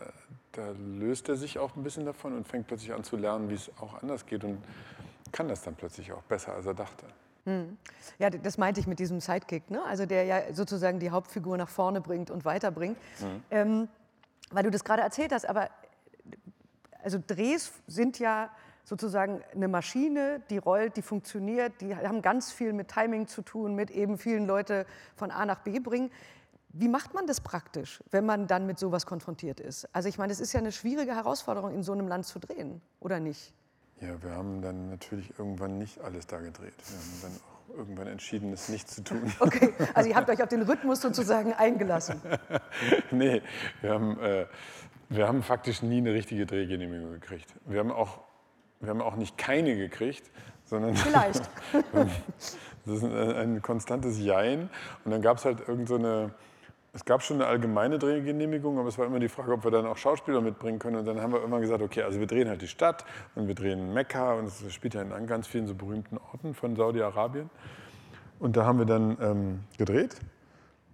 da 0.54 0.74
löst 0.98 1.30
er 1.30 1.36
sich 1.36 1.60
auch 1.60 1.76
ein 1.76 1.84
bisschen 1.84 2.06
davon 2.06 2.34
und 2.34 2.48
fängt 2.48 2.68
plötzlich 2.68 2.94
an 2.94 3.04
zu 3.04 3.18
lernen, 3.18 3.50
wie 3.50 3.56
es 3.56 3.72
auch 3.80 4.02
anders 4.02 4.26
geht 4.26 4.44
und 4.44 4.58
kann 5.32 5.48
das 5.48 5.62
dann 5.62 5.76
plötzlich 5.76 6.12
auch 6.12 6.24
besser, 6.24 6.54
als 6.54 6.66
er 6.66 6.74
dachte. 6.74 7.06
Hm. 7.46 7.78
Ja, 8.20 8.30
das 8.30 8.58
meinte 8.58 8.80
ich 8.80 8.88
mit 8.88 9.00
diesem 9.00 9.20
Sidekick, 9.20 9.70
ne? 9.70 9.84
also 9.84 10.06
der 10.06 10.24
ja 10.24 10.54
sozusagen 10.54 11.00
die 11.00 11.12
Hauptfigur 11.12 11.58
nach 11.58 11.70
vorne 11.70 12.00
bringt 12.00 12.32
und 12.32 12.46
weiterbringt. 12.46 12.98
Mhm. 13.20 13.44
Ähm, 13.52 13.88
weil 14.52 14.64
du 14.64 14.70
das 14.70 14.84
gerade 14.84 15.02
erzählt 15.02 15.32
hast, 15.32 15.50
aber 15.50 15.70
also 17.04 17.20
Drehs 17.26 17.72
sind 17.88 18.20
ja 18.20 18.50
sozusagen 18.84 19.42
eine 19.54 19.68
Maschine, 19.68 20.42
die 20.50 20.58
rollt, 20.58 20.98
die 20.98 21.02
funktioniert, 21.02 21.80
die 21.82 21.96
haben 21.96 22.22
ganz 22.22 22.52
viel 22.52 22.74
mit 22.74 22.90
Timing 22.90 23.28
zu 23.28 23.42
tun, 23.42 23.76
mit 23.76 23.92
eben 23.92 24.18
vielen 24.18 24.46
Leute 24.46 24.86
von 25.16 25.32
A 25.32 25.46
nach 25.46 25.60
B 25.60 25.80
bringen. 25.80 26.12
Wie 26.70 26.88
macht 26.88 27.14
man 27.14 27.28
das 27.28 27.40
praktisch, 27.40 28.04
wenn 28.12 28.26
man 28.26 28.48
dann 28.48 28.66
mit 28.66 28.80
sowas 28.80 29.06
konfrontiert 29.06 29.60
ist? 29.60 29.88
Also 29.94 30.10
ich 30.10 30.18
meine, 30.18 30.34
es 30.34 30.40
ist 30.40 30.54
ja 30.54 30.60
eine 30.60 30.72
schwierige 30.72 31.16
Herausforderung, 31.16 31.74
in 31.74 31.84
so 31.84 31.92
einem 31.92 32.08
Land 32.08 32.26
zu 32.26 32.40
drehen, 32.40 32.82
oder 33.00 33.20
nicht? 33.20 33.54
Ja, 34.02 34.22
wir 34.22 34.32
haben 34.32 34.62
dann 34.62 34.90
natürlich 34.90 35.38
irgendwann 35.38 35.78
nicht 35.78 36.02
alles 36.02 36.28
da 36.28 36.40
gedreht. 36.40 36.74
Wir 36.90 36.98
haben 36.98 37.20
dann 37.22 37.32
auch 37.32 37.63
irgendwann 37.76 38.08
entschieden, 38.08 38.54
es 38.54 38.70
nicht 38.70 38.90
zu 38.90 39.04
tun. 39.04 39.34
Okay, 39.40 39.74
also 39.94 40.10
ihr 40.10 40.16
habt 40.16 40.30
euch 40.30 40.42
auf 40.42 40.50
den 40.50 40.62
Rhythmus 40.62 41.02
sozusagen 41.02 41.54
eingelassen. 41.54 42.22
nee, 43.12 43.42
wir 43.82 43.94
haben, 43.94 44.20
äh, 44.20 44.46
wir 45.10 45.28
haben 45.28 45.44
faktisch 45.44 45.82
nie 45.82 45.98
eine 45.98 46.14
richtige 46.14 46.46
Drehgenehmigung 46.46 47.12
gekriegt. 47.12 47.54
Wir 47.66 47.80
haben 47.80 47.92
auch, 47.92 48.20
wir 48.80 48.90
haben 48.90 49.02
auch 49.02 49.16
nicht 49.16 49.38
keine 49.38 49.76
gekriegt, 49.76 50.30
sondern... 50.66 50.96
Vielleicht. 50.96 51.50
das 52.86 52.96
ist 52.96 53.04
ein, 53.04 53.14
ein 53.14 53.62
konstantes 53.62 54.20
Jein. 54.20 54.70
Und 55.04 55.12
dann 55.12 55.22
gab 55.22 55.38
es 55.38 55.46
halt 55.46 55.68
irgend 55.68 55.88
so 55.88 55.96
eine 55.96 56.34
es 56.96 57.06
gab 57.06 57.24
schon 57.24 57.38
eine 57.38 57.48
allgemeine 57.48 57.98
Drehgenehmigung, 57.98 58.78
aber 58.78 58.88
es 58.88 59.00
war 59.00 59.08
immer 59.08 59.20
die 59.20 59.28
Frage, 59.28 59.52
ob 59.52 59.64
wir 59.64 59.72
dann 59.72 59.88
auch 59.88 59.98
Schauspieler 59.98 60.42
mitbringen 60.42 60.78
können. 60.78 60.98
Und 60.98 61.06
dann 61.06 61.20
haben 61.20 61.34
wir 61.34 61.44
immer 61.44 61.60
gesagt, 61.60 61.82
okay, 61.82 62.04
also 62.04 62.20
wir 62.20 62.28
drehen 62.28 62.48
halt 62.48 62.62
die 62.62 62.68
Stadt 62.68 63.04
und 63.34 63.48
wir 63.48 63.56
drehen 63.56 63.94
Mekka 63.96 64.36
und 64.36 64.46
es 64.46 64.72
spielt 64.72 64.94
ja 64.94 65.02
in 65.02 65.28
ganz 65.28 65.48
vielen 65.48 65.66
so 65.66 65.74
berühmten 65.74 66.20
Orten 66.32 66.54
von 66.54 66.76
Saudi-Arabien. 66.76 67.50
Und 68.38 68.58
da 68.58 68.66
haben 68.66 68.78
wir 68.78 68.86
dann 68.86 69.18
ähm, 69.22 69.60
gedreht, 69.78 70.18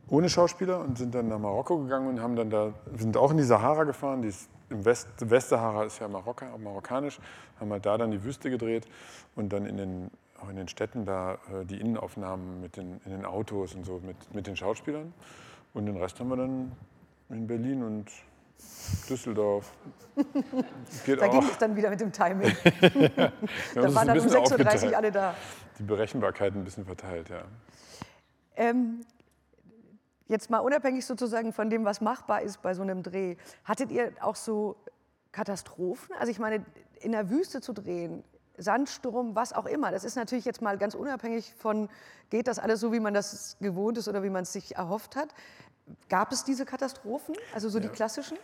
ohne 0.07 0.29
Schauspieler 0.29 0.79
und 0.79 0.97
sind 0.97 1.13
dann 1.13 1.27
nach 1.27 1.39
Marokko 1.39 1.79
gegangen 1.79 2.07
und 2.07 2.21
haben 2.21 2.38
dann 2.38 2.49
da, 2.49 2.73
wir 2.85 2.99
sind 2.99 3.17
auch 3.17 3.31
in 3.31 3.38
die 3.38 3.43
Sahara 3.43 3.83
gefahren, 3.83 4.21
die 4.21 4.29
ist 4.29 4.49
im 4.69 4.85
West, 4.85 5.07
Westsahara 5.19 5.83
ist 5.83 5.99
ja 5.99 6.07
Marokka, 6.07 6.45
marokkanisch, 6.57 7.19
haben 7.59 7.71
halt 7.71 7.85
da 7.85 7.97
dann 7.97 8.12
die 8.12 8.23
Wüste 8.23 8.49
gedreht 8.49 8.88
und 9.35 9.51
dann 9.51 9.65
in 9.65 9.75
den, 9.75 10.12
auch 10.41 10.49
in 10.49 10.55
den 10.55 10.67
Städten 10.69 11.05
da 11.05 11.33
äh, 11.33 11.65
die 11.65 11.81
Innenaufnahmen 11.81 12.62
mit 12.62 12.77
den, 12.77 13.01
in 13.03 13.12
den 13.12 13.25
Autos 13.25 13.75
und 13.75 13.85
so 13.85 13.99
mit, 14.05 14.33
mit 14.33 14.47
den 14.47 14.55
Schauspielern. 14.55 15.12
Und 15.73 15.86
den 15.86 15.97
Rest 15.97 16.19
haben 16.19 16.29
wir 16.29 16.38
dann 16.38 16.71
in 17.29 17.47
Berlin 17.47 17.84
und 17.84 18.12
Düsseldorf. 19.10 19.71
Geht 21.05 21.21
da 21.21 21.27
auch. 21.27 21.32
ging 21.32 21.43
es 21.43 21.58
dann 21.58 21.75
wieder 21.75 21.89
mit 21.89 21.99
dem 22.01 22.12
Timing. 22.12 22.49
ja, 22.82 23.32
da 23.75 23.95
waren 23.95 24.08
dann 24.08 24.19
um 24.19 24.25
6.30 24.27 24.89
Uhr 24.89 24.97
alle 24.97 25.12
da. 25.12 25.36
Die 25.77 25.84
Berechenbarkeit 25.84 26.53
ein 26.55 26.63
bisschen 26.63 26.86
verteilt, 26.86 27.29
ja. 27.29 27.43
Ähm, 28.55 29.01
jetzt 30.27 30.49
mal 30.49 30.60
unabhängig 30.60 31.05
sozusagen 31.05 31.53
von 31.53 31.69
dem, 31.69 31.86
was 31.86 32.01
machbar 32.01 32.41
ist 32.41 32.62
bei 32.62 32.73
so 32.73 32.82
einem 32.82 33.03
Dreh, 33.03 33.38
hattet 33.63 33.91
ihr 33.91 34.12
auch 34.19 34.36
so 34.36 34.75
Katastrophen? 35.32 36.15
Also 36.19 36.32
ich 36.32 36.39
meine, 36.39 36.65
in 36.99 37.13
der 37.13 37.29
Wüste 37.29 37.62
zu 37.62 37.73
drehen, 37.73 38.23
Sandsturm, 38.59 39.35
was 39.35 39.53
auch 39.53 39.65
immer. 39.65 39.91
Das 39.91 40.03
ist 40.03 40.15
natürlich 40.15 40.45
jetzt 40.45 40.61
mal 40.61 40.77
ganz 40.77 40.95
unabhängig 40.95 41.53
von, 41.57 41.89
geht 42.29 42.47
das 42.47 42.59
alles 42.59 42.79
so, 42.79 42.91
wie 42.93 42.99
man 42.99 43.13
das 43.13 43.57
gewohnt 43.59 43.97
ist 43.97 44.07
oder 44.07 44.23
wie 44.23 44.29
man 44.29 44.43
es 44.43 44.53
sich 44.53 44.75
erhofft 44.75 45.15
hat. 45.15 45.29
Gab 46.07 46.31
es 46.31 46.43
diese 46.43 46.65
Katastrophen, 46.65 47.35
also 47.53 47.69
so 47.69 47.79
ja. 47.79 47.87
die 47.87 47.89
klassischen? 47.89 48.37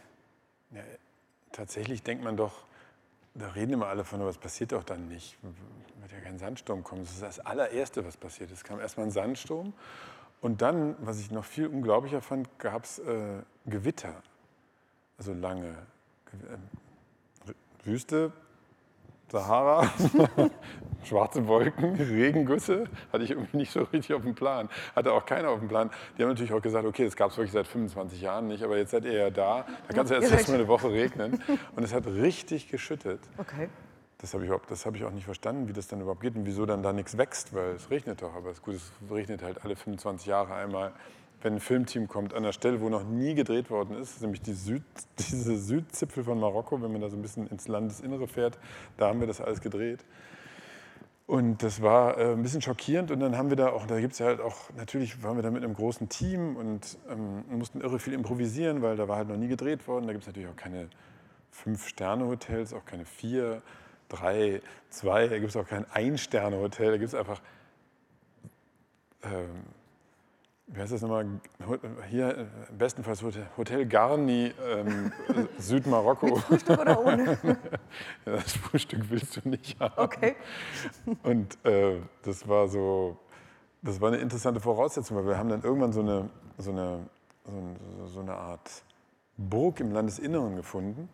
Ja, 0.72 0.82
tatsächlich 1.52 2.02
denkt 2.02 2.24
man 2.24 2.38
doch, 2.38 2.64
da 3.36 3.50
reden 3.50 3.74
immer 3.74 3.88
alle 3.88 4.04
von, 4.04 4.22
aber 4.22 4.30
es 4.30 4.38
passiert 4.38 4.72
doch 4.72 4.84
dann 4.84 5.08
nicht. 5.08 5.38
Wird 5.42 6.12
ja 6.12 6.20
kein 6.20 6.40
Sandsturm 6.40 6.84
kommen. 6.84 7.02
Das 7.04 7.12
ist 7.12 7.22
das 7.22 7.40
allererste, 7.40 8.06
was 8.06 8.18
passiert. 8.18 8.50
Es 8.52 8.64
kam 8.64 8.80
erstmal 8.80 9.08
ein 9.08 9.12
Sandsturm 9.12 9.74
und 10.42 10.62
dann, 10.62 10.96
was 11.00 11.20
ich 11.20 11.32
noch 11.32 11.46
viel 11.46 11.68
unglaublicher 11.68 12.22
fand, 12.22 12.58
gab 12.60 12.84
es 12.86 13.00
äh, 13.00 13.42
Gewitter. 13.66 14.22
Also 15.18 15.34
lange. 15.34 15.76
Äh, 16.32 16.58
Wüste, 17.86 18.32
Sahara, 19.32 19.92
schwarze 21.04 21.48
Wolken, 21.48 21.96
Regengüsse, 21.96 22.86
hatte 23.12 23.24
ich 23.24 23.32
irgendwie 23.32 23.58
nicht 23.58 23.72
so 23.72 23.82
richtig 23.82 24.14
auf 24.16 24.22
dem 24.22 24.36
Plan. 24.36 24.70
Hatte 24.96 25.12
auch 25.14 25.26
keiner 25.26 25.50
auf 25.50 25.60
dem 25.60 25.68
Plan. 25.68 25.90
Die 26.18 26.24
haben 26.24 26.30
natürlich 26.30 26.54
auch 26.54 26.62
gesagt, 26.62 26.86
okay, 26.86 27.06
das 27.06 27.16
gab 27.16 27.32
es 27.32 27.38
wirklich 27.38 27.52
seit 27.52 27.68
25 27.68 28.22
Jahren 28.22 28.48
nicht, 28.48 28.64
aber 28.64 28.78
jetzt 28.78 28.92
seid 28.92 29.06
ihr 29.06 29.14
ja 29.14 29.30
da, 29.30 29.66
da 29.88 29.94
kann 29.94 30.06
es 30.06 30.12
ja 30.12 30.20
erst, 30.20 30.32
erst 30.32 30.50
mal 30.50 30.56
eine 30.56 30.68
Woche 30.68 30.92
regnen. 30.92 31.42
Und 31.76 31.84
es 31.84 31.94
hat 31.94 32.06
richtig 32.08 32.70
geschüttet. 32.70 33.20
Okay. 33.38 33.70
Das 34.20 34.34
habe 34.34 34.46
ich, 34.46 34.52
hab 34.52 34.96
ich 34.96 35.04
auch 35.04 35.12
nicht 35.12 35.26
verstanden, 35.26 35.68
wie 35.68 35.74
das 35.74 35.88
dann 35.88 36.02
überhaupt 36.02 36.22
geht 36.22 36.36
und 36.36 36.46
wieso 36.46 36.66
dann 36.66 36.82
da 36.82 36.94
nichts 36.94 37.18
wächst, 37.18 37.54
weil 37.54 37.72
es 37.72 37.90
regnet 37.90 38.22
doch. 38.22 38.34
Aber 38.34 38.50
es, 38.50 38.62
gut, 38.62 38.76
es 38.76 38.92
regnet 39.12 39.44
halt 39.44 39.64
alle 39.64 39.76
25 39.76 40.28
Jahre 40.28 40.54
einmal 40.54 40.94
wenn 41.46 41.54
ein 41.54 41.60
Filmteam 41.60 42.08
kommt 42.08 42.34
an 42.34 42.44
der 42.44 42.52
Stelle, 42.52 42.82
wo 42.82 42.90
noch 42.90 43.04
nie 43.04 43.36
gedreht 43.36 43.70
worden 43.70 43.96
ist, 43.96 44.22
nämlich 44.22 44.42
die 44.42 44.54
Süd, 44.54 44.84
diese 45.20 45.58
Südzipfel 45.58 46.24
von 46.24 46.40
Marokko, 46.40 46.82
wenn 46.82 46.92
man 46.92 47.02
da 47.02 47.10
so 47.10 47.16
ein 47.16 47.22
bisschen 47.22 47.48
ins 47.48 47.68
Landesinnere 47.68 48.28
fährt, 48.28 48.58
da 48.98 49.08
haben 49.08 49.20
wir 49.20 49.28
das 49.28 49.40
alles 49.40 49.62
gedreht. 49.62 50.04
Und 51.28 51.64
das 51.64 51.82
war 51.82 52.18
äh, 52.18 52.34
ein 52.34 52.44
bisschen 52.44 52.62
schockierend 52.62 53.10
und 53.10 53.20
dann 53.20 53.38
haben 53.38 53.50
wir 53.50 53.58
da 53.58 53.70
auch, 53.70 53.88
da 53.88 54.00
gibt 54.00 54.14
es 54.14 54.20
ja 54.20 54.28
halt 54.28 54.42
auch, 54.42 54.70
natürlich 54.76 55.24
waren 55.24 55.38
wir 55.38 55.44
da 55.44 55.50
mit 55.50 55.64
einem 55.64 55.74
großen 55.74 56.10
Team 56.10 56.56
und 56.56 56.98
ähm, 57.10 57.44
mussten 57.50 57.82
irre 57.82 57.98
viel 57.98 58.14
improvisieren, 58.14 58.82
weil 58.82 58.96
da 58.96 59.08
war 59.08 59.18
halt 59.18 59.30
noch 59.30 59.38
nie 59.38 59.48
gedreht 59.48 59.88
worden. 59.88 60.06
Da 60.06 60.14
gibt 60.14 60.24
es 60.24 60.28
natürlich 60.28 60.50
auch 60.50 60.56
keine 60.56 60.90
Fünf-Sterne-Hotels, 61.52 62.74
auch 62.74 62.86
keine 62.86 63.06
vier, 63.06 63.64
drei, 64.10 64.62
zwei, 64.90 65.28
da 65.28 65.40
gibt 65.40 65.50
es 65.50 65.56
auch 65.56 65.68
kein 65.68 65.86
Ein-Sterne-Hotel, 65.92 66.92
da 66.92 66.98
gibt 66.98 67.08
es 67.08 67.16
einfach 67.16 67.42
ähm, 69.24 69.64
wie 70.68 70.82
heißt 70.82 70.94
das 70.94 71.02
nochmal? 71.02 71.28
Hier, 72.10 72.38
äh, 72.38 72.46
bestenfalls 72.76 73.24
Hotel 73.58 73.86
Garni, 73.86 74.52
ähm, 74.68 75.12
Südmarokko. 75.60 76.26
Mit 76.28 76.38
Frühstück 76.40 76.80
oder 76.80 77.00
ohne? 77.00 77.38
das 78.26 78.54
Frühstück 78.54 79.10
willst 79.10 79.38
du 79.38 79.50
nicht 79.50 79.80
haben. 79.80 79.94
Okay. 79.98 80.36
Und 81.24 81.64
äh, 81.66 81.98
das 82.24 82.48
war 82.48 82.68
so, 82.68 83.18
das 83.84 84.02
war 84.02 84.08
eine 84.08 84.18
interessante 84.18 84.60
Voraussetzung, 84.60 85.18
weil 85.18 85.28
wir 85.28 85.38
haben 85.38 85.50
dann 85.50 85.62
irgendwann 85.62 85.94
so 85.94 86.02
eine, 86.02 86.30
so 86.58 86.72
eine, 86.72 87.06
so, 87.98 88.08
so 88.08 88.20
eine 88.22 88.34
Art 88.34 88.84
Burg 89.38 89.80
im 89.80 89.92
Landesinneren 89.92 90.56
gefunden. 90.56 91.10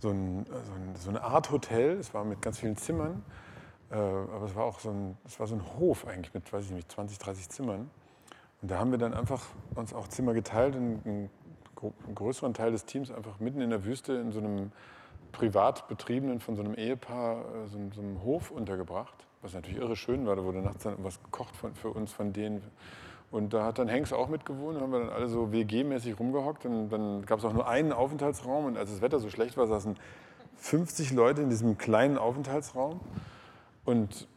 So, 0.00 0.10
ein, 0.10 0.46
so, 0.46 0.52
ein, 0.52 0.96
so 0.96 1.10
eine 1.10 1.22
Art 1.22 1.50
Hotel, 1.50 1.98
es 1.98 2.14
war 2.14 2.24
mit 2.24 2.40
ganz 2.40 2.60
vielen 2.60 2.76
Zimmern. 2.76 3.22
Äh, 3.90 3.96
aber 3.96 4.44
es 4.46 4.54
war 4.54 4.64
auch 4.64 4.80
so 4.80 4.90
ein, 4.90 5.16
es 5.24 5.38
war 5.40 5.46
so 5.46 5.54
ein 5.54 5.62
Hof 5.78 6.06
eigentlich 6.06 6.34
mit, 6.34 6.52
weiß 6.52 6.66
ich 6.66 6.70
nicht, 6.72 6.90
20, 6.90 7.18
30 7.18 7.48
Zimmern. 7.48 7.90
Und 8.60 8.70
da 8.70 8.78
haben 8.78 8.90
wir 8.90 8.98
dann 8.98 9.14
einfach 9.14 9.46
uns 9.74 9.94
auch 9.94 10.08
Zimmer 10.08 10.34
geteilt 10.34 10.74
und 10.74 11.06
einen, 11.06 11.30
einen 11.76 12.14
größeren 12.14 12.54
Teil 12.54 12.72
des 12.72 12.84
Teams 12.84 13.10
einfach 13.10 13.38
mitten 13.40 13.60
in 13.60 13.70
der 13.70 13.84
Wüste 13.84 14.14
in 14.14 14.32
so 14.32 14.40
einem 14.40 14.72
privat 15.32 15.88
betriebenen, 15.88 16.40
von 16.40 16.56
so 16.56 16.62
einem 16.62 16.74
Ehepaar, 16.74 17.40
äh, 17.40 17.68
so, 17.68 17.78
so 17.94 18.00
einem 18.00 18.22
Hof 18.22 18.50
untergebracht. 18.50 19.14
Was 19.42 19.54
natürlich 19.54 19.78
irre 19.78 19.94
schön 19.94 20.26
war, 20.26 20.34
da 20.34 20.44
wurde 20.44 20.60
nachts 20.60 20.82
dann 20.82 20.96
was 20.98 21.22
gekocht 21.22 21.54
von, 21.54 21.74
für 21.74 21.90
uns 21.90 22.12
von 22.12 22.32
denen. 22.32 22.62
Und 23.30 23.52
da 23.52 23.64
hat 23.64 23.78
dann 23.78 23.88
Hengst 23.88 24.12
auch 24.14 24.28
mitgewohnt, 24.28 24.78
da 24.78 24.80
haben 24.80 24.92
wir 24.92 25.00
dann 25.00 25.10
alle 25.10 25.28
so 25.28 25.52
WG-mäßig 25.52 26.18
rumgehockt. 26.18 26.64
Und 26.64 26.88
dann 26.88 27.24
gab 27.26 27.38
es 27.38 27.44
auch 27.44 27.52
nur 27.52 27.68
einen 27.68 27.92
Aufenthaltsraum 27.92 28.64
und 28.64 28.76
als 28.76 28.90
das 28.90 29.02
Wetter 29.02 29.18
so 29.20 29.28
schlecht 29.28 29.56
war, 29.56 29.66
saßen 29.66 29.96
50 30.56 31.12
Leute 31.12 31.42
in 31.42 31.50
diesem 31.50 31.78
kleinen 31.78 32.18
Aufenthaltsraum. 32.18 33.00
Und 33.88 34.28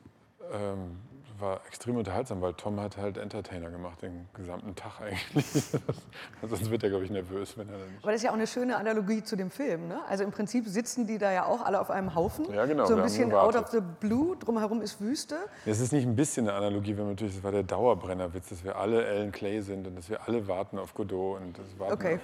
ähm, 0.54 0.98
war 1.42 1.60
extrem 1.68 1.98
unterhaltsam, 1.98 2.40
weil 2.42 2.54
Tom 2.54 2.80
hat 2.80 2.96
halt 2.98 3.18
Entertainer 3.18 3.70
gemacht 3.70 4.02
den 4.02 4.30
gesamten 4.34 4.76
Tag 4.76 5.02
eigentlich. 5.02 5.46
Sonst 6.42 6.70
wird 6.70 6.84
er, 6.84 6.90
glaube 6.90 7.04
ich, 7.04 7.12
nervös, 7.12 7.58
wenn 7.58 7.68
er 7.68 7.80
dann 7.80 7.88
nicht. 7.88 8.04
Aber 8.04 8.12
das 8.12 8.22
ist 8.22 8.24
ja 8.24 8.30
auch 8.30 8.36
eine 8.36 8.48
schöne 8.48 8.78
Analogie 8.78 9.24
zu 9.24 9.36
dem 9.36 9.50
Film. 9.50 9.88
Ne? 9.88 10.00
Also 10.08 10.24
im 10.24 10.32
Prinzip 10.32 10.68
sitzen 10.68 11.08
die 11.08 11.18
da 11.18 11.32
ja 11.32 11.46
auch 11.46 11.62
alle 11.66 11.82
auf 11.82 11.90
einem 11.92 12.16
Haufen. 12.16 12.52
Ja, 12.54 12.66
genau, 12.66 12.86
So 12.86 12.96
ein 12.96 13.04
bisschen 13.04 13.34
out 13.34 13.56
of 13.56 13.68
the 13.72 13.80
blue, 14.00 14.38
drumherum 14.38 14.82
ist 14.82 15.02
Wüste. 15.02 15.38
Es 15.66 15.80
ist 15.80 15.92
nicht 15.92 16.06
ein 16.06 16.16
bisschen 16.16 16.48
eine 16.48 16.58
Analogie, 16.58 16.92
wenn 16.92 17.06
man 17.06 17.14
natürlich, 17.14 17.36
das 17.36 17.44
war 17.44 17.52
der 17.52 17.64
Dauerbrennerwitz, 17.64 18.50
dass 18.50 18.64
wir 18.64 18.78
alle 18.78 19.06
Alan 19.06 19.32
Clay 19.32 19.62
sind 19.62 19.88
und 19.88 19.96
dass 19.98 20.10
wir 20.10 20.28
alle 20.28 20.48
warten 20.48 20.80
auf 20.80 20.94
Godot. 20.94 21.42
Und 21.42 21.58
das 21.58 21.80
warten 21.80 21.94
Okay. 21.94 22.16
auf, 22.16 22.20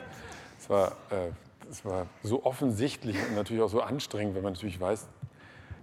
es, 0.60 0.70
war, 0.70 0.88
äh, 1.10 1.70
es 1.70 1.84
war 1.84 2.06
so 2.24 2.46
offensichtlich 2.46 3.18
und 3.28 3.36
natürlich 3.36 3.64
auch 3.64 3.70
so 3.70 3.82
anstrengend, 3.82 4.36
wenn 4.36 4.44
man 4.44 4.54
natürlich 4.54 4.80
weiß, 4.80 5.08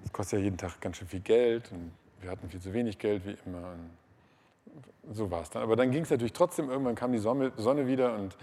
es 0.05 0.13
kostet 0.13 0.39
ja 0.39 0.45
jeden 0.45 0.57
Tag 0.57 0.81
ganz 0.81 0.99
schön 0.99 1.09
viel 1.09 1.21
Geld 1.21 1.71
und 1.73 1.93
wir 2.21 2.31
hatten 2.31 2.49
viel 2.49 2.61
zu 2.61 2.73
wenig 2.73 2.99
Geld, 2.99 3.25
wie 3.27 3.37
immer. 3.47 3.73
Und 3.73 5.15
so 5.15 5.31
war 5.31 5.43
es 5.43 5.51
dann. 5.51 5.63
Aber 5.63 5.77
dann 5.77 5.91
ging 5.91 6.03
es 6.03 6.11
natürlich 6.11 6.33
trotzdem, 6.33 6.71
irgendwann 6.71 6.95
kam 6.95 7.13
die 7.13 7.19
Sonne, 7.19 7.53
wieder 7.87 8.15
und 8.17 8.37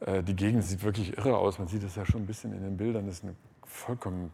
äh, 0.00 0.22
die 0.22 0.34
Gegend 0.34 0.64
sieht 0.64 0.82
wirklich 0.82 1.16
irre 1.16 1.36
aus. 1.36 1.58
Man 1.58 1.68
sieht 1.68 1.82
es 1.82 1.96
ja 1.96 2.04
schon 2.04 2.22
ein 2.22 2.26
bisschen 2.26 2.52
in 2.52 2.62
den 2.62 2.76
Bildern. 2.76 3.06
Das 3.06 3.16
ist 3.16 3.24
eine 3.24 3.34
vollkommen 3.64 4.32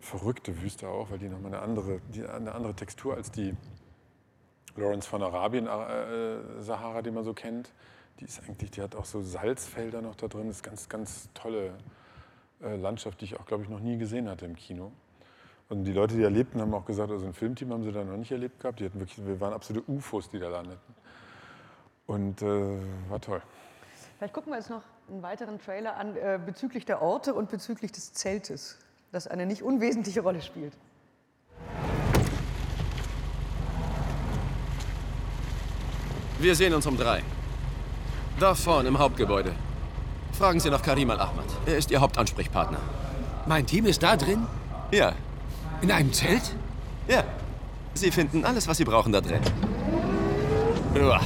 verrückte 0.00 0.62
Wüste 0.62 0.88
auch, 0.88 1.10
weil 1.10 1.18
die 1.18 1.28
nochmal 1.28 1.54
eine 1.54 1.62
andere, 1.62 2.00
die, 2.12 2.24
eine 2.24 2.54
andere 2.54 2.74
Textur 2.74 3.14
als 3.14 3.30
die 3.30 3.54
Lawrence 4.76 5.08
von 5.08 5.22
Arabien, 5.22 5.66
äh, 5.66 6.62
Sahara, 6.62 7.02
die 7.02 7.10
man 7.10 7.24
so 7.24 7.32
kennt. 7.32 7.72
Die 8.20 8.24
ist 8.24 8.42
eigentlich, 8.46 8.70
die 8.70 8.82
hat 8.82 8.94
auch 8.94 9.04
so 9.04 9.20
Salzfelder 9.22 10.02
noch 10.02 10.14
da 10.14 10.28
drin. 10.28 10.48
Das 10.48 10.56
ist 10.56 10.62
ganz, 10.62 10.88
ganz 10.88 11.28
tolle 11.34 11.74
äh, 12.62 12.76
Landschaft, 12.76 13.20
die 13.20 13.26
ich 13.26 13.38
auch, 13.38 13.46
glaube 13.46 13.62
ich, 13.62 13.68
noch 13.68 13.80
nie 13.80 13.98
gesehen 13.98 14.28
hatte 14.28 14.44
im 14.44 14.56
Kino. 14.56 14.92
Und 15.68 15.84
die 15.84 15.92
Leute, 15.92 16.14
die 16.14 16.22
erlebten, 16.22 16.60
haben 16.60 16.72
auch 16.74 16.84
gesagt, 16.84 17.10
also 17.10 17.26
ein 17.26 17.34
Filmteam 17.34 17.72
haben 17.72 17.82
sie 17.82 17.90
da 17.90 18.04
noch 18.04 18.16
nicht 18.16 18.30
erlebt 18.30 18.60
gehabt. 18.60 18.78
Die 18.78 18.84
hatten 18.84 19.00
wirklich, 19.00 19.24
wir 19.26 19.40
waren 19.40 19.52
absolute 19.52 19.90
UFOs, 19.90 20.30
die 20.30 20.38
da 20.38 20.48
landeten. 20.48 20.94
Und 22.06 22.40
äh, 22.42 22.78
war 23.08 23.20
toll. 23.20 23.42
Vielleicht 24.18 24.32
gucken 24.32 24.52
wir 24.52 24.58
jetzt 24.58 24.70
noch 24.70 24.82
einen 25.08 25.22
weiteren 25.22 25.58
Trailer 25.58 25.96
an 25.96 26.16
äh, 26.16 26.38
bezüglich 26.44 26.84
der 26.84 27.02
Orte 27.02 27.34
und 27.34 27.50
bezüglich 27.50 27.90
des 27.90 28.12
Zeltes, 28.12 28.78
das 29.10 29.26
eine 29.26 29.44
nicht 29.44 29.62
unwesentliche 29.62 30.20
Rolle 30.20 30.40
spielt. 30.40 30.72
Wir 36.38 36.54
sehen 36.54 36.74
uns 36.74 36.86
um 36.86 36.96
drei. 36.96 37.22
Da 38.38 38.54
vorne 38.54 38.88
im 38.88 38.98
Hauptgebäude. 38.98 39.52
Fragen 40.32 40.60
Sie 40.60 40.70
nach 40.70 40.82
Karim 40.82 41.10
Al-Ahmad. 41.10 41.46
Er 41.64 41.78
ist 41.78 41.90
Ihr 41.90 42.00
Hauptansprechpartner. 42.00 42.78
Mein 43.46 43.66
Team 43.66 43.86
ist 43.86 44.02
da 44.02 44.16
drin? 44.16 44.46
Ja. 44.92 45.14
In 45.82 45.90
einem 45.90 46.12
Zelt? 46.12 46.54
Ja. 47.08 47.24
Sie 47.94 48.10
finden 48.10 48.44
alles, 48.44 48.66
was 48.68 48.76
Sie 48.76 48.84
brauchen 48.84 49.12
da 49.12 49.20
drin. 49.20 49.40
Uah. 50.94 51.20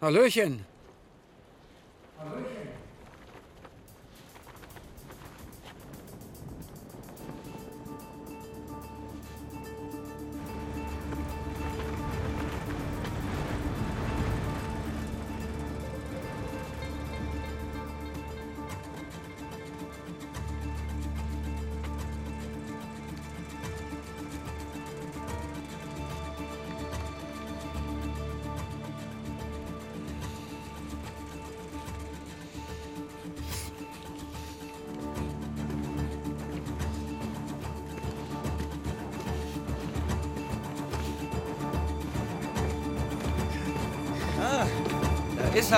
Hallöchen. 0.00 0.64
Ah, 2.18 2.24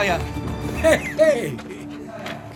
ja. 0.03 0.19
Hey, 0.83 1.01
hey. 1.17 1.57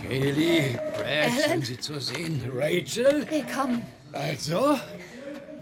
Kaylee, 0.03 0.79
Brad, 0.94 1.07
Alan? 1.07 1.50
schön 1.50 1.62
Sie 1.62 1.79
zu 1.79 2.00
sehen. 2.00 2.42
Rachel? 2.55 3.26
Willkommen. 3.31 3.83
Also, 4.12 4.76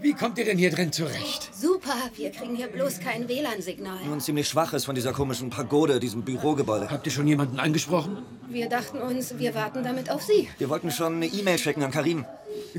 wie 0.01 0.13
kommt 0.13 0.37
ihr 0.37 0.45
denn 0.45 0.57
hier 0.57 0.71
drin 0.71 0.91
zurecht? 0.91 1.49
Super, 1.53 1.95
wir 2.15 2.31
kriegen 2.31 2.55
hier 2.55 2.67
bloß 2.67 2.99
kein 2.99 3.27
WLAN-Signal. 3.27 4.03
Nur 4.05 4.15
ein 4.15 4.21
ziemlich 4.21 4.47
schwaches 4.47 4.85
von 4.85 4.95
dieser 4.95 5.13
komischen 5.13 5.49
Pagode, 5.49 5.99
diesem 5.99 6.23
Bürogebäude. 6.23 6.89
Habt 6.89 7.05
ihr 7.05 7.11
schon 7.11 7.27
jemanden 7.27 7.59
angesprochen? 7.59 8.17
Wir 8.49 8.67
dachten 8.69 8.97
uns, 8.97 9.37
wir 9.37 9.53
warten 9.55 9.83
damit 9.83 10.09
auf 10.09 10.23
Sie. 10.23 10.49
Wir 10.57 10.69
wollten 10.69 10.91
schon 10.91 11.15
eine 11.15 11.27
E-Mail 11.27 11.57
schicken 11.57 11.83
an 11.83 11.91
Karim. 11.91 12.25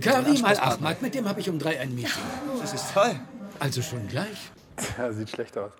Karim 0.00 0.44
Al-Ahmad, 0.44 1.02
mit 1.02 1.14
dem 1.14 1.28
habe 1.28 1.40
ich 1.40 1.48
um 1.48 1.58
drei 1.58 1.78
ein 1.78 1.94
Meeting. 1.94 2.10
Das 2.60 2.74
ist 2.74 2.92
toll. 2.92 3.18
Also 3.58 3.82
schon 3.82 4.08
gleich? 4.08 4.50
Ja, 4.98 5.12
sieht 5.12 5.30
schlecht 5.30 5.56
aus. 5.58 5.72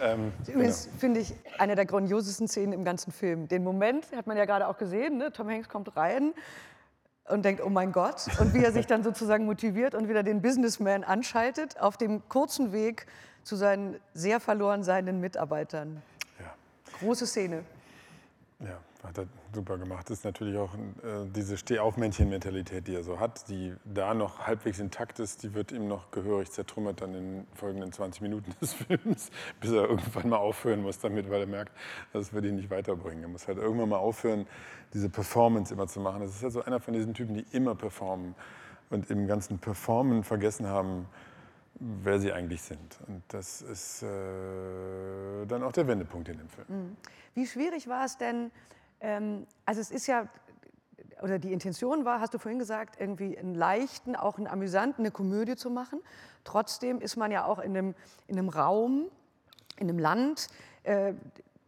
Ähm, 0.00 0.32
Übrigens 0.46 0.88
finde 0.98 1.20
ich 1.20 1.34
eine 1.58 1.74
der 1.74 1.86
grandiosesten 1.86 2.48
Szenen 2.48 2.72
im 2.72 2.84
ganzen 2.84 3.12
Film. 3.12 3.48
Den 3.48 3.64
Moment 3.64 4.06
hat 4.14 4.26
man 4.26 4.36
ja 4.36 4.44
gerade 4.44 4.68
auch 4.68 4.78
gesehen. 4.78 5.16
Ne? 5.16 5.32
Tom 5.32 5.48
Hanks 5.48 5.68
kommt 5.68 5.96
rein 5.96 6.34
und 7.28 7.44
denkt, 7.44 7.62
oh 7.64 7.68
mein 7.68 7.92
Gott. 7.92 8.26
Und 8.40 8.54
wie 8.54 8.62
er 8.62 8.72
sich 8.72 8.86
dann 8.86 9.02
sozusagen 9.02 9.46
motiviert 9.46 9.94
und 9.94 10.08
wieder 10.08 10.22
den 10.22 10.42
Businessman 10.42 11.04
anschaltet 11.04 11.80
auf 11.80 11.96
dem 11.96 12.28
kurzen 12.28 12.72
Weg 12.72 13.06
zu 13.42 13.56
seinen 13.56 14.00
sehr 14.14 14.40
verloren 14.40 14.82
seienden 14.82 15.20
Mitarbeitern. 15.20 16.02
Große 17.00 17.26
Szene. 17.26 17.64
Hat 19.16 19.26
er 19.26 19.54
super 19.54 19.78
gemacht. 19.78 20.10
Das 20.10 20.18
ist 20.18 20.24
natürlich 20.24 20.58
auch 20.58 20.74
äh, 20.74 21.26
diese 21.34 21.56
Stehaufmännchen-Mentalität, 21.56 22.86
die 22.86 22.94
er 22.94 23.02
so 23.02 23.18
hat, 23.18 23.48
die 23.48 23.74
da 23.84 24.14
noch 24.14 24.46
halbwegs 24.46 24.78
intakt 24.78 25.18
ist, 25.18 25.42
die 25.42 25.54
wird 25.54 25.72
ihm 25.72 25.88
noch 25.88 26.10
gehörig 26.10 26.50
zertrümmert 26.50 27.00
dann 27.00 27.14
in 27.14 27.32
den 27.32 27.46
folgenden 27.54 27.92
20 27.92 28.22
Minuten 28.22 28.54
des 28.60 28.74
Films, 28.86 29.30
bis 29.60 29.70
er 29.70 29.88
irgendwann 29.88 30.28
mal 30.28 30.38
aufhören 30.38 30.82
muss 30.82 30.98
damit, 30.98 31.30
weil 31.30 31.40
er 31.40 31.46
merkt, 31.46 31.72
das 32.12 32.32
wird 32.32 32.44
ihn 32.44 32.56
nicht 32.56 32.70
weiterbringen. 32.70 33.22
Er 33.22 33.28
muss 33.28 33.48
halt 33.48 33.58
irgendwann 33.58 33.88
mal 33.88 33.98
aufhören, 33.98 34.46
diese 34.92 35.08
Performance 35.08 35.72
immer 35.72 35.86
zu 35.86 36.00
machen. 36.00 36.20
Das 36.20 36.30
ist 36.30 36.42
ja 36.42 36.50
so 36.50 36.62
einer 36.62 36.80
von 36.80 36.94
diesen 36.94 37.14
Typen, 37.14 37.34
die 37.34 37.46
immer 37.52 37.74
performen 37.74 38.34
und 38.90 39.10
im 39.10 39.26
ganzen 39.26 39.58
Performen 39.58 40.22
vergessen 40.22 40.66
haben, 40.66 41.06
wer 41.78 42.18
sie 42.18 42.32
eigentlich 42.32 42.62
sind. 42.62 42.98
Und 43.06 43.22
das 43.28 43.62
ist 43.62 44.02
äh, 44.02 44.06
dann 45.46 45.62
auch 45.62 45.72
der 45.72 45.86
Wendepunkt 45.86 46.28
in 46.28 46.38
dem 46.38 46.48
Film. 46.48 46.66
Mhm. 46.68 46.96
Wie 47.34 47.46
schwierig 47.46 47.88
war 47.88 48.04
es 48.04 48.16
denn, 48.16 48.50
also 49.00 49.80
es 49.80 49.90
ist 49.90 50.06
ja, 50.06 50.28
oder 51.22 51.38
die 51.38 51.52
Intention 51.52 52.04
war, 52.04 52.20
hast 52.20 52.34
du 52.34 52.38
vorhin 52.38 52.58
gesagt, 52.58 53.00
irgendwie 53.00 53.38
einen 53.38 53.54
leichten, 53.54 54.16
auch 54.16 54.38
einen 54.38 54.46
amüsanten, 54.46 55.04
eine 55.04 55.10
Komödie 55.10 55.56
zu 55.56 55.70
machen. 55.70 56.00
Trotzdem 56.44 57.00
ist 57.00 57.16
man 57.16 57.30
ja 57.30 57.44
auch 57.44 57.58
in 57.58 57.76
einem, 57.76 57.94
in 58.26 58.38
einem 58.38 58.48
Raum, 58.48 59.06
in 59.78 59.88
einem 59.88 59.98
Land, 59.98 60.48
äh, 60.82 61.14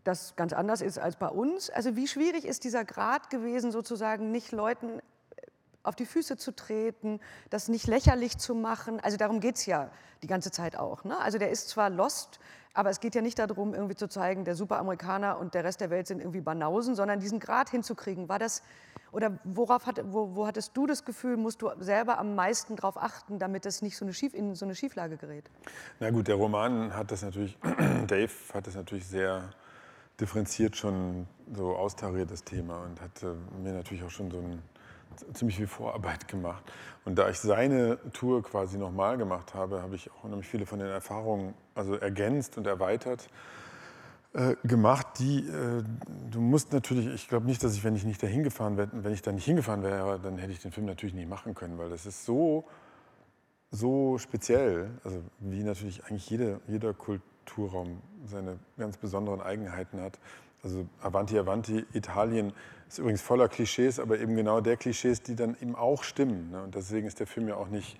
das 0.05 0.37
ganz 0.37 0.53
anders 0.53 0.81
ist 0.81 0.99
als 0.99 1.17
bei 1.17 1.29
uns. 1.29 1.71
Also 1.71 1.97
wie 1.97 2.07
schwierig 2.07 2.45
ist 2.45 2.65
dieser 2.65 2.85
Grad 2.85 3.31
gewesen, 3.31 3.73
sozusagen 3.73 4.31
nicht 4.31 4.53
Leuten 4.53 5.03
auf 5.83 5.97
die 5.97 6.07
Füße 6.07 6.37
zu 6.37 6.55
treten, 6.55 7.21
das 7.51 7.69
nicht 7.69 7.87
lächerlich 7.87 8.39
zu 8.39 8.55
machen. 8.55 9.01
Also 9.01 9.17
darum 9.17 9.41
geht 9.41 9.57
es 9.57 9.67
ja 9.67 9.91
die 10.23 10.27
ganze 10.27 10.51
Zeit 10.51 10.77
auch. 10.77 11.05
Ne? 11.05 11.19
Also 11.19 11.39
der 11.39 11.51
ist 11.51 11.69
zwar 11.69 11.91
lost, 11.91 12.41
aber 12.75 12.91
es 12.91 13.01
geht 13.01 13.15
ja 13.15 13.23
nicht 13.23 13.39
darum, 13.39 13.75
irgendwie 13.75 13.95
zu 13.95 14.09
zeigen, 14.09 14.45
der 14.45 14.55
Superamerikaner 14.55 15.39
und 15.39 15.55
der 15.55 15.65
Rest 15.65 15.81
der 15.81 15.91
Welt 15.91 16.07
sind 16.07 16.21
irgendwie 16.21 16.41
Banausen, 16.41 16.95
sondern 16.95 17.21
diesen 17.21 17.41
Grad 17.41 17.71
hinzukriegen. 17.71 18.29
War 18.29 18.39
das, 18.39 18.63
oder 19.13 19.39
worauf 19.45 19.87
hat, 19.87 20.01
wo, 20.05 20.35
wo 20.37 20.47
hattest 20.47 20.77
du 20.77 20.87
das 20.87 21.05
Gefühl, 21.05 21.37
musst 21.37 21.63
du 21.63 21.71
selber 21.81 22.19
am 22.19 22.35
meisten 22.35 22.77
darauf 22.77 22.97
achten, 22.97 23.39
damit 23.39 23.67
es 23.67 23.83
nicht 23.83 23.97
so 23.97 24.05
eine 24.05 24.13
Schief, 24.13 24.35
in 24.35 24.55
so 24.55 24.65
eine 24.65 24.75
Schieflage 24.75 25.17
gerät? 25.17 25.51
Na 26.01 26.11
gut, 26.11 26.29
der 26.29 26.37
Roman 26.37 26.95
hat 26.95 27.11
das 27.11 27.23
natürlich, 27.23 27.59
Dave 28.07 28.33
hat 28.55 28.67
das 28.67 28.75
natürlich 28.75 29.07
sehr 29.07 29.51
differenziert 30.21 30.77
schon 30.77 31.27
so 31.55 31.77
austariert, 31.77 32.31
das 32.31 32.45
Thema, 32.45 32.83
und 32.83 33.01
hat 33.01 33.23
mir 33.63 33.73
natürlich 33.73 34.03
auch 34.03 34.11
schon 34.11 34.31
so 34.31 34.39
ein, 34.39 34.63
ziemlich 35.33 35.57
viel 35.57 35.67
Vorarbeit 35.67 36.29
gemacht. 36.29 36.65
Und 37.05 37.19
da 37.19 37.29
ich 37.29 37.39
seine 37.39 37.99
Tour 38.13 38.43
quasi 38.43 38.79
nochmal 38.79 39.17
gemacht 39.17 39.55
habe, 39.55 39.83
habe 39.83 39.97
ich 39.97 40.11
auch 40.11 40.25
unheimlich 40.25 40.49
viele 40.49 40.67
von 40.67 40.79
den 40.79 40.89
Erfahrungen 40.89 41.55
also 41.75 41.95
ergänzt 41.95 42.59
und 42.59 42.67
erweitert 42.67 43.29
äh, 44.35 44.57
gemacht, 44.63 45.07
die 45.19 45.39
äh, 45.39 45.83
du 46.31 46.41
musst 46.41 46.73
natürlich, 46.73 47.07
ich 47.07 47.29
glaube 47.29 47.47
nicht, 47.47 47.65
dass 47.65 47.75
ich, 47.75 47.83
wenn 47.83 47.97
ich 47.97 48.05
nicht 48.05 48.23
dahin 48.23 48.43
gefahren 48.43 48.77
wäre, 48.77 48.91
wenn 48.93 49.13
ich 49.13 49.23
da 49.23 49.33
nicht 49.33 49.47
hingefahren 49.47 49.83
wäre, 49.83 50.21
dann 50.21 50.37
hätte 50.37 50.53
ich 50.53 50.61
den 50.61 50.71
Film 50.71 50.87
natürlich 50.87 51.15
nicht 51.15 51.29
machen 51.29 51.55
können, 51.55 51.79
weil 51.79 51.89
das 51.89 52.05
ist 52.05 52.27
so, 52.27 52.65
so 53.71 54.19
speziell, 54.19 54.91
also 55.03 55.23
wie 55.39 55.63
natürlich 55.63 56.05
eigentlich 56.05 56.29
jede, 56.29 56.61
jeder 56.67 56.93
Kulturraum 56.93 58.03
seine 58.27 58.59
ganz 58.77 58.99
besonderen 58.99 59.41
Eigenheiten 59.41 60.01
hat. 60.01 60.19
Also 60.63 60.87
Avanti 61.01 61.39
Avanti, 61.39 61.87
Italien 61.93 62.53
ist 62.89 62.99
übrigens 62.99 63.23
voller 63.23 63.49
Klischees, 63.49 64.01
aber 64.01 64.19
eben 64.19 64.35
genau 64.35 64.61
der 64.61 64.77
Klischees, 64.77 65.23
die 65.23 65.37
dann 65.37 65.57
eben 65.61 65.77
auch 65.77 66.03
stimmen. 66.03 66.51
Ne? 66.51 66.63
Und 66.63 66.75
deswegen 66.75 67.07
ist 67.07 67.21
der 67.21 67.27
Film 67.27 67.49
ja 67.49 67.57
auch 67.57 67.69
nicht, 67.69 67.99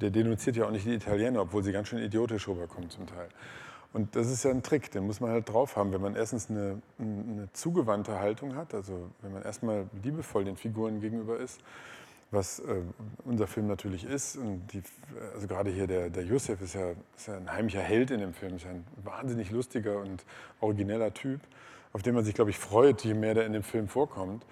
der 0.00 0.10
denunziert 0.10 0.56
ja 0.56 0.66
auch 0.66 0.70
nicht 0.70 0.86
die 0.86 0.94
Italiener, 0.94 1.42
obwohl 1.42 1.62
sie 1.62 1.72
ganz 1.72 1.88
schön 1.88 1.98
idiotisch 1.98 2.48
rüberkommen 2.48 2.90
zum 2.90 3.06
Teil. 3.06 3.28
Und 3.92 4.16
das 4.16 4.30
ist 4.30 4.42
ja 4.42 4.50
ein 4.50 4.62
Trick, 4.62 4.90
den 4.90 5.06
muss 5.06 5.20
man 5.20 5.30
halt 5.30 5.48
drauf 5.50 5.76
haben, 5.76 5.92
wenn 5.92 6.00
man 6.00 6.16
erstens 6.16 6.48
eine, 6.48 6.80
eine 6.98 7.48
zugewandte 7.52 8.18
Haltung 8.18 8.56
hat, 8.56 8.72
also 8.72 9.10
wenn 9.20 9.34
man 9.34 9.42
erstmal 9.42 9.86
liebevoll 10.02 10.44
den 10.44 10.56
Figuren 10.56 11.00
gegenüber 11.00 11.36
ist, 11.38 11.60
was 12.30 12.60
äh, 12.60 12.80
unser 13.26 13.46
Film 13.46 13.66
natürlich 13.66 14.04
ist. 14.04 14.36
Und 14.36 14.66
die, 14.72 14.82
also 15.34 15.46
gerade 15.46 15.70
hier 15.70 15.86
der, 15.86 16.08
der 16.08 16.24
Yusuf 16.24 16.62
ist 16.62 16.74
ja, 16.74 16.92
ist 17.16 17.28
ja 17.28 17.36
ein 17.36 17.52
heimlicher 17.52 17.82
Held 17.82 18.10
in 18.10 18.20
dem 18.20 18.32
Film, 18.32 18.56
ist 18.56 18.64
ja 18.64 18.70
ein 18.70 18.86
wahnsinnig 19.04 19.50
lustiger 19.50 20.00
und 20.00 20.24
origineller 20.60 21.12
Typ, 21.12 21.40
auf 21.92 22.02
den 22.02 22.14
man 22.14 22.24
sich, 22.24 22.34
glaube 22.34 22.50
ich, 22.50 22.58
freut, 22.58 23.02
je 23.04 23.14
mehr 23.14 23.34
der 23.34 23.46
in 23.46 23.52
dem 23.52 23.62
Film 23.62 23.88
vorkommt. 23.88 24.44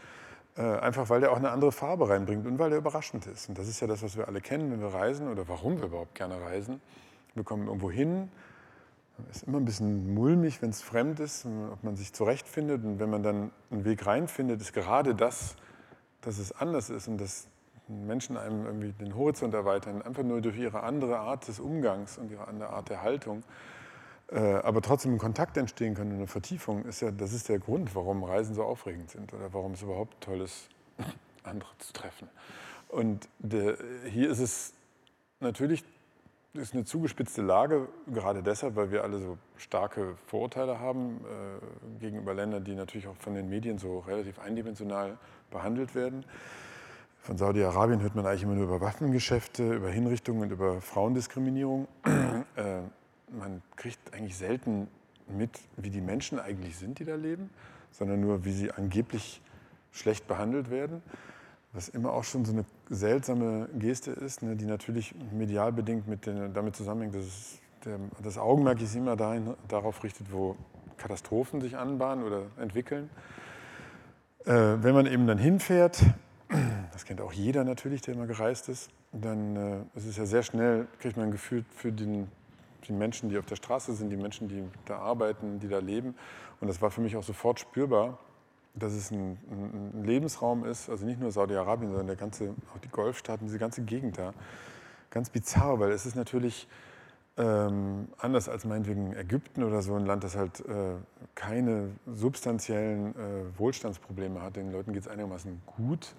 Äh, 0.57 0.63
einfach 0.63 1.09
weil 1.09 1.21
der 1.21 1.33
auch 1.33 1.37
eine 1.37 1.51
andere 1.51 1.73
Farbe 1.73 2.09
reinbringt 2.09 2.47
und 2.47 2.59
weil 2.59 2.71
der 2.71 2.79
überraschend 2.79 3.27
ist. 3.27 3.49
Und 3.49 3.59
das 3.59 3.69
ist 3.69 3.81
ja 3.81 3.87
das, 3.87 4.03
was 4.03 4.17
wir 4.17 4.29
alle 4.29 4.41
kennen, 4.41 4.71
wenn 4.73 4.81
wir 4.81 4.93
reisen 4.93 5.29
oder 5.29 5.49
warum 5.49 5.79
wir 5.79 5.87
überhaupt 5.87 6.15
gerne 6.15 6.41
reisen. 6.41 6.81
Wir 7.35 7.45
kommen 7.45 7.67
irgendwo 7.69 7.91
hin, 7.91 8.31
ist 9.31 9.45
immer 9.45 9.59
ein 9.59 9.65
bisschen 9.65 10.13
mulmig, 10.13 10.61
wenn 10.63 10.71
es 10.71 10.83
fremd 10.83 11.21
ist, 11.21 11.47
ob 11.47 11.83
man 11.85 11.97
sich 11.97 12.13
zurechtfindet. 12.13 12.85
Und 12.85 12.99
wenn 12.99 13.11
man 13.11 13.23
dann 13.23 13.51
einen 13.71 13.85
Weg 13.85 14.07
reinfindet, 14.07 14.61
ist 14.61 14.73
gerade 14.73 15.15
das, 15.15 15.57
dass 16.21 16.39
es 16.39 16.53
anders 16.53 16.91
ist 16.91 17.09
und 17.09 17.19
dass 17.19 17.47
Menschen 17.89 18.37
einem 18.37 18.67
irgendwie 18.67 18.93
den 18.93 19.15
Horizont 19.15 19.55
erweitern, 19.55 20.03
einfach 20.03 20.23
nur 20.23 20.41
durch 20.41 20.57
ihre 20.57 20.83
andere 20.83 21.19
Art 21.19 21.49
des 21.49 21.59
Umgangs 21.61 22.19
und 22.19 22.31
ihre 22.31 22.47
andere 22.47 22.71
Art 22.71 22.89
der 22.89 23.03
Haltung, 23.03 23.43
aber 24.37 24.81
trotzdem 24.83 25.15
ein 25.15 25.19
Kontakt 25.19 25.57
entstehen 25.57 25.95
kann 25.95 26.09
und 26.09 26.17
eine 26.17 26.27
Vertiefung, 26.27 26.85
ist 26.85 27.01
ja, 27.01 27.11
das 27.11 27.33
ist 27.33 27.49
der 27.49 27.59
Grund, 27.59 27.95
warum 27.95 28.23
Reisen 28.23 28.55
so 28.55 28.63
aufregend 28.63 29.11
sind 29.11 29.33
oder 29.33 29.53
warum 29.53 29.73
es 29.73 29.83
überhaupt 29.83 30.21
toll 30.21 30.41
ist, 30.41 30.69
andere 31.43 31.71
zu 31.79 31.93
treffen. 31.93 32.29
Und 32.89 33.29
der, 33.39 33.77
hier 34.09 34.31
ist 34.31 34.41
es 34.41 34.75
natürlich 35.41 35.85
ist 36.55 36.75
eine 36.75 36.85
zugespitzte 36.85 37.43
Lage, 37.43 37.89
gerade 38.13 38.43
deshalb, 38.43 38.75
weil 38.75 38.91
wir 38.91 39.05
alle 39.05 39.21
so 39.21 39.39
starke 39.57 40.17
Vorurteile 40.27 40.81
haben 40.81 41.21
äh, 41.25 42.01
gegenüber 42.01 42.35
Ländern, 42.35 42.65
die 42.65 42.75
natürlich 42.75 43.07
auch 43.07 43.17
von 43.17 43.35
den 43.35 43.49
Medien 43.49 43.79
so 43.79 44.01
relativ 44.01 44.41
eindimensional 44.41 45.17
behandelt 45.51 45.95
werden. 45.95 46.25
Von 47.21 47.37
Saudi-Arabien 47.37 48.01
hört 48.03 48.17
man 48.17 48.27
eigentlich 48.27 48.43
immer 48.43 48.55
nur 48.55 48.65
über 48.65 48.81
Waffengeschäfte, 48.81 49.75
über 49.75 49.91
Hinrichtungen 49.91 50.43
und 50.43 50.51
über 50.51 50.81
Frauendiskriminierung. 50.81 51.87
äh, 52.57 52.81
man 53.33 53.63
kriegt 53.77 54.15
eigentlich 54.15 54.37
selten 54.37 54.89
mit, 55.29 55.61
wie 55.77 55.91
die 55.91 56.01
Menschen 56.01 56.39
eigentlich 56.41 56.77
sind, 56.77 56.99
die 56.99 57.05
da 57.05 57.15
leben, 57.15 57.51
sondern 57.91 58.21
nur, 58.21 58.45
wie 58.45 58.53
sie 58.53 58.71
angeblich 58.71 59.41
schlecht 59.93 60.27
behandelt 60.27 60.71
werden 60.71 61.03
was 61.73 61.89
immer 61.89 62.13
auch 62.13 62.25
schon 62.25 62.45
so 62.45 62.53
eine 62.53 62.65
seltsame 62.89 63.69
Geste 63.79 64.11
ist, 64.11 64.43
ne, 64.43 64.57
die 64.57 64.65
natürlich 64.65 65.15
medial 65.33 65.73
bedingt 65.73 66.09
mit 66.09 66.27
den, 66.27 66.53
damit 66.53 66.75
zusammenhängt, 66.75 67.15
dass 67.15 67.25
es, 67.25 67.59
der, 67.85 67.99
das 68.23 68.39
Augenmerk 68.39 68.81
sich 68.81 68.97
immer 68.97 69.17
dahin, 69.17 69.55
darauf 69.69 70.03
richtet, 70.03 70.33
wo 70.33 70.57
Katastrophen 70.97 71.61
sich 71.61 71.77
anbahnen 71.77 72.25
oder 72.25 72.43
entwickeln. 72.59 73.09
Äh, 74.45 74.53
wenn 74.53 74.95
man 74.95 75.07
eben 75.07 75.27
dann 75.27 75.39
hinfährt, 75.39 76.03
das 76.93 77.05
kennt 77.05 77.21
auch 77.21 77.33
jeder 77.33 77.65
natürlich, 77.65 78.03
der 78.03 78.15
immer 78.15 78.27
gereist 78.27 78.69
ist, 78.69 78.91
dann 79.13 79.57
äh, 79.57 79.77
ist 79.95 80.07
es 80.07 80.17
ja 80.17 80.27
sehr 80.27 80.43
schnell, 80.43 80.89
kriegt 80.99 81.17
man 81.17 81.27
ein 81.27 81.33
Gefühl 81.33 81.65
für 81.77 81.93
den, 81.93 82.29
die 82.89 82.93
Menschen, 82.93 83.29
die 83.29 83.39
auf 83.39 83.47
der 83.47 83.57
Straße 83.57 83.95
sind, 83.95 84.11
die 84.11 84.17
Menschen, 84.17 84.49
die 84.49 84.65
da 84.87 84.99
arbeiten, 84.99 85.59
die 85.61 85.69
da 85.69 85.79
leben. 85.79 86.15
Und 86.61 86.69
das 86.69 86.81
war 86.83 86.91
für 86.91 87.01
mich 87.01 87.17
auch 87.17 87.23
sofort 87.23 87.61
spürbar, 87.61 88.19
dass 88.75 88.93
es 88.93 89.11
ein, 89.11 89.39
ein, 89.51 90.05
Lebensraum 90.05 90.65
ist, 90.65 90.89
also 90.89 91.05
nicht 91.05 91.21
nur 91.21 91.31
Saudi-Arabien, 91.31 91.91
sondern 91.91 92.07
der 92.07 92.17
ganze, 92.17 92.55
auch 92.75 92.79
die 92.79 92.89
Golfstaaten, 92.89 93.47
diese 93.47 93.59
ganze 93.59 93.83
Gegend 93.83 94.19
da. 94.19 94.33
Ganz 95.11 95.31
bizarr, 95.31 95.81
weil 95.81 95.91
es 95.91 96.07
ist 96.07 96.15
natürlich 96.15 96.69
ähm, 97.37 98.09
anders 98.19 98.49
als 98.49 98.65
meinetwegen 98.65 99.15
Ägypten 99.15 99.65
oder 99.65 99.83
so 99.83 99.95
ein 99.95 100.07
Land, 100.07 100.25
das 100.25 100.37
halt 100.37 100.61
äh, 100.61 100.95
keine 101.35 101.91
substanziellen 102.07 103.15
äh, 103.15 103.59
Wohlstandsprobleme 103.59 104.43
hat. 104.43 104.57
Den 104.57 104.71
Leuten 104.71 104.93
geht 104.93 105.03
es 105.03 105.09
einigermaßen 105.09 105.61
gut. 105.67 106.15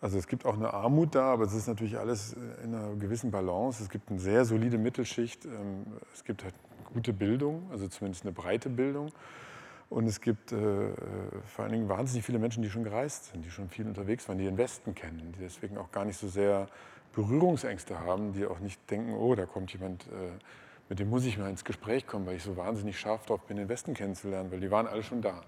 Also 0.00 0.16
es 0.16 0.28
gibt 0.28 0.46
auch 0.46 0.54
eine 0.54 0.72
Armut 0.72 1.14
da, 1.14 1.32
aber 1.32 1.44
es 1.44 1.54
ist 1.54 1.66
natürlich 1.66 1.98
alles 1.98 2.36
in 2.62 2.74
einer 2.74 2.94
gewissen 2.94 3.30
Balance. 3.30 3.82
Es 3.82 3.90
gibt 3.90 4.10
eine 4.10 4.20
sehr 4.20 4.44
solide 4.44 4.78
Mittelschicht. 4.78 5.44
Ähm, 5.44 5.86
es 6.14 6.24
gibt 6.24 6.44
halt 6.44 6.54
gute 6.92 7.12
Bildung, 7.12 7.68
also 7.70 7.88
zumindest 7.88 8.24
eine 8.24 8.32
breite 8.32 8.70
Bildung. 8.70 9.10
Und 9.90 10.06
es 10.06 10.20
gibt 10.20 10.52
äh, 10.52 10.92
vor 11.46 11.64
allen 11.64 11.72
Dingen 11.72 11.88
wahnsinnig 11.88 12.24
viele 12.24 12.38
Menschen, 12.38 12.62
die 12.62 12.70
schon 12.70 12.84
gereist 12.84 13.32
sind, 13.32 13.44
die 13.44 13.50
schon 13.50 13.68
viel 13.68 13.86
unterwegs 13.86 14.28
waren, 14.28 14.38
die 14.38 14.44
den 14.44 14.58
Westen 14.58 14.94
kennen, 14.94 15.32
die 15.36 15.40
deswegen 15.40 15.78
auch 15.78 15.90
gar 15.90 16.04
nicht 16.04 16.18
so 16.18 16.28
sehr 16.28 16.68
Berührungsängste 17.12 17.98
haben, 17.98 18.34
die 18.34 18.46
auch 18.46 18.60
nicht 18.60 18.78
denken, 18.90 19.14
oh, 19.14 19.34
da 19.34 19.46
kommt 19.46 19.72
jemand, 19.72 20.06
äh, 20.06 20.30
mit 20.88 21.00
dem 21.00 21.10
muss 21.10 21.24
ich 21.24 21.38
mal 21.38 21.50
ins 21.50 21.64
Gespräch 21.64 22.06
kommen, 22.06 22.26
weil 22.26 22.36
ich 22.36 22.42
so 22.42 22.56
wahnsinnig 22.56 23.00
scharf 23.00 23.26
drauf 23.26 23.40
bin, 23.46 23.56
den 23.56 23.68
Westen 23.68 23.94
kennenzulernen, 23.94 24.52
weil 24.52 24.60
die 24.60 24.70
waren 24.70 24.86
alle 24.86 25.02
schon 25.02 25.22
da 25.22 25.42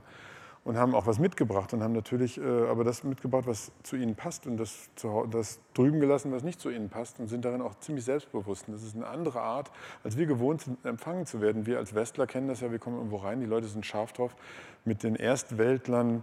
und 0.64 0.76
haben 0.76 0.94
auch 0.94 1.06
was 1.06 1.18
mitgebracht 1.18 1.72
und 1.72 1.82
haben 1.82 1.94
natürlich 1.94 2.38
äh, 2.38 2.68
aber 2.68 2.84
das 2.84 3.02
mitgebracht, 3.02 3.46
was 3.46 3.72
zu 3.82 3.96
ihnen 3.96 4.14
passt 4.14 4.46
und 4.46 4.58
das, 4.58 4.90
zu, 4.94 5.26
das 5.30 5.58
drüben 5.74 6.00
gelassen, 6.00 6.32
was 6.32 6.42
nicht 6.42 6.60
zu 6.60 6.70
ihnen 6.70 6.90
passt 6.90 7.18
und 7.18 7.28
sind 7.28 7.44
darin 7.44 7.62
auch 7.62 7.74
ziemlich 7.80 8.04
selbstbewusst. 8.04 8.68
Und 8.68 8.74
das 8.74 8.82
ist 8.82 8.94
eine 8.94 9.06
andere 9.06 9.40
Art, 9.40 9.70
als 10.04 10.18
wir 10.18 10.26
gewohnt 10.26 10.62
sind, 10.62 10.84
empfangen 10.84 11.24
zu 11.24 11.40
werden. 11.40 11.66
Wir 11.66 11.78
als 11.78 11.94
Westler 11.94 12.26
kennen 12.26 12.48
das 12.48 12.60
ja, 12.60 12.70
wir 12.70 12.78
kommen 12.78 12.96
irgendwo 12.96 13.16
rein, 13.16 13.40
die 13.40 13.46
Leute 13.46 13.68
sind 13.68 13.86
scharf 13.86 14.12
drauf, 14.12 14.36
mit 14.84 15.02
den 15.02 15.16
Erstweltlern 15.16 16.22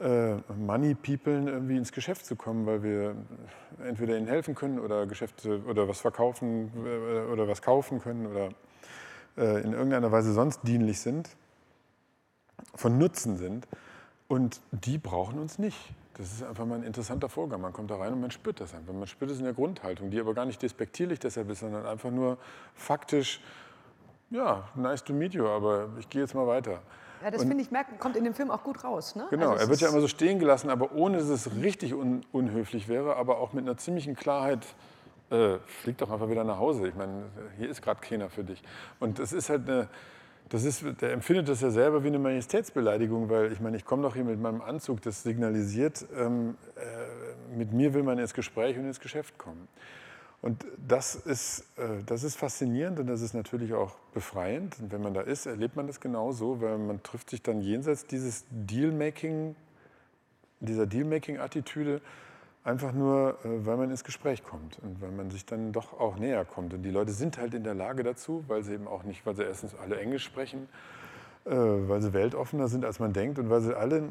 äh, 0.00 0.36
Money 0.56 0.94
People 0.94 1.50
irgendwie 1.50 1.76
ins 1.76 1.92
Geschäft 1.92 2.24
zu 2.24 2.36
kommen, 2.36 2.66
weil 2.66 2.82
wir 2.84 3.16
entweder 3.84 4.16
ihnen 4.16 4.28
helfen 4.28 4.54
können 4.54 4.78
oder 4.78 5.06
Geschäfte 5.06 5.60
oder 5.68 5.88
was 5.88 6.00
verkaufen 6.00 6.70
äh, 6.86 7.32
oder 7.32 7.48
was 7.48 7.62
kaufen 7.62 8.00
können 8.00 8.26
oder 8.26 8.50
äh, 9.36 9.60
in 9.62 9.72
irgendeiner 9.72 10.12
Weise 10.12 10.32
sonst 10.32 10.60
dienlich 10.62 11.00
sind 11.00 11.36
von 12.74 12.98
Nutzen 12.98 13.36
sind. 13.36 13.66
Und 14.28 14.60
die 14.70 14.98
brauchen 14.98 15.38
uns 15.38 15.58
nicht. 15.58 15.76
Das 16.14 16.32
ist 16.32 16.42
einfach 16.42 16.66
mal 16.66 16.76
ein 16.76 16.84
interessanter 16.84 17.28
Vorgang. 17.28 17.60
Man 17.60 17.72
kommt 17.72 17.90
da 17.90 17.96
rein 17.96 18.12
und 18.12 18.20
man 18.20 18.30
spürt 18.30 18.60
das 18.60 18.74
einfach. 18.74 18.92
Man 18.92 19.06
spürt 19.06 19.30
es 19.30 19.38
in 19.38 19.44
der 19.44 19.54
Grundhaltung, 19.54 20.10
die 20.10 20.20
aber 20.20 20.34
gar 20.34 20.44
nicht 20.44 20.60
despektierlich 20.60 21.18
deshalb 21.18 21.50
ist, 21.50 21.60
sondern 21.60 21.86
einfach 21.86 22.10
nur 22.10 22.38
faktisch, 22.74 23.40
ja, 24.30 24.68
nice 24.74 25.04
to 25.04 25.12
meet 25.12 25.34
you, 25.34 25.46
aber 25.46 25.88
ich 25.98 26.08
gehe 26.08 26.22
jetzt 26.22 26.34
mal 26.34 26.46
weiter. 26.46 26.80
Ja, 27.22 27.30
das 27.30 27.42
finde 27.42 27.62
ich, 27.62 27.70
merkt, 27.70 27.98
kommt 28.00 28.16
in 28.16 28.24
dem 28.24 28.34
Film 28.34 28.50
auch 28.50 28.64
gut 28.64 28.82
raus. 28.82 29.14
Ne? 29.14 29.26
Genau, 29.30 29.50
also 29.50 29.64
er 29.64 29.68
wird 29.68 29.80
ja 29.80 29.88
immer 29.88 30.00
so 30.00 30.08
stehen 30.08 30.38
gelassen, 30.38 30.70
aber 30.70 30.92
ohne 30.92 31.18
dass 31.18 31.28
es 31.28 31.54
richtig 31.54 31.94
un 31.94 32.22
unhöflich 32.32 32.88
wäre, 32.88 33.16
aber 33.16 33.38
auch 33.38 33.52
mit 33.52 33.64
einer 33.64 33.76
ziemlichen 33.76 34.16
Klarheit, 34.16 34.66
äh, 35.30 35.58
flieg 35.66 35.98
doch 35.98 36.10
einfach 36.10 36.28
wieder 36.28 36.44
nach 36.44 36.58
Hause. 36.58 36.88
Ich 36.88 36.94
meine, 36.94 37.24
hier 37.56 37.70
ist 37.70 37.80
gerade 37.80 38.00
keiner 38.00 38.28
für 38.28 38.44
dich. 38.44 38.62
Und 38.98 39.18
das 39.18 39.32
ist 39.32 39.50
halt 39.50 39.68
eine, 39.68 39.88
das 40.52 40.64
ist, 40.64 40.84
der 41.00 41.12
empfindet 41.12 41.48
das 41.48 41.62
ja 41.62 41.70
selber 41.70 42.04
wie 42.04 42.08
eine 42.08 42.18
Majestätsbeleidigung, 42.18 43.30
weil 43.30 43.52
ich 43.52 43.60
meine, 43.60 43.78
ich 43.78 43.86
komme 43.86 44.02
doch 44.02 44.12
hier 44.14 44.24
mit 44.24 44.38
meinem 44.38 44.60
Anzug, 44.60 45.00
das 45.00 45.22
signalisiert, 45.22 46.04
ähm, 46.14 46.58
äh, 46.76 47.56
mit 47.56 47.72
mir 47.72 47.94
will 47.94 48.02
man 48.02 48.18
ins 48.18 48.34
Gespräch 48.34 48.76
und 48.76 48.84
ins 48.84 49.00
Geschäft 49.00 49.38
kommen. 49.38 49.66
Und 50.42 50.66
das 50.76 51.14
ist, 51.14 51.64
äh, 51.78 52.02
das 52.04 52.22
ist 52.22 52.36
faszinierend 52.36 53.00
und 53.00 53.06
das 53.06 53.22
ist 53.22 53.32
natürlich 53.32 53.72
auch 53.72 53.96
befreiend. 54.12 54.78
Und 54.78 54.92
wenn 54.92 55.00
man 55.00 55.14
da 55.14 55.22
ist, 55.22 55.46
erlebt 55.46 55.74
man 55.74 55.86
das 55.86 56.00
genauso, 56.00 56.60
weil 56.60 56.76
man 56.76 57.02
trifft 57.02 57.30
sich 57.30 57.40
dann 57.40 57.62
jenseits 57.62 58.04
dieses 58.04 58.44
Dealmaking, 58.50 59.56
dieser 60.60 60.84
Dealmaking-Attitüde 60.84 62.02
Einfach 62.64 62.92
nur, 62.92 63.38
äh, 63.44 63.66
weil 63.66 63.76
man 63.76 63.90
ins 63.90 64.04
Gespräch 64.04 64.44
kommt 64.44 64.78
und 64.82 65.00
weil 65.02 65.10
man 65.10 65.30
sich 65.30 65.44
dann 65.44 65.72
doch 65.72 65.98
auch 65.98 66.16
näher 66.16 66.44
kommt. 66.44 66.72
Und 66.74 66.82
die 66.82 66.90
Leute 66.90 67.10
sind 67.10 67.38
halt 67.38 67.54
in 67.54 67.64
der 67.64 67.74
Lage 67.74 68.04
dazu, 68.04 68.44
weil 68.46 68.62
sie 68.62 68.74
eben 68.74 68.86
auch 68.86 69.02
nicht, 69.02 69.26
weil 69.26 69.34
sie 69.34 69.42
erstens 69.42 69.74
alle 69.74 69.98
Englisch 69.98 70.24
sprechen, 70.24 70.68
äh, 71.44 71.50
weil 71.50 72.00
sie 72.00 72.12
weltoffener 72.12 72.68
sind, 72.68 72.84
als 72.84 73.00
man 73.00 73.12
denkt 73.12 73.40
und 73.40 73.50
weil 73.50 73.62
sie 73.62 73.76
alle, 73.76 74.04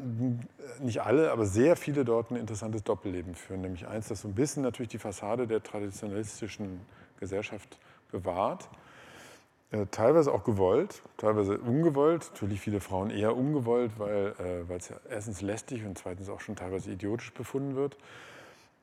nicht 0.80 1.00
alle, 1.00 1.32
aber 1.32 1.46
sehr 1.46 1.76
viele 1.76 2.04
dort 2.04 2.30
ein 2.30 2.36
interessantes 2.36 2.84
Doppelleben 2.84 3.34
führen. 3.34 3.62
Nämlich 3.62 3.86
eins, 3.86 4.08
das 4.08 4.20
so 4.20 4.28
ein 4.28 4.34
bisschen 4.34 4.62
natürlich 4.62 4.90
die 4.90 4.98
Fassade 4.98 5.46
der 5.46 5.62
traditionalistischen 5.62 6.80
Gesellschaft 7.20 7.78
bewahrt. 8.10 8.68
Äh, 9.70 9.86
teilweise 9.90 10.30
auch 10.30 10.44
gewollt, 10.44 11.00
teilweise 11.16 11.56
ungewollt. 11.56 12.28
Natürlich 12.34 12.60
viele 12.60 12.80
Frauen 12.80 13.08
eher 13.08 13.34
ungewollt, 13.34 13.92
weil 13.98 14.66
es 14.76 14.90
ja 14.90 14.96
erstens 15.08 15.40
lästig 15.40 15.86
und 15.86 15.96
zweitens 15.96 16.28
auch 16.28 16.40
schon 16.40 16.54
teilweise 16.54 16.90
idiotisch 16.90 17.32
befunden 17.32 17.76
wird. 17.76 17.96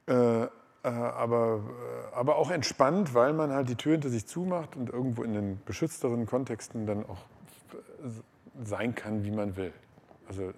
Äh, 0.09 0.47
äh, 0.81 0.87
aber, 0.87 1.61
äh, 2.11 2.15
aber 2.15 2.37
auch 2.37 2.51
entspannt, 2.51 3.13
weil 3.13 3.33
man 3.33 3.51
halt 3.51 3.69
die 3.69 3.75
Tür 3.75 3.93
hinter 3.93 4.09
sich 4.09 4.25
zumacht 4.25 4.75
und 4.75 4.89
irgendwo 4.89 5.23
in 5.23 5.33
den 5.33 5.61
beschützteren 5.65 6.25
Kontexten 6.25 6.85
dann 6.85 7.05
auch 7.05 7.19
sein 8.63 8.95
kann, 8.95 9.23
wie 9.23 9.31
man 9.31 9.55
will. 9.55 9.73
Also 10.27 10.53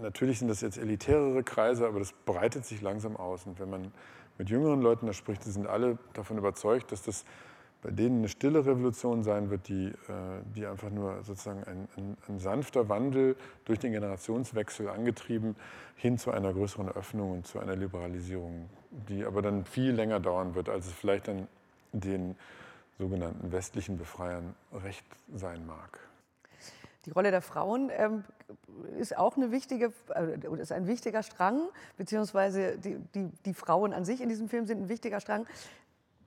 natürlich 0.00 0.38
sind 0.38 0.48
das 0.48 0.60
jetzt 0.60 0.78
elitärere 0.78 1.42
Kreise, 1.42 1.86
aber 1.86 1.98
das 1.98 2.12
breitet 2.12 2.64
sich 2.64 2.80
langsam 2.80 3.16
aus. 3.16 3.44
Und 3.46 3.58
wenn 3.60 3.70
man 3.70 3.92
mit 4.38 4.50
jüngeren 4.50 4.80
Leuten 4.80 5.06
da 5.06 5.12
spricht, 5.12 5.44
die 5.44 5.50
sind 5.50 5.66
alle 5.66 5.98
davon 6.12 6.38
überzeugt, 6.38 6.92
dass 6.92 7.02
das 7.02 7.24
bei 7.82 7.90
denen 7.90 8.18
eine 8.18 8.28
stille 8.28 8.66
Revolution 8.66 9.22
sein 9.22 9.50
wird, 9.50 9.68
die, 9.68 9.86
äh, 9.86 9.92
die 10.54 10.66
einfach 10.66 10.90
nur 10.90 11.22
sozusagen 11.22 11.62
ein, 11.64 11.88
ein, 11.96 12.16
ein, 12.28 12.38
sanfter 12.38 12.88
Wandel 12.88 13.36
durch 13.64 13.78
den 13.78 13.92
Generationswechsel 13.92 14.88
angetrieben 14.88 15.54
hin 15.96 16.18
zu 16.18 16.30
einer 16.30 16.52
größeren 16.52 16.88
Öffnung 16.88 17.32
und 17.32 17.46
zu 17.46 17.58
einer 17.60 17.76
Liberalisierung, 17.76 18.68
die 18.90 19.24
aber 19.24 19.42
dann 19.42 19.64
viel 19.64 19.92
länger 19.92 20.18
dauern 20.20 20.54
wird, 20.54 20.68
als 20.68 20.86
es 20.86 20.92
vielleicht 20.92 21.28
dann 21.28 21.46
den 21.92 22.36
sogenannten 22.98 23.52
westlichen 23.52 23.96
Befreiern 23.96 24.54
recht 24.72 25.06
sein 25.32 25.64
mag. 25.66 26.00
Die 27.04 27.10
Rolle 27.10 27.30
der 27.30 27.42
Frauen 27.42 27.90
ähm, 27.96 28.24
ist 28.98 29.16
auch 29.16 29.36
eine 29.36 29.50
wichtige, 29.50 29.92
äh, 30.14 30.60
ist 30.60 30.72
ein 30.72 30.86
wichtiger 30.86 31.22
Strang, 31.22 31.60
beziehungsweise 31.96 32.76
die, 32.76 32.98
die, 33.14 33.30
die 33.46 33.54
Frauen 33.54 33.92
an 33.92 34.04
sich 34.04 34.20
in 34.20 34.28
diesem 34.28 34.48
Film 34.48 34.66
sind 34.66 34.82
ein 34.82 34.88
wichtiger 34.88 35.20
Strang. 35.20 35.46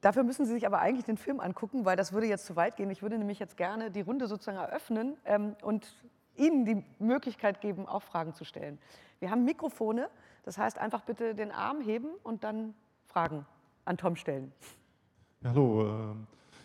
Dafür 0.01 0.23
müssen 0.23 0.45
Sie 0.45 0.53
sich 0.53 0.65
aber 0.65 0.79
eigentlich 0.79 1.05
den 1.05 1.17
Film 1.17 1.39
angucken, 1.39 1.85
weil 1.85 1.95
das 1.95 2.11
würde 2.11 2.27
jetzt 2.27 2.45
zu 2.47 2.55
weit 2.55 2.75
gehen. 2.75 2.89
Ich 2.89 3.03
würde 3.03 3.17
nämlich 3.17 3.39
jetzt 3.39 3.55
gerne 3.55 3.91
die 3.91 4.01
Runde 4.01 4.27
sozusagen 4.27 4.57
eröffnen 4.57 5.15
ähm, 5.25 5.55
und 5.61 5.93
Ihnen 6.35 6.65
die 6.65 6.83
Möglichkeit 6.97 7.61
geben, 7.61 7.87
auch 7.87 8.01
Fragen 8.01 8.33
zu 8.33 8.43
stellen. 8.43 8.79
Wir 9.19 9.29
haben 9.29 9.45
Mikrofone, 9.45 10.09
das 10.43 10.57
heißt 10.57 10.79
einfach 10.79 11.01
bitte 11.01 11.35
den 11.35 11.51
Arm 11.51 11.81
heben 11.81 12.07
und 12.23 12.43
dann 12.43 12.73
Fragen 13.05 13.45
an 13.85 13.97
Tom 13.97 14.15
stellen. 14.15 14.51
Ja, 15.43 15.49
hallo, 15.51 15.83
äh, 15.83 16.15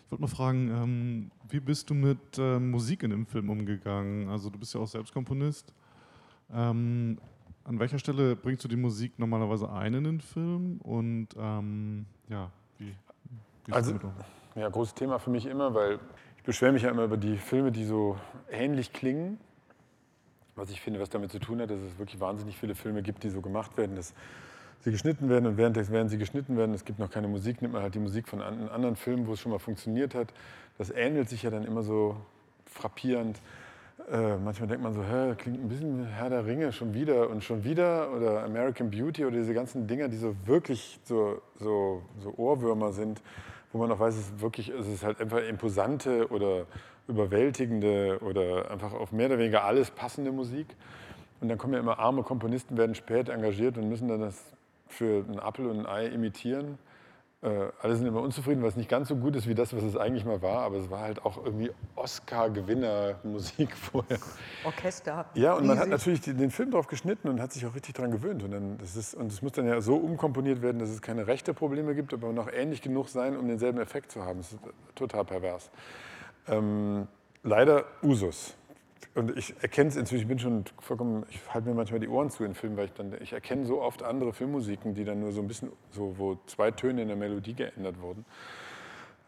ich 0.05 0.11
wollte 0.11 0.21
mal 0.21 0.27
fragen, 0.27 0.69
ähm, 0.69 1.31
wie 1.49 1.59
bist 1.59 1.89
du 1.89 1.93
mit 1.93 2.37
äh, 2.39 2.59
Musik 2.59 3.03
in 3.03 3.11
dem 3.11 3.27
Film 3.27 3.49
umgegangen? 3.49 4.29
Also 4.29 4.49
du 4.49 4.57
bist 4.57 4.73
ja 4.73 4.81
auch 4.81 4.87
selbst 4.87 5.13
Komponist. 5.13 5.73
Ähm, 6.51 7.19
an 7.65 7.79
welcher 7.79 7.99
Stelle 7.99 8.35
bringst 8.35 8.63
du 8.63 8.67
die 8.67 8.77
Musik 8.77 9.19
normalerweise 9.19 9.69
ein 9.69 9.93
in 9.93 10.05
den 10.05 10.21
Film? 10.21 10.79
Und 10.81 11.27
ähm, 11.37 12.05
ja, 12.29 12.49
also, 13.71 13.93
ja, 14.55 14.69
großes 14.69 14.93
Thema 14.93 15.19
für 15.19 15.29
mich 15.29 15.45
immer, 15.45 15.73
weil 15.73 15.99
ich 16.37 16.43
beschwere 16.43 16.71
mich 16.71 16.83
ja 16.83 16.89
immer 16.89 17.03
über 17.03 17.17
die 17.17 17.37
Filme, 17.37 17.71
die 17.71 17.85
so 17.85 18.17
ähnlich 18.49 18.93
klingen. 18.93 19.39
Was 20.55 20.71
ich 20.71 20.81
finde, 20.81 20.99
was 20.99 21.09
damit 21.09 21.31
zu 21.31 21.39
tun 21.39 21.61
hat, 21.61 21.69
dass 21.69 21.79
es 21.79 21.99
wirklich 21.99 22.19
wahnsinnig 22.19 22.57
viele 22.57 22.73
Filme 22.73 23.03
gibt, 23.03 23.23
die 23.23 23.29
so 23.29 23.41
gemacht 23.41 23.77
werden, 23.77 23.95
dass 23.95 24.13
sie 24.79 24.91
geschnitten 24.91 25.29
werden 25.29 25.45
und 25.45 25.57
während, 25.57 25.75
während 25.91 26.09
sie 26.09 26.17
geschnitten 26.17 26.57
werden, 26.57 26.73
es 26.73 26.85
gibt 26.85 26.97
noch 26.97 27.11
keine 27.11 27.27
Musik, 27.27 27.61
nimmt 27.61 27.73
man 27.73 27.83
halt 27.83 27.93
die 27.93 27.99
Musik 27.99 28.27
von 28.27 28.41
anderen 28.41 28.95
Filmen, 28.95 29.27
wo 29.27 29.33
es 29.33 29.39
schon 29.39 29.51
mal 29.51 29.59
funktioniert 29.59 30.15
hat. 30.15 30.33
Das 30.77 30.89
ähnelt 30.89 31.29
sich 31.29 31.43
ja 31.43 31.49
dann 31.49 31.63
immer 31.63 31.83
so 31.83 32.15
frappierend. 32.65 33.39
Äh, 34.11 34.37
manchmal 34.37 34.69
denkt 34.69 34.83
man 34.83 34.93
so, 34.93 35.03
hä, 35.03 35.35
klingt 35.37 35.63
ein 35.63 35.67
bisschen 35.67 36.05
Herr 36.05 36.29
der 36.29 36.45
Ringe 36.45 36.71
schon 36.71 36.93
wieder 36.93 37.29
und 37.29 37.43
schon 37.43 37.63
wieder 37.63 38.11
oder 38.13 38.43
American 38.43 38.89
Beauty 38.89 39.25
oder 39.25 39.35
diese 39.35 39.53
ganzen 39.53 39.87
Dinger, 39.87 40.07
die 40.07 40.17
so 40.17 40.35
wirklich 40.45 40.99
so, 41.03 41.41
so, 41.59 42.03
so 42.19 42.33
Ohrwürmer 42.37 42.93
sind 42.93 43.21
wo 43.71 43.79
man 43.79 43.91
auch 43.91 43.99
weiß, 43.99 44.15
es 44.15 44.27
ist 44.27 44.41
wirklich, 44.41 44.69
es 44.69 44.87
ist 44.87 45.03
halt 45.03 45.19
einfach 45.19 45.39
imposante 45.39 46.27
oder 46.29 46.65
überwältigende 47.07 48.19
oder 48.21 48.71
einfach 48.71 48.93
auf 48.93 49.11
mehr 49.11 49.27
oder 49.27 49.37
weniger 49.37 49.63
alles 49.63 49.91
passende 49.91 50.31
Musik. 50.31 50.67
Und 51.39 51.49
dann 51.49 51.57
kommen 51.57 51.73
ja 51.73 51.79
immer 51.79 51.99
arme 51.99 52.23
Komponisten, 52.23 52.77
werden 52.77 52.95
spät 52.95 53.29
engagiert 53.29 53.77
und 53.77 53.89
müssen 53.89 54.07
dann 54.07 54.21
das 54.21 54.43
für 54.87 55.23
einen 55.27 55.39
Apfel 55.39 55.67
und 55.67 55.79
ein 55.81 55.85
Ei 55.85 56.07
imitieren. 56.07 56.77
Äh, 57.43 57.69
alle 57.81 57.95
sind 57.95 58.07
immer 58.07 58.21
unzufrieden, 58.21 58.63
weil 58.63 58.69
es 58.69 58.75
nicht 58.75 58.89
ganz 58.89 59.09
so 59.09 59.15
gut 59.15 59.35
ist 59.35 59.47
wie 59.47 59.53
das, 59.53 59.75
was 59.75 59.83
es 59.83 59.95
eigentlich 59.95 60.25
mal 60.25 60.41
war. 60.41 60.61
Aber 60.61 60.77
es 60.77 60.89
war 60.89 61.01
halt 61.01 61.23
auch 61.23 61.43
irgendwie 61.43 61.71
Oscar-Gewinner-Musik 61.95 63.75
vorher. 63.77 64.17
Orchester. 64.63 65.25
Ja, 65.35 65.53
und 65.53 65.67
man 65.67 65.77
hat 65.77 65.87
natürlich 65.87 66.21
den 66.21 66.49
Film 66.49 66.71
drauf 66.71 66.87
geschnitten 66.87 67.29
und 67.29 67.39
hat 67.39 67.53
sich 67.53 67.65
auch 67.67 67.75
richtig 67.75 67.93
daran 67.93 68.11
gewöhnt. 68.11 68.41
Und, 68.43 68.51
dann, 68.51 68.77
das 68.79 68.95
ist, 68.95 69.13
und 69.13 69.31
es 69.31 69.43
muss 69.43 69.51
dann 69.51 69.67
ja 69.67 69.79
so 69.81 69.97
umkomponiert 69.97 70.63
werden, 70.63 70.79
dass 70.79 70.89
es 70.89 71.01
keine 71.01 71.27
rechte 71.27 71.53
Probleme 71.53 71.93
gibt, 71.93 72.11
aber 72.13 72.33
noch 72.33 72.51
ähnlich 72.51 72.81
genug 72.81 73.09
sein, 73.09 73.37
um 73.37 73.47
denselben 73.47 73.79
Effekt 73.79 74.11
zu 74.11 74.23
haben. 74.25 74.39
Das 74.39 74.53
ist 74.53 74.59
total 74.95 75.23
pervers. 75.23 75.69
Ähm, 76.47 77.07
leider 77.43 77.85
Usus 78.01 78.55
und 79.15 79.35
ich 79.37 79.55
erkenne 79.61 79.89
es 79.89 79.95
inzwischen, 79.95 80.21
ich 80.21 80.27
bin 80.27 80.39
schon 80.39 80.65
vollkommen, 80.79 81.25
ich 81.29 81.39
halte 81.53 81.67
mir 81.67 81.75
manchmal 81.75 81.99
die 81.99 82.07
Ohren 82.07 82.29
zu 82.29 82.43
in 82.43 82.53
Filmen, 82.53 82.77
weil 82.77 82.85
ich 82.85 82.93
dann, 82.93 83.15
ich 83.21 83.33
erkenne 83.33 83.65
so 83.65 83.81
oft 83.81 84.03
andere 84.03 84.33
Filmmusiken, 84.33 84.93
die 84.93 85.03
dann 85.03 85.19
nur 85.19 85.31
so 85.31 85.41
ein 85.41 85.47
bisschen, 85.47 85.71
so, 85.91 86.17
wo 86.17 86.37
zwei 86.45 86.71
Töne 86.71 87.01
in 87.01 87.07
der 87.07 87.17
Melodie 87.17 87.53
geändert 87.53 87.99
wurden. 88.01 88.25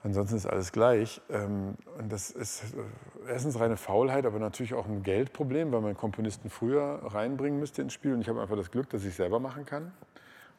Ansonsten 0.03 0.37
ist 0.37 0.45
alles 0.45 0.71
gleich. 0.71 1.21
Ähm, 1.29 1.75
und 1.97 2.11
das 2.11 2.31
ist 2.31 2.73
äh, 2.73 2.77
erstens 3.31 3.59
reine 3.59 3.75
Faulheit, 3.75 4.25
aber 4.25 4.39
natürlich 4.39 4.73
auch 4.73 4.85
ein 4.85 5.03
Geldproblem, 5.03 5.71
weil 5.71 5.81
man 5.81 5.95
Komponisten 5.95 6.49
früher 6.49 7.01
reinbringen 7.03 7.59
müsste 7.59 7.81
ins 7.81 7.93
Spiel. 7.93 8.13
Und 8.13 8.21
ich 8.21 8.29
habe 8.29 8.41
einfach 8.41 8.55
das 8.55 8.71
Glück, 8.71 8.89
dass 8.89 9.01
ich 9.01 9.09
es 9.09 9.17
selber 9.17 9.39
machen 9.39 9.65
kann. 9.65 9.91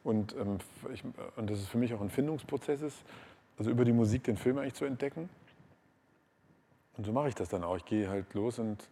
Und, 0.04 0.34
ähm, 0.38 0.58
und 1.36 1.50
dass 1.50 1.58
es 1.58 1.68
für 1.68 1.78
mich 1.78 1.94
auch 1.94 2.00
ein 2.00 2.10
Findungsprozess 2.10 2.82
ist, 2.82 2.98
also 3.58 3.70
über 3.70 3.84
die 3.84 3.92
Musik 3.92 4.24
den 4.24 4.36
Film 4.36 4.58
eigentlich 4.58 4.74
zu 4.74 4.84
entdecken. 4.84 5.28
Und 6.96 7.04
so 7.04 7.12
mache 7.12 7.28
ich 7.28 7.34
das 7.34 7.48
dann 7.48 7.64
auch. 7.64 7.76
Ich 7.76 7.84
gehe 7.84 8.08
halt 8.08 8.32
los 8.34 8.58
und 8.58 8.88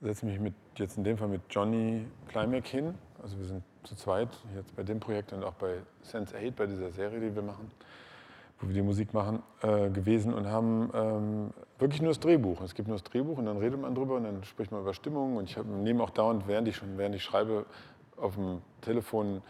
setze 0.00 0.26
mich 0.26 0.38
mit, 0.38 0.54
jetzt 0.76 0.96
in 0.98 1.04
dem 1.04 1.16
Fall 1.16 1.28
mit 1.28 1.42
Johnny 1.50 2.06
Klimek 2.28 2.66
hin. 2.66 2.94
Also 3.22 3.38
wir 3.38 3.46
sind 3.46 3.62
zu 3.84 3.96
zweit 3.96 4.28
jetzt 4.54 4.74
bei 4.76 4.82
dem 4.82 5.00
Projekt 5.00 5.32
und 5.32 5.44
auch 5.44 5.54
bei 5.54 5.78
Sense8, 6.04 6.52
bei 6.52 6.66
dieser 6.66 6.90
Serie, 6.90 7.20
die 7.20 7.34
wir 7.34 7.42
machen, 7.42 7.70
wo 8.60 8.68
wir 8.68 8.74
die 8.74 8.82
Musik 8.82 9.14
machen, 9.14 9.42
äh, 9.62 9.90
gewesen 9.90 10.34
und 10.34 10.46
haben 10.46 10.90
ähm, 10.94 11.50
wirklich 11.78 12.02
nur 12.02 12.10
das 12.10 12.20
Drehbuch. 12.20 12.60
Es 12.62 12.74
gibt 12.74 12.88
nur 12.88 12.96
das 12.96 13.04
Drehbuch 13.04 13.38
und 13.38 13.46
dann 13.46 13.58
redet 13.58 13.80
man 13.80 13.94
drüber 13.94 14.16
und 14.16 14.24
dann 14.24 14.44
spricht 14.44 14.72
man 14.72 14.82
über 14.82 14.94
Stimmung 14.94 15.36
und 15.36 15.50
ich 15.50 15.56
nehme 15.56 16.02
auch 16.02 16.10
dauernd, 16.10 16.46
während 16.46 16.68
ich 16.68 16.76
schon, 16.76 16.98
während 16.98 17.14
ich 17.14 17.22
schreibe, 17.22 17.66
auf 18.16 18.34
dem 18.34 18.62
Telefon 18.80 19.42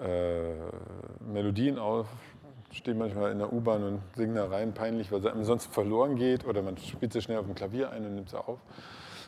äh, 0.00 0.54
Melodien 1.32 1.78
auf, 1.78 2.06
stehe 2.70 2.96
manchmal 2.96 3.32
in 3.32 3.38
der 3.38 3.52
U-Bahn 3.52 3.82
und 3.84 4.00
singe 4.14 4.34
da 4.34 4.46
rein, 4.46 4.74
peinlich, 4.74 5.12
weil 5.12 5.20
sie 5.20 5.30
einem 5.30 5.44
sonst 5.44 5.72
verloren 5.72 6.16
geht 6.16 6.46
oder 6.46 6.62
man 6.62 6.76
spielt 6.76 7.12
sie 7.12 7.22
schnell 7.22 7.38
auf 7.38 7.46
dem 7.46 7.54
Klavier 7.54 7.90
ein 7.90 8.04
und 8.04 8.14
nimmt 8.14 8.30
sie 8.30 8.38
auf 8.38 8.58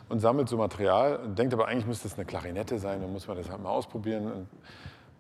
und 0.09 0.21
sammelt 0.21 0.49
so 0.49 0.57
Material, 0.57 1.21
denkt 1.29 1.53
aber 1.53 1.69
eigentlich 1.69 1.87
müsste 1.87 2.09
es 2.09 2.15
eine 2.15 2.25
Klarinette 2.25 2.79
sein, 2.79 3.01
dann 3.01 3.13
muss 3.13 3.29
man 3.29 3.37
das 3.37 3.51
halt 3.51 3.63
mal 3.63 3.71
ausprobieren. 3.71 4.33
Und, 4.33 4.49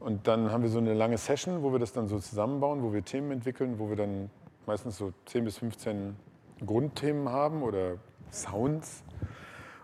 und 0.00 0.26
dann 0.26 0.50
haben 0.50 0.62
wir 0.62 0.70
so 0.70 0.78
eine 0.78 0.94
lange 0.94 1.18
Session, 1.18 1.62
wo 1.62 1.72
wir 1.72 1.78
das 1.78 1.92
dann 1.92 2.08
so 2.08 2.18
zusammenbauen, 2.18 2.82
wo 2.82 2.92
wir 2.92 3.04
Themen 3.04 3.30
entwickeln, 3.30 3.78
wo 3.78 3.88
wir 3.88 3.96
dann 3.96 4.30
meistens 4.66 4.96
so 4.96 5.12
10 5.26 5.44
bis 5.44 5.58
15 5.58 6.16
Grundthemen 6.64 7.28
haben 7.28 7.62
oder 7.62 7.96
Sounds. 8.30 9.02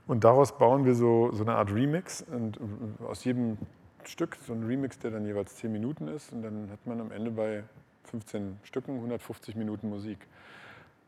Und 0.07 0.25
daraus 0.25 0.59
bauen 0.59 0.85
wir 0.85 0.95
so, 0.95 1.31
so 1.33 1.43
eine 1.43 1.55
Art 1.55 1.73
Remix 1.73 2.23
und 2.23 2.59
aus 3.07 3.25
jedem 3.25 3.57
Stück 4.05 4.37
so 4.37 4.53
ein 4.53 4.65
Remix, 4.65 4.99
der 4.99 5.11
dann 5.11 5.25
jeweils 5.25 5.57
10 5.57 5.73
Minuten 5.73 6.09
ist. 6.09 6.33
Und 6.33 6.43
dann 6.43 6.71
hat 6.71 6.87
man 6.87 7.01
am 7.01 7.11
Ende 7.11 7.31
bei 7.31 7.65
15 8.05 8.59
Stücken 8.63 8.97
150 8.97 9.57
Minuten 9.57 9.89
Musik 9.89 10.19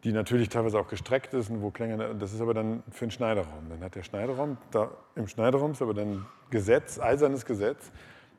die 0.07 0.13
natürlich 0.13 0.49
teilweise 0.49 0.79
auch 0.79 0.87
gestreckt 0.87 1.35
ist 1.35 1.51
und 1.51 1.63
wo 1.63 1.73
Klänge, 1.73 2.15
das 2.15 2.33
ist 2.33 2.41
aber 2.41 2.55
dann 2.55 2.85
für 2.91 3.07
den 3.07 3.11
Schneiderraum. 3.11 3.69
Dann 3.69 3.81
hat 3.81 3.97
der 3.97 4.05
Schneiderraum, 4.05 4.57
da 4.71 4.93
im 5.17 5.27
Schneiderraum 5.27 5.73
ist 5.73 5.83
aber 5.83 5.95
dann 5.95 6.27
Gesetz, 6.51 7.01
eisernes 7.01 7.45
Gesetz, 7.45 7.91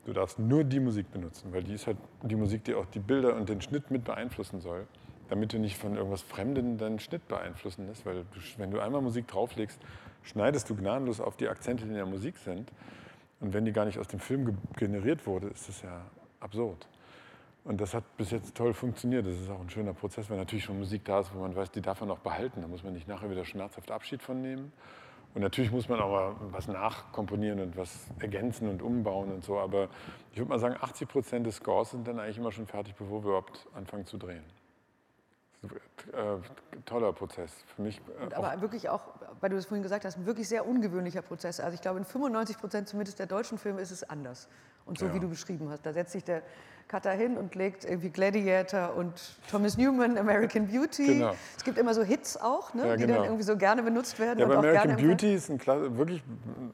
du 0.06 0.14
darfst 0.14 0.38
nur 0.38 0.64
die 0.64 0.80
Musik 0.80 1.12
benutzen, 1.12 1.52
weil 1.52 1.62
die 1.62 1.74
ist 1.74 1.86
halt 1.86 1.98
die 2.22 2.36
Musik, 2.36 2.64
die 2.64 2.74
auch 2.74 2.86
die 2.86 3.00
Bilder 3.00 3.36
und 3.36 3.50
den 3.50 3.60
Schnitt 3.60 3.90
mit 3.90 4.04
beeinflussen 4.04 4.60
soll, 4.60 4.86
damit 5.28 5.52
du 5.52 5.58
nicht 5.58 5.76
von 5.76 5.94
irgendwas 5.94 6.22
Fremden 6.22 6.78
deinen 6.78 7.00
Schnitt 7.00 7.28
beeinflussen 7.28 7.86
lässt, 7.86 8.06
weil 8.06 8.14
du, 8.14 8.40
wenn 8.56 8.70
du 8.70 8.80
einmal 8.80 9.02
Musik 9.02 9.28
drauflegst, 9.28 9.78
schneidest 10.22 10.70
du 10.70 10.74
gnadenlos 10.74 11.20
auf 11.20 11.36
die 11.36 11.48
Akzente, 11.48 11.84
die 11.84 11.90
in 11.90 11.96
der 11.96 12.06
Musik 12.06 12.38
sind 12.38 12.72
und 13.40 13.52
wenn 13.52 13.66
die 13.66 13.72
gar 13.72 13.84
nicht 13.84 13.98
aus 13.98 14.08
dem 14.08 14.20
Film 14.20 14.56
generiert 14.76 15.26
wurde, 15.26 15.48
ist 15.48 15.68
das 15.68 15.82
ja 15.82 16.00
absurd. 16.40 16.88
Und 17.68 17.82
das 17.82 17.92
hat 17.92 18.16
bis 18.16 18.30
jetzt 18.30 18.54
toll 18.54 18.72
funktioniert. 18.72 19.26
Das 19.26 19.34
ist 19.34 19.50
auch 19.50 19.60
ein 19.60 19.68
schöner 19.68 19.92
Prozess, 19.92 20.30
weil 20.30 20.38
natürlich 20.38 20.64
schon 20.64 20.78
Musik 20.78 21.04
da 21.04 21.20
ist, 21.20 21.34
wo 21.34 21.40
man 21.40 21.54
weiß, 21.54 21.70
die 21.70 21.82
darf 21.82 22.00
man 22.00 22.10
auch 22.10 22.20
behalten. 22.20 22.62
Da 22.62 22.66
muss 22.66 22.82
man 22.82 22.94
nicht 22.94 23.06
nachher 23.06 23.30
wieder 23.30 23.44
schmerzhaft 23.44 23.90
Abschied 23.90 24.22
von 24.22 24.40
nehmen. 24.40 24.72
Und 25.34 25.42
natürlich 25.42 25.70
muss 25.70 25.86
man 25.86 26.00
auch 26.00 26.10
mal 26.10 26.34
was 26.50 26.66
nachkomponieren 26.66 27.60
und 27.60 27.76
was 27.76 28.06
ergänzen 28.20 28.70
und 28.70 28.80
umbauen 28.80 29.30
und 29.30 29.44
so. 29.44 29.58
Aber 29.58 29.90
ich 30.32 30.38
würde 30.38 30.48
mal 30.48 30.58
sagen, 30.58 30.76
80 30.80 31.08
Prozent 31.10 31.46
des 31.46 31.56
Scores 31.56 31.90
sind 31.90 32.08
dann 32.08 32.18
eigentlich 32.18 32.38
immer 32.38 32.52
schon 32.52 32.66
fertig, 32.66 32.94
bevor 32.94 33.22
wir 33.22 33.28
überhaupt 33.28 33.68
anfangen 33.74 34.06
zu 34.06 34.16
drehen. 34.16 34.44
Äh, 35.62 36.80
toller 36.86 37.12
Prozess 37.12 37.52
für 37.76 37.82
mich. 37.82 38.00
Äh, 38.30 38.34
aber 38.34 38.62
wirklich 38.62 38.88
auch, 38.88 39.02
weil 39.40 39.50
du 39.50 39.56
das 39.56 39.66
vorhin 39.66 39.82
gesagt 39.82 40.06
hast, 40.06 40.16
ein 40.16 40.24
wirklich 40.24 40.48
sehr 40.48 40.66
ungewöhnlicher 40.66 41.20
Prozess. 41.20 41.60
Also 41.60 41.74
ich 41.74 41.82
glaube, 41.82 41.98
in 41.98 42.06
95 42.06 42.56
Prozent 42.56 42.88
zumindest 42.88 43.18
der 43.18 43.26
deutschen 43.26 43.58
Filme 43.58 43.82
ist 43.82 43.90
es 43.90 44.04
anders. 44.04 44.48
Und 44.88 44.98
so 44.98 45.06
ja. 45.06 45.14
wie 45.14 45.20
du 45.20 45.28
beschrieben 45.28 45.68
hast, 45.70 45.84
da 45.86 45.92
setzt 45.92 46.12
sich 46.12 46.24
der 46.24 46.42
Cutter 46.88 47.12
hin 47.12 47.36
und 47.36 47.54
legt 47.54 47.84
irgendwie 47.84 48.08
Gladiator 48.08 48.94
und 48.96 49.12
Thomas 49.50 49.76
Newman, 49.76 50.16
American 50.16 50.66
Beauty. 50.66 51.06
Genau. 51.06 51.34
Es 51.56 51.62
gibt 51.62 51.76
immer 51.76 51.92
so 51.92 52.02
Hits 52.02 52.38
auch, 52.38 52.72
ne, 52.72 52.88
ja, 52.88 52.96
die 52.96 53.02
dann 53.02 53.10
genau. 53.10 53.24
irgendwie 53.24 53.42
so 53.42 53.56
gerne 53.56 53.82
benutzt 53.82 54.18
werden. 54.18 54.38
Ja, 54.38 54.46
aber 54.46 54.58
American 54.58 54.96
Beauty 54.96 55.34
ist 55.34 55.50
ein 55.50 55.60
wirklich 55.98 56.22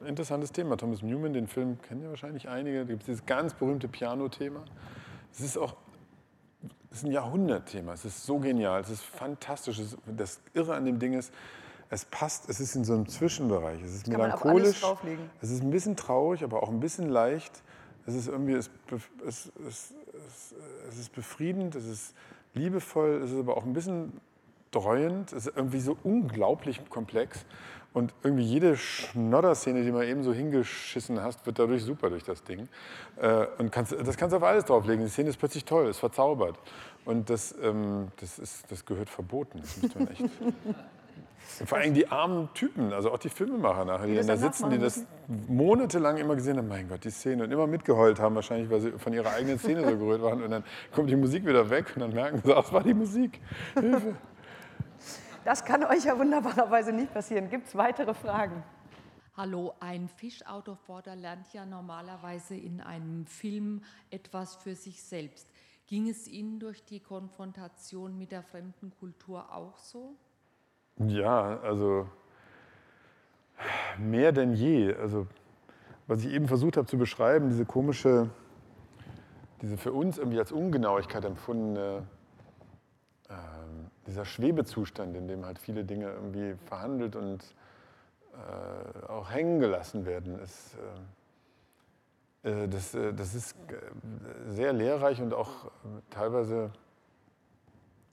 interessantes 0.05 0.53
Thema. 0.53 0.77
Thomas 0.77 1.01
Newman, 1.01 1.33
den 1.33 1.47
Film 1.47 1.77
kennen 1.81 2.01
ja 2.01 2.09
wahrscheinlich 2.09 2.47
einige. 2.47 2.79
Da 2.79 2.83
gibt 2.85 3.01
es 3.01 3.05
dieses 3.07 3.25
ganz 3.25 3.53
berühmte 3.53 3.89
Piano-Thema. 3.89 4.63
Es 5.33 5.41
ist 5.41 5.57
auch 5.57 5.75
es 6.95 6.99
ist 6.99 7.07
ein 7.09 7.11
Jahrhundertthema. 7.11 7.91
Es 7.91 8.05
ist 8.05 8.25
so 8.25 8.39
genial, 8.39 8.79
es 8.79 8.89
ist 8.89 9.03
fantastisch. 9.03 9.81
Das 10.07 10.39
Irre 10.53 10.75
an 10.75 10.85
dem 10.85 10.97
Ding 10.97 11.11
ist, 11.11 11.33
es 11.89 12.05
passt, 12.05 12.49
es 12.49 12.61
ist 12.61 12.73
in 12.75 12.85
so 12.85 12.93
einem 12.93 13.09
Zwischenbereich. 13.09 13.81
Es 13.83 13.93
ist 13.93 14.07
melancholisch. 14.07 14.81
Es 15.41 15.51
ist 15.51 15.61
ein 15.61 15.71
bisschen 15.71 15.97
traurig, 15.97 16.41
aber 16.41 16.63
auch 16.63 16.69
ein 16.69 16.79
bisschen 16.79 17.09
leicht. 17.09 17.63
Es 18.05 18.15
ist 18.15 18.27
irgendwie, 18.27 18.53
es, 18.53 18.69
es, 19.25 19.51
es, 19.67 19.93
es, 20.89 20.99
ist 20.99 21.13
befriedend, 21.13 21.75
es 21.75 21.87
ist 21.87 22.15
liebevoll, 22.53 23.21
es 23.23 23.31
ist 23.31 23.39
aber 23.39 23.57
auch 23.57 23.63
ein 23.63 23.73
bisschen 23.73 24.13
zerstreuend, 24.75 25.31
es 25.31 25.47
ist 25.47 25.55
irgendwie 25.57 25.79
so 25.79 25.97
unglaublich 26.03 26.81
komplex. 26.89 27.45
Und 27.93 28.13
irgendwie 28.23 28.43
jede 28.43 28.75
Schnodder-Szene, 28.75 29.83
die 29.83 29.91
man 29.91 30.03
eben 30.03 30.21
so 30.21 30.33
hingeschissen 30.33 31.21
hast, 31.21 31.45
wird 31.45 31.59
dadurch 31.59 31.81
super 31.81 32.09
durch 32.09 32.23
das 32.23 32.43
Ding. 32.43 32.67
Äh, 33.15 33.45
und 33.57 33.71
kannst, 33.71 33.93
das 33.93 34.17
kannst 34.17 34.33
du 34.33 34.37
auf 34.37 34.43
alles 34.43 34.65
drauflegen. 34.65 35.05
Die 35.05 35.09
Szene 35.09 35.29
ist 35.29 35.37
plötzlich 35.37 35.63
toll, 35.63 35.87
ist 35.87 35.99
verzaubert. 35.99 36.59
Und 37.05 37.29
das, 37.29 37.55
ähm, 37.61 38.09
das, 38.19 38.37
ist, 38.37 38.69
das 38.69 38.85
gehört 38.85 39.09
verboten. 39.09 39.61
Das 39.61 39.77
müsste 39.77 39.99
man 39.99 40.07
echt. 40.09 40.23
Vor 41.65 41.77
allem 41.77 41.93
die 41.93 42.07
armen 42.07 42.49
Typen, 42.53 42.91
also 42.91 43.11
auch 43.11 43.19
die 43.19 43.29
Filmemacher 43.29 43.85
nachher, 43.85 44.07
die, 44.07 44.15
Die 44.19 44.25
da 44.25 44.35
sitzen, 44.35 44.69
die 44.71 44.79
das 44.79 45.05
monatelang 45.47 46.17
immer 46.17 46.35
gesehen 46.35 46.57
haben, 46.57 46.67
mein 46.67 46.89
Gott, 46.89 47.03
die 47.03 47.11
Szene, 47.11 47.43
und 47.43 47.51
immer 47.51 47.67
mitgeheult 47.67 48.19
haben, 48.19 48.35
wahrscheinlich, 48.35 48.69
weil 48.69 48.81
sie 48.81 48.91
von 48.93 49.13
ihrer 49.13 49.31
eigenen 49.31 49.59
Szene 49.59 49.83
so 49.83 49.97
gerührt 49.97 50.21
waren. 50.21 50.41
Und 50.41 50.49
dann 50.49 50.63
kommt 50.91 51.09
die 51.09 51.15
Musik 51.15 51.45
wieder 51.45 51.69
weg 51.69 51.91
und 51.95 52.01
dann 52.01 52.13
merken 52.13 52.41
sie, 52.43 52.49
das 52.49 52.73
war 52.73 52.83
die 52.83 52.93
Musik. 52.93 53.39
Hilfe. 53.75 54.15
Das 55.43 55.63
kann 55.63 55.83
euch 55.83 56.05
ja 56.05 56.17
wunderbarerweise 56.17 56.91
nicht 56.91 57.13
passieren. 57.13 57.49
Gibt 57.49 57.67
es 57.67 57.75
weitere 57.75 58.15
Fragen? 58.15 58.63
Hallo, 59.37 59.73
ein 59.79 60.07
Fischautofahrer 60.07 61.15
lernt 61.15 61.53
ja 61.53 61.65
normalerweise 61.65 62.55
in 62.55 62.81
einem 62.81 63.27
Film 63.27 63.83
etwas 64.09 64.55
für 64.55 64.73
sich 64.73 65.03
selbst. 65.03 65.47
Ging 65.87 66.09
es 66.09 66.27
Ihnen 66.27 66.59
durch 66.59 66.83
die 66.83 66.99
Konfrontation 66.99 68.17
mit 68.17 68.31
der 68.31 68.41
fremden 68.41 68.91
Kultur 68.97 69.53
auch 69.53 69.77
so? 69.77 70.15
Ja, 70.97 71.59
also 71.61 72.07
mehr 73.97 74.31
denn 74.31 74.53
je. 74.53 74.93
Also 74.95 75.27
was 76.07 76.23
ich 76.23 76.31
eben 76.31 76.47
versucht 76.47 76.77
habe 76.77 76.87
zu 76.87 76.97
beschreiben, 76.97 77.49
diese 77.49 77.65
komische, 77.65 78.29
diese 79.61 79.77
für 79.77 79.91
uns 79.91 80.17
irgendwie 80.17 80.39
als 80.39 80.51
Ungenauigkeit 80.51 81.25
empfundene, 81.25 82.03
ähm, 83.29 83.89
dieser 84.07 84.25
Schwebezustand, 84.25 85.15
in 85.15 85.27
dem 85.27 85.45
halt 85.45 85.59
viele 85.59 85.83
Dinge 85.83 86.11
irgendwie 86.11 86.55
verhandelt 86.65 87.15
und 87.15 87.43
äh, 88.33 89.07
auch 89.07 89.31
hängen 89.31 89.59
gelassen 89.59 90.05
werden, 90.05 90.39
ist, 90.39 90.77
äh, 92.43 92.65
äh, 92.65 92.67
das, 92.67 92.93
äh, 92.93 93.13
das 93.13 93.33
ist 93.33 93.55
äh, 93.69 94.51
sehr 94.51 94.73
lehrreich 94.73 95.21
und 95.21 95.33
auch 95.33 95.65
äh, 95.65 95.69
teilweise, 96.11 96.71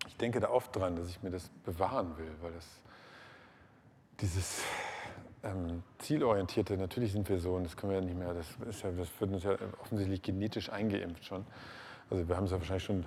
ich 0.06 0.16
denke 0.16 0.40
da 0.40 0.50
oft 0.50 0.74
dran, 0.74 0.96
dass 0.96 1.08
ich 1.08 1.22
mir 1.22 1.30
das 1.30 1.48
bewahren 1.64 2.16
will, 2.18 2.30
weil 2.40 2.52
das 2.52 2.66
dieses 4.20 4.62
ähm, 5.42 5.82
zielorientierte, 5.98 6.76
natürlich 6.76 7.12
sind 7.12 7.28
wir 7.28 7.38
so 7.38 7.54
und 7.54 7.64
das 7.64 7.76
können 7.76 7.92
wir 7.92 7.98
ja 7.98 8.04
nicht 8.04 8.18
mehr, 8.18 8.34
das, 8.34 8.46
ist 8.68 8.82
ja, 8.82 8.90
das 8.92 9.08
wird 9.20 9.32
uns 9.32 9.42
ja 9.42 9.56
offensichtlich 9.80 10.22
genetisch 10.22 10.70
eingeimpft 10.70 11.24
schon. 11.24 11.44
Also 12.10 12.28
wir 12.28 12.36
haben 12.36 12.44
es 12.44 12.50
ja 12.50 12.58
wahrscheinlich 12.58 12.84
schon 12.84 13.04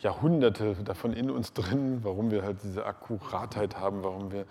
Jahrhunderte 0.00 0.74
davon 0.84 1.12
in 1.12 1.30
uns 1.30 1.52
drin, 1.52 2.00
warum 2.02 2.30
wir 2.30 2.42
halt 2.42 2.58
diese 2.64 2.84
Akkuratheit 2.84 3.78
haben, 3.78 4.02
warum 4.02 4.32
wir 4.32 4.46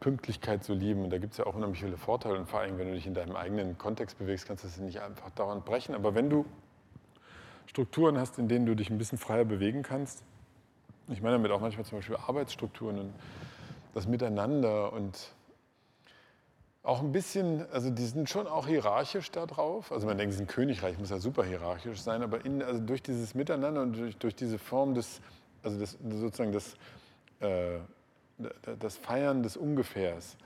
Pünktlichkeit 0.00 0.64
so 0.64 0.74
lieben. 0.74 1.04
Und 1.04 1.10
da 1.10 1.18
gibt 1.18 1.32
es 1.32 1.38
ja 1.38 1.46
auch 1.46 1.54
unheimlich 1.54 1.80
viele 1.80 1.96
Vorteile. 1.96 2.38
Und 2.38 2.48
vor 2.48 2.60
allem, 2.60 2.76
wenn 2.78 2.88
du 2.88 2.94
dich 2.94 3.06
in 3.06 3.14
deinem 3.14 3.36
eigenen 3.36 3.78
Kontext 3.78 4.18
bewegst, 4.18 4.48
kannst 4.48 4.64
du 4.64 4.68
das 4.68 4.78
nicht 4.78 5.00
einfach 5.00 5.30
dauernd 5.30 5.64
brechen. 5.64 5.94
Aber 5.94 6.14
wenn 6.16 6.28
du 6.28 6.44
Strukturen 7.66 8.18
hast, 8.18 8.38
in 8.38 8.48
denen 8.48 8.66
du 8.66 8.74
dich 8.74 8.90
ein 8.90 8.98
bisschen 8.98 9.18
freier 9.18 9.44
bewegen 9.44 9.82
kannst, 9.82 10.24
ich 11.08 11.22
meine 11.22 11.36
damit 11.36 11.50
auch 11.50 11.60
manchmal 11.60 11.84
zum 11.84 11.98
Beispiel 11.98 12.16
Arbeitsstrukturen 12.16 12.98
und 12.98 13.12
das 13.94 14.06
Miteinander 14.06 14.92
und 14.92 15.32
auch 16.82 17.00
ein 17.00 17.10
bisschen, 17.10 17.66
also 17.72 17.90
die 17.90 18.04
sind 18.04 18.30
schon 18.30 18.46
auch 18.46 18.68
hierarchisch 18.68 19.30
da 19.32 19.46
drauf. 19.46 19.90
Also 19.90 20.06
man 20.06 20.18
denkt, 20.18 20.34
es 20.34 20.40
ist 20.40 20.46
ein 20.46 20.48
Königreich, 20.48 20.98
muss 20.98 21.10
ja 21.10 21.18
super 21.18 21.44
hierarchisch 21.44 22.00
sein, 22.00 22.22
aber 22.22 22.44
in, 22.44 22.62
also 22.62 22.80
durch 22.80 23.02
dieses 23.02 23.34
Miteinander 23.34 23.82
und 23.82 23.96
durch, 23.96 24.16
durch 24.16 24.36
diese 24.36 24.58
Form 24.58 24.94
des, 24.94 25.20
also 25.64 25.80
das, 25.80 25.98
sozusagen 26.08 26.52
das, 26.52 26.76
äh, 27.40 27.78
das 28.78 28.96
Feiern 28.96 29.42
des 29.42 29.56
Ungefährs 29.56 30.36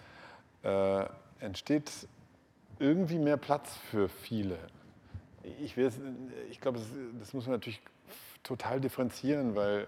äh, 0.63 1.05
entsteht 1.41 1.91
irgendwie 2.79 3.19
mehr 3.19 3.37
Platz 3.37 3.77
für 3.91 4.09
viele. 4.09 4.57
Ich, 5.61 5.77
ich 5.77 6.61
glaube, 6.61 6.79
das, 6.79 6.89
das 7.19 7.35
muss 7.35 7.47
man 7.47 7.57
natürlich 7.57 7.83
total 8.43 8.81
differenzieren, 8.81 9.55
weil 9.55 9.87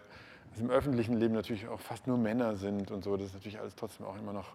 es 0.55 0.61
im 0.61 0.71
öffentlichen 0.71 1.17
Leben 1.17 1.35
natürlich 1.35 1.69
auch 1.69 1.81
fast 1.81 2.07
nur 2.07 2.19
Männer 2.19 2.57
sind 2.57 2.91
und 2.91 3.05
so. 3.05 3.17
Das 3.17 3.29
ist 3.29 3.35
natürlich 3.35 3.59
alles 3.59 3.75
trotzdem 3.75 4.07
auch 4.07 4.19
immer 4.19 4.33
noch 4.33 4.53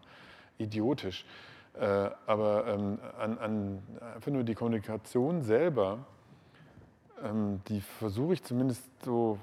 idiotisch. 0.58 1.26
Äh, 1.74 2.10
aber 2.26 2.68
ähm, 2.68 3.00
an, 3.20 3.38
an, 3.38 3.84
einfach 4.16 4.32
nur 4.32 4.44
die 4.44 4.56
Kommunikation 4.56 5.44
selber, 5.44 6.00
ähm, 7.24 7.62
die 7.68 7.82
versuche 7.82 8.34
ich 8.34 8.44
zumindest 8.44 8.84
so 9.04 9.40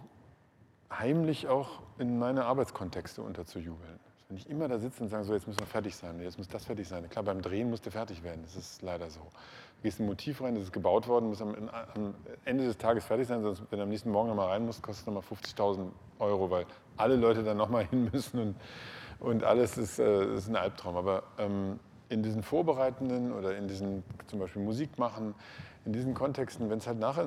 heimlich 0.90 1.48
auch 1.48 1.80
in 1.98 2.18
meine 2.18 2.44
Arbeitskontexte 2.44 3.22
unterzujubeln. 3.22 4.00
Wenn 4.28 4.36
ich 4.36 4.48
immer 4.48 4.68
da 4.68 4.78
sitze 4.78 5.02
und 5.02 5.10
sage, 5.10 5.24
so 5.24 5.34
jetzt 5.34 5.46
müssen 5.46 5.60
wir 5.60 5.66
fertig 5.66 5.94
sein, 5.94 6.18
jetzt 6.20 6.38
muss 6.38 6.48
das 6.48 6.64
fertig 6.64 6.88
sein. 6.88 7.08
Klar, 7.08 7.24
beim 7.24 7.42
Drehen 7.42 7.70
musst 7.70 7.86
du 7.86 7.90
fertig 7.90 8.22
werden, 8.22 8.42
das 8.42 8.56
ist 8.56 8.82
leider 8.82 9.10
so. 9.10 9.20
Gehst 9.84 10.00
ein 10.00 10.06
Motiv 10.06 10.40
rein, 10.40 10.54
das 10.54 10.64
ist 10.64 10.72
gebaut 10.72 11.08
worden, 11.08 11.28
muss 11.28 11.42
am, 11.42 11.54
am 11.94 12.14
Ende 12.46 12.64
des 12.64 12.78
Tages 12.78 13.04
fertig 13.04 13.28
sein, 13.28 13.42
sonst 13.42 13.62
wenn 13.68 13.78
du 13.78 13.82
am 13.82 13.90
nächsten 13.90 14.10
Morgen 14.10 14.30
nochmal 14.30 14.48
rein 14.48 14.64
musst, 14.64 14.82
kostet 14.82 15.02
es 15.02 15.06
nochmal 15.06 15.22
50.000 15.22 15.90
Euro, 16.20 16.50
weil 16.50 16.64
alle 16.96 17.16
Leute 17.16 17.42
dann 17.42 17.58
nochmal 17.58 17.84
hin 17.90 18.08
müssen 18.10 18.40
und, 18.40 18.56
und 19.20 19.44
alles 19.44 19.76
ist, 19.76 19.98
äh, 19.98 20.36
ist 20.36 20.48
ein 20.48 20.56
Albtraum. 20.56 20.96
Aber 20.96 21.24
ähm, 21.36 21.78
in 22.08 22.22
diesen 22.22 22.42
Vorbereitenden 22.42 23.30
oder 23.34 23.58
in 23.58 23.68
diesen 23.68 24.02
zum 24.26 24.38
Beispiel 24.38 24.62
Musikmachen, 24.62 25.34
in 25.84 25.92
diesen 25.92 26.14
Kontexten, 26.14 26.70
wenn 26.70 26.78
es 26.78 26.86
halt 26.86 26.98
nachher 26.98 27.26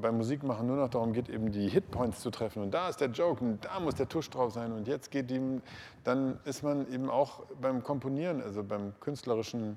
beim 0.00 0.16
Musikmachen 0.16 0.66
nur 0.66 0.76
noch 0.76 0.88
darum 0.88 1.12
geht, 1.12 1.28
eben 1.28 1.52
die 1.52 1.68
Hitpoints 1.68 2.20
zu 2.20 2.30
treffen 2.30 2.62
und 2.62 2.72
da 2.72 2.88
ist 2.88 3.02
der 3.02 3.08
Joke 3.08 3.44
und 3.44 3.66
da 3.66 3.80
muss 3.80 3.96
der 3.96 4.08
Tusch 4.08 4.30
drauf 4.30 4.54
sein 4.54 4.72
und 4.72 4.88
jetzt 4.88 5.10
geht 5.10 5.30
ihm, 5.30 5.60
dann 6.04 6.40
ist 6.46 6.62
man 6.62 6.90
eben 6.90 7.10
auch 7.10 7.42
beim 7.60 7.82
Komponieren, 7.82 8.40
also 8.40 8.64
beim 8.64 8.98
künstlerischen 9.00 9.76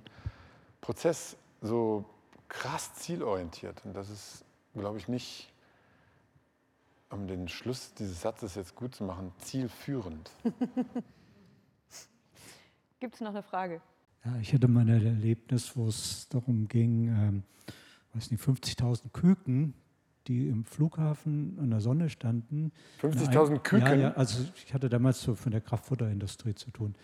Prozess 0.80 1.36
so 1.62 2.06
krass 2.52 2.94
zielorientiert. 2.96 3.84
Und 3.86 3.94
das 3.94 4.10
ist, 4.10 4.44
glaube 4.74 4.98
ich, 4.98 5.08
nicht, 5.08 5.52
um 7.10 7.28
den 7.28 7.48
Schluss 7.48 7.94
dieses 7.94 8.22
Satzes 8.22 8.56
jetzt 8.56 8.76
gut 8.76 8.94
zu 8.94 9.04
machen, 9.04 9.32
zielführend. 9.40 10.30
Gibt 13.00 13.16
es 13.16 13.22
noch 13.22 13.30
eine 13.30 13.42
Frage? 13.42 13.82
Ja, 14.24 14.36
ich 14.40 14.54
hatte 14.54 14.68
mal 14.68 14.82
ein 14.82 14.90
Erlebnis, 14.90 15.76
wo 15.76 15.88
es 15.88 16.28
darum 16.30 16.68
ging, 16.68 17.08
ähm, 17.08 17.44
weiß 18.14 18.30
nicht, 18.30 18.44
50.000 18.44 19.10
Küken, 19.12 19.74
die 20.28 20.48
im 20.48 20.66
Flughafen 20.66 21.58
an 21.60 21.72
der 21.72 21.80
Sonne 21.82 22.10
standen. 22.10 22.72
50.000 23.02 23.60
Küken? 23.60 23.88
Ja, 23.88 23.96
ja, 23.96 24.14
also 24.14 24.46
ich 24.56 24.74
hatte 24.74 24.90
damals 24.90 25.22
so 25.22 25.34
von 25.36 25.52
der 25.52 25.62
Kraftfutterindustrie 25.62 26.54
zu 26.54 26.70
tun. 26.70 26.96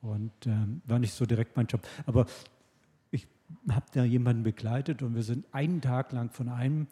Und 0.00 0.46
ähm, 0.46 0.80
war 0.86 0.98
nicht 0.98 1.12
so 1.12 1.26
direkt 1.26 1.56
mein 1.56 1.66
Job. 1.66 1.86
Aber 2.06 2.26
habe 3.70 3.86
da 3.92 4.04
jemanden 4.04 4.42
begleitet 4.42 5.02
und 5.02 5.14
wir 5.14 5.22
sind 5.22 5.46
einen 5.52 5.80
Tag 5.80 6.12
lang 6.12 6.30
von 6.30 6.48
einem 6.48 6.86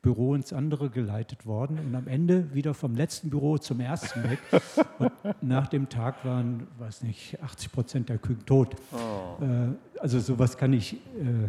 Büro 0.00 0.34
ins 0.34 0.52
andere 0.52 0.90
geleitet 0.90 1.44
worden 1.44 1.78
und 1.80 1.94
am 1.94 2.06
Ende 2.06 2.54
wieder 2.54 2.72
vom 2.72 2.94
letzten 2.94 3.30
Büro 3.30 3.58
zum 3.58 3.80
ersten 3.80 4.22
weg. 4.30 4.38
Und 4.98 5.42
nach 5.42 5.66
dem 5.66 5.88
Tag 5.88 6.24
waren, 6.24 6.68
weiß 6.78 7.02
nicht, 7.02 7.42
80 7.42 7.72
Prozent 7.72 8.08
der 8.08 8.18
Küken 8.18 8.46
tot. 8.46 8.76
Oh. 8.92 9.42
Äh, 9.42 9.98
also 9.98 10.20
sowas 10.20 10.56
kann 10.56 10.72
ich 10.72 10.94
äh, 10.94 11.48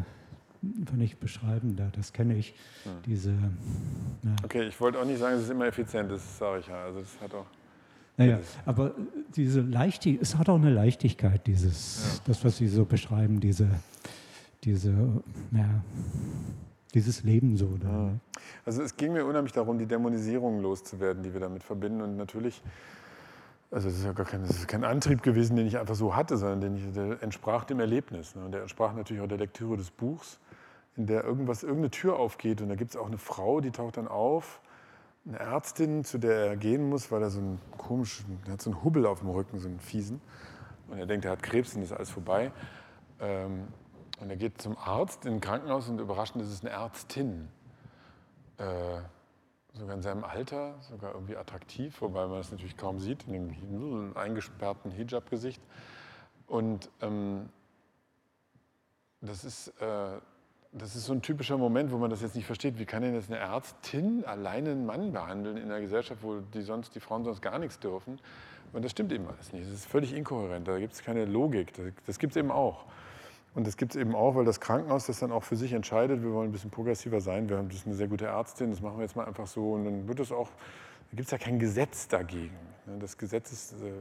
nicht 0.95 1.19
beschreiben, 1.19 1.75
da, 1.75 1.89
das 1.95 2.11
kenne 2.11 2.35
ich. 2.35 2.55
Hm. 2.83 2.91
Diese, 3.05 3.29
ja. 3.31 4.35
Okay, 4.43 4.67
ich 4.67 4.81
wollte 4.81 4.99
auch 4.99 5.05
nicht 5.05 5.19
sagen, 5.19 5.35
es 5.37 5.43
ist 5.43 5.51
immer 5.51 5.67
effizient, 5.67 6.11
das 6.11 6.39
sage 6.39 6.61
ich 6.61 6.67
ja. 6.67 6.83
Also 6.85 7.01
das 7.01 7.21
hat 7.21 7.33
auch. 7.35 7.45
Naja, 8.17 8.39
aber 8.65 8.95
diese 9.35 9.61
Leichtigkeit, 9.61 10.21
es 10.21 10.35
hat 10.35 10.49
auch 10.49 10.57
eine 10.57 10.71
Leichtigkeit, 10.71 11.47
dieses, 11.47 12.17
Ja. 12.17 12.21
das, 12.25 12.43
was 12.43 12.57
Sie 12.57 12.67
so 12.67 12.83
beschreiben, 12.83 13.39
diese, 13.39 13.69
diese, 14.63 14.91
ja, 15.51 15.83
dieses 16.93 17.23
Leben 17.23 17.55
so. 17.57 17.77
Da, 17.77 17.87
ne? 17.87 18.19
Also 18.65 18.81
es 18.81 18.97
ging 18.97 19.13
mir 19.13 19.25
unheimlich 19.25 19.53
darum, 19.53 19.77
die 19.77 19.85
Dämonisierung 19.85 20.61
loszuwerden, 20.61 21.23
die 21.23 21.33
wir 21.33 21.39
damit 21.39 21.63
verbinden. 21.63 22.01
Und 22.01 22.17
natürlich, 22.17 22.61
also 23.71 23.87
es 23.87 23.97
ist 23.97 24.05
ja 24.05 24.13
gar 24.13 24.25
kein, 24.25 24.43
ist 24.43 24.67
kein 24.67 24.83
Antrieb 24.83 25.21
gewesen, 25.21 25.55
den 25.55 25.67
ich 25.67 25.77
einfach 25.77 25.95
so 25.95 26.15
hatte, 26.15 26.37
sondern 26.37 26.61
den 26.61 26.75
ich, 26.75 26.93
der 26.93 27.21
entsprach 27.21 27.63
dem 27.65 27.79
Erlebnis. 27.79 28.35
Ne? 28.35 28.43
Und 28.45 28.51
der 28.51 28.61
entsprach 28.61 28.93
natürlich 28.93 29.21
auch 29.21 29.27
der 29.27 29.37
Lektüre 29.37 29.77
des 29.77 29.91
Buchs, 29.91 30.39
in 30.95 31.05
der 31.05 31.23
irgendwas, 31.23 31.63
irgendeine 31.63 31.91
Tür 31.91 32.17
aufgeht. 32.17 32.61
Und 32.61 32.69
da 32.69 32.75
gibt 32.75 32.91
es 32.91 32.97
auch 32.97 33.07
eine 33.07 33.17
Frau, 33.17 33.61
die 33.61 33.71
taucht 33.71 33.97
dann 33.97 34.07
auf, 34.07 34.61
eine 35.27 35.37
Ärztin, 35.39 36.03
zu 36.03 36.17
der 36.17 36.47
er 36.47 36.57
gehen 36.57 36.89
muss, 36.89 37.11
weil 37.11 37.21
er 37.21 37.29
so 37.29 37.39
einen 37.39 37.59
komischen, 37.77 38.39
der 38.45 38.53
hat 38.53 38.61
so 38.61 38.71
einen 38.71 38.83
Hubbel 38.83 39.05
auf 39.05 39.19
dem 39.19 39.29
Rücken, 39.29 39.59
so 39.59 39.67
einen 39.67 39.79
fiesen. 39.79 40.21
Und 40.87 40.97
er 40.97 41.05
denkt, 41.05 41.25
er 41.25 41.31
hat 41.31 41.43
Krebs 41.43 41.75
und 41.75 41.83
ist 41.83 41.91
alles 41.91 42.09
vorbei. 42.09 42.51
Ähm, 43.19 43.67
und 44.19 44.29
er 44.29 44.35
geht 44.35 44.61
zum 44.61 44.77
Arzt 44.77 45.25
in 45.25 45.35
ein 45.35 45.41
Krankenhaus 45.41 45.89
und 45.89 45.99
überraschend 45.99 46.43
ist 46.43 46.51
es 46.51 46.61
eine 46.61 46.71
Ärztin. 46.71 47.49
Äh, 48.57 48.99
sogar 49.73 49.95
in 49.95 50.01
seinem 50.01 50.23
Alter, 50.23 50.75
sogar 50.81 51.13
irgendwie 51.13 51.37
attraktiv, 51.37 52.01
wobei 52.01 52.27
man 52.27 52.39
es 52.39 52.51
natürlich 52.51 52.75
kaum 52.75 52.99
sieht, 52.99 53.25
in 53.27 53.33
dem 53.33 54.17
eingesperrten 54.17 54.91
Hijab-Gesicht. 54.91 55.61
Und 56.47 56.89
ähm, 57.01 57.49
das 59.21 59.43
ist, 59.43 59.69
äh, 59.81 60.19
das 60.71 60.95
ist 60.95 61.05
so 61.05 61.13
ein 61.13 61.21
typischer 61.21 61.57
Moment, 61.57 61.91
wo 61.91 61.97
man 61.97 62.09
das 62.09 62.21
jetzt 62.21 62.35
nicht 62.35 62.45
versteht. 62.45 62.79
Wie 62.79 62.85
kann 62.85 63.01
denn 63.01 63.13
jetzt 63.13 63.31
eine 63.31 63.39
Ärztin 63.39 64.25
alleine 64.25 64.71
einen 64.71 64.85
Mann 64.85 65.11
behandeln 65.11 65.57
in 65.57 65.65
einer 65.65 65.81
Gesellschaft, 65.81 66.23
wo 66.23 66.39
die, 66.39 66.61
sonst, 66.61 66.95
die 66.95 66.99
Frauen 66.99 67.23
sonst 67.23 67.41
gar 67.41 67.59
nichts 67.59 67.79
dürfen? 67.79 68.19
Und 68.73 68.83
das 68.83 68.91
stimmt 68.91 69.11
eben 69.11 69.27
alles 69.27 69.51
nicht. 69.51 69.65
Das 69.65 69.73
ist 69.73 69.85
völlig 69.85 70.13
inkohärent. 70.13 70.67
Da 70.67 70.77
gibt 70.77 70.93
es 70.93 71.03
keine 71.03 71.25
Logik. 71.25 71.73
Das, 71.73 71.85
das 72.05 72.19
gibt 72.19 72.31
es 72.31 72.37
eben 72.37 72.51
auch. 72.51 72.85
Und 73.55 73.65
das 73.67 73.77
gibt 73.77 73.95
es 73.95 74.01
eben 74.01 74.15
auch, 74.15 74.35
weil 74.35 74.45
das 74.45 74.59
Krankenhaus 74.59 75.07
das 75.07 75.19
dann 75.19 75.31
auch 75.31 75.43
für 75.43 75.55
sich 75.55 75.73
entscheidet. 75.73 76.21
Wir 76.21 76.31
wollen 76.31 76.49
ein 76.49 76.51
bisschen 76.51 76.69
progressiver 76.69 77.19
sein. 77.19 77.49
Wir 77.49 77.57
haben 77.57 77.69
das 77.69 77.85
eine 77.85 77.95
sehr 77.95 78.07
gute 78.07 78.25
Ärztin. 78.25 78.69
Das 78.69 78.81
machen 78.81 78.97
wir 78.97 79.03
jetzt 79.03 79.15
mal 79.15 79.25
einfach 79.25 79.47
so. 79.47 79.73
Und 79.73 79.85
dann 79.85 80.07
wird 80.07 80.19
es 80.19 80.31
auch. 80.31 80.49
Da 81.11 81.15
gibt 81.15 81.25
es 81.25 81.31
ja 81.31 81.37
kein 81.37 81.59
Gesetz 81.59 82.07
dagegen. 82.07 82.55
Das 82.99 83.17
Gesetz 83.17 83.51
ist. 83.51 83.73
Äh, 83.73 83.91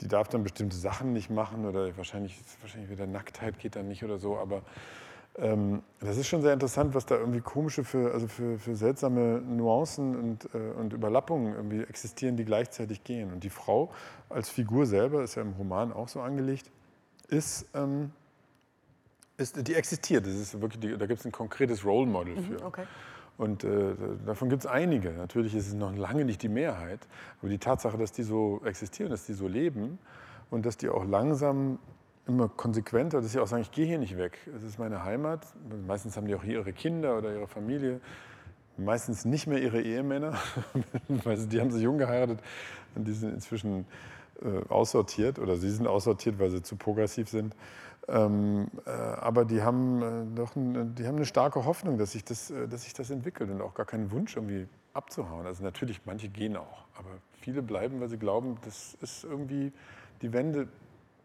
die 0.00 0.08
darf 0.08 0.28
dann 0.28 0.42
bestimmte 0.42 0.76
Sachen 0.76 1.12
nicht 1.12 1.30
machen 1.30 1.66
oder 1.66 1.96
wahrscheinlich, 1.96 2.40
wahrscheinlich 2.60 2.90
wieder 2.90 3.06
Nacktheit 3.06 3.58
geht 3.58 3.76
dann 3.76 3.88
nicht 3.88 4.02
oder 4.02 4.18
so. 4.18 4.38
Aber 4.38 4.62
ähm, 5.36 5.82
das 6.00 6.16
ist 6.16 6.26
schon 6.26 6.42
sehr 6.42 6.52
interessant, 6.52 6.94
was 6.94 7.06
da 7.06 7.16
irgendwie 7.16 7.40
komische, 7.40 7.84
für, 7.84 8.12
also 8.12 8.26
für, 8.26 8.58
für 8.58 8.74
seltsame 8.74 9.40
Nuancen 9.40 10.16
und, 10.16 10.48
äh, 10.54 10.58
und 10.78 10.92
Überlappungen 10.92 11.54
irgendwie 11.54 11.82
existieren, 11.82 12.36
die 12.36 12.44
gleichzeitig 12.44 13.04
gehen. 13.04 13.32
Und 13.32 13.44
die 13.44 13.50
Frau 13.50 13.90
als 14.28 14.48
Figur 14.48 14.86
selber, 14.86 15.22
ist 15.22 15.34
ja 15.34 15.42
im 15.42 15.52
Roman 15.52 15.92
auch 15.92 16.08
so 16.08 16.20
angelegt, 16.20 16.70
ist, 17.28 17.66
ähm, 17.74 18.12
ist 19.40 19.66
die 19.66 19.74
existiert. 19.74 20.26
Das 20.26 20.34
ist 20.34 20.60
wirklich 20.60 20.80
die, 20.80 20.96
da 20.96 21.06
gibt 21.06 21.20
es 21.20 21.26
ein 21.26 21.32
konkretes 21.32 21.84
Role 21.84 22.06
Model 22.06 22.36
Mhm, 22.36 22.44
für. 22.44 22.64
okay. 22.64 22.84
Und 23.38 23.64
äh, 23.64 23.94
davon 24.26 24.50
gibt 24.50 24.64
es 24.64 24.66
einige. 24.70 25.12
Natürlich 25.12 25.54
ist 25.54 25.66
es 25.68 25.74
noch 25.74 25.96
lange 25.96 26.24
nicht 26.26 26.42
die 26.42 26.48
Mehrheit. 26.50 27.00
Aber 27.40 27.48
die 27.48 27.58
Tatsache, 27.58 27.96
dass 27.96 28.12
die 28.12 28.22
so 28.22 28.60
existieren, 28.64 29.10
dass 29.10 29.24
die 29.24 29.32
so 29.32 29.48
leben 29.48 29.98
und 30.50 30.66
dass 30.66 30.76
die 30.76 30.90
auch 30.90 31.04
langsam 31.06 31.78
immer 32.26 32.48
konsequenter, 32.48 33.22
dass 33.22 33.32
sie 33.32 33.40
auch 33.40 33.46
sagen, 33.46 33.62
ich 33.62 33.70
gehe 33.72 33.86
hier 33.86 33.98
nicht 33.98 34.18
weg. 34.18 34.38
Es 34.54 34.62
ist 34.62 34.78
meine 34.78 35.04
Heimat. 35.04 35.46
Meistens 35.86 36.16
haben 36.18 36.26
die 36.26 36.34
auch 36.34 36.44
hier 36.44 36.58
ihre 36.60 36.72
Kinder 36.74 37.16
oder 37.16 37.32
ihre 37.32 37.48
Familie. 37.48 38.00
Meistens 38.76 39.24
nicht 39.24 39.46
mehr 39.46 39.60
ihre 39.62 39.80
Ehemänner. 39.80 40.34
Die 41.08 41.60
haben 41.60 41.70
sich 41.70 41.82
jung 41.82 41.98
geheiratet 41.98 42.40
und 42.94 43.06
die 43.06 43.12
sind 43.12 43.34
inzwischen 43.34 43.84
äh, 44.42 44.68
aussortiert 44.70 45.38
oder 45.38 45.56
sie 45.56 45.70
sind 45.70 45.86
aussortiert, 45.86 46.38
weil 46.38 46.50
sie 46.50 46.62
zu 46.62 46.76
progressiv 46.76 47.28
sind. 47.28 47.54
Ähm, 48.08 48.68
äh, 48.86 48.90
aber 48.90 49.44
die 49.44 49.62
haben, 49.62 50.02
äh, 50.02 50.36
doch 50.36 50.56
ein, 50.56 50.94
die 50.94 51.06
haben 51.06 51.16
eine 51.16 51.26
starke 51.26 51.64
Hoffnung, 51.64 51.98
dass 51.98 52.12
sich, 52.12 52.24
das, 52.24 52.50
äh, 52.50 52.66
dass 52.66 52.84
sich 52.84 52.94
das 52.94 53.10
entwickelt 53.10 53.50
und 53.50 53.60
auch 53.60 53.74
gar 53.74 53.86
keinen 53.86 54.10
Wunsch, 54.10 54.36
irgendwie 54.36 54.66
abzuhauen. 54.94 55.46
Also 55.46 55.62
natürlich, 55.62 56.00
manche 56.06 56.28
gehen 56.28 56.56
auch, 56.56 56.84
aber 56.96 57.10
viele 57.32 57.62
bleiben, 57.62 58.00
weil 58.00 58.08
sie 58.08 58.18
glauben, 58.18 58.56
das 58.64 58.94
ist 59.00 59.24
irgendwie, 59.24 59.72
die 60.22 60.32
Wende 60.32 60.68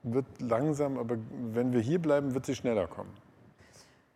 wird 0.03 0.25
langsam, 0.39 0.97
aber 0.97 1.17
wenn 1.53 1.73
wir 1.73 1.79
hier 1.79 1.99
bleiben, 1.99 2.33
wird 2.33 2.45
sie 2.45 2.55
schneller 2.55 2.87
kommen. 2.87 3.11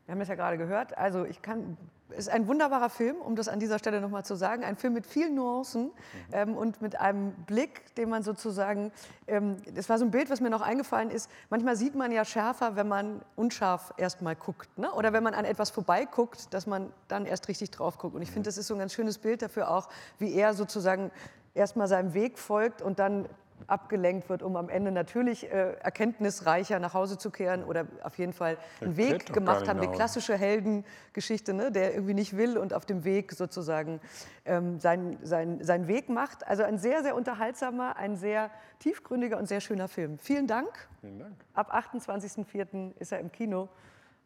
Wir 0.05 0.13
haben 0.13 0.21
es 0.21 0.27
ja 0.27 0.35
gerade 0.35 0.57
gehört. 0.57 0.97
Also 0.97 1.25
ich 1.25 1.41
kann, 1.41 1.77
ist 2.15 2.29
ein 2.29 2.47
wunderbarer 2.47 2.89
Film, 2.89 3.17
um 3.17 3.35
das 3.35 3.47
an 3.47 3.59
dieser 3.59 3.79
Stelle 3.79 4.01
nochmal 4.01 4.25
zu 4.25 4.35
sagen. 4.35 4.63
Ein 4.63 4.75
Film 4.75 4.93
mit 4.93 5.05
vielen 5.05 5.35
Nuancen 5.35 5.91
ähm, 6.31 6.55
und 6.55 6.81
mit 6.81 6.99
einem 6.99 7.31
Blick, 7.45 7.93
den 7.95 8.09
man 8.09 8.23
sozusagen, 8.23 8.91
ähm, 9.27 9.57
das 9.73 9.89
war 9.89 9.97
so 9.97 10.05
ein 10.05 10.11
Bild, 10.11 10.29
was 10.29 10.41
mir 10.41 10.49
noch 10.49 10.61
eingefallen 10.61 11.11
ist. 11.11 11.29
Manchmal 11.49 11.75
sieht 11.75 11.95
man 11.95 12.11
ja 12.11 12.25
schärfer, 12.25 12.75
wenn 12.75 12.87
man 12.87 13.21
unscharf 13.35 13.93
erstmal 13.97 14.35
guckt. 14.35 14.77
Ne? 14.77 14.91
Oder 14.93 15.13
wenn 15.13 15.23
man 15.23 15.33
an 15.33 15.45
etwas 15.45 15.69
vorbeiguckt, 15.69 16.53
dass 16.53 16.67
man 16.67 16.91
dann 17.07 17.25
erst 17.25 17.47
richtig 17.47 17.71
drauf 17.71 17.97
guckt. 17.97 18.15
Und 18.15 18.21
ich 18.21 18.31
finde, 18.31 18.47
das 18.47 18.57
ist 18.57 18.67
so 18.67 18.75
ein 18.75 18.79
ganz 18.79 18.93
schönes 18.93 19.17
Bild 19.17 19.41
dafür 19.41 19.69
auch, 19.69 19.89
wie 20.17 20.33
er 20.33 20.53
sozusagen 20.53 21.11
erstmal 21.53 21.87
seinem 21.87 22.13
Weg 22.13 22.39
folgt 22.39 22.81
und 22.81 22.99
dann 22.99 23.27
abgelenkt 23.67 24.29
wird, 24.29 24.43
um 24.43 24.55
am 24.55 24.69
Ende 24.69 24.91
natürlich 24.91 25.51
äh, 25.51 25.73
erkenntnisreicher 25.73 26.79
nach 26.79 26.93
Hause 26.93 27.17
zu 27.17 27.31
kehren 27.31 27.63
oder 27.63 27.85
auf 28.03 28.17
jeden 28.17 28.33
Fall 28.33 28.57
einen 28.81 28.95
Der 28.95 29.05
Weg 29.05 29.33
gemacht 29.33 29.67
haben, 29.67 29.81
die 29.81 29.87
klassische 29.87 30.37
Heldengeschichte, 30.37 31.53
ne, 31.53 31.71
der 31.71 31.93
irgendwie 31.93 32.13
nicht 32.13 32.37
will 32.37 32.57
und 32.57 32.73
auf 32.73 32.85
dem 32.85 33.03
Weg 33.03 33.31
sozusagen 33.33 33.99
ähm, 34.45 34.79
seinen 34.79 35.17
sein, 35.25 35.63
seinen 35.63 35.87
Weg 35.87 36.09
macht. 36.09 36.47
Also 36.47 36.63
ein 36.63 36.77
sehr, 36.77 37.03
sehr 37.03 37.15
unterhaltsamer, 37.15 37.95
ein 37.97 38.15
sehr 38.15 38.51
tiefgründiger 38.79 39.37
und 39.37 39.47
sehr 39.47 39.61
schöner 39.61 39.87
Film. 39.87 40.19
Vielen 40.19 40.47
Dank. 40.47 40.87
Vielen 41.01 41.19
Dank. 41.19 41.35
Ab 41.53 41.73
28.04. 41.73 42.95
ist 42.99 43.11
er 43.11 43.19
im 43.19 43.31
Kino. 43.31 43.69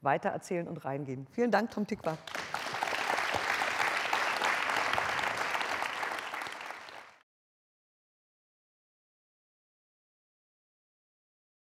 Weitererzählen 0.01 0.67
und 0.67 0.83
reingehen. 0.83 1.27
Vielen 1.31 1.49
Dank, 1.49 1.71
Tom 1.71 1.87
Tikva. 1.87 2.17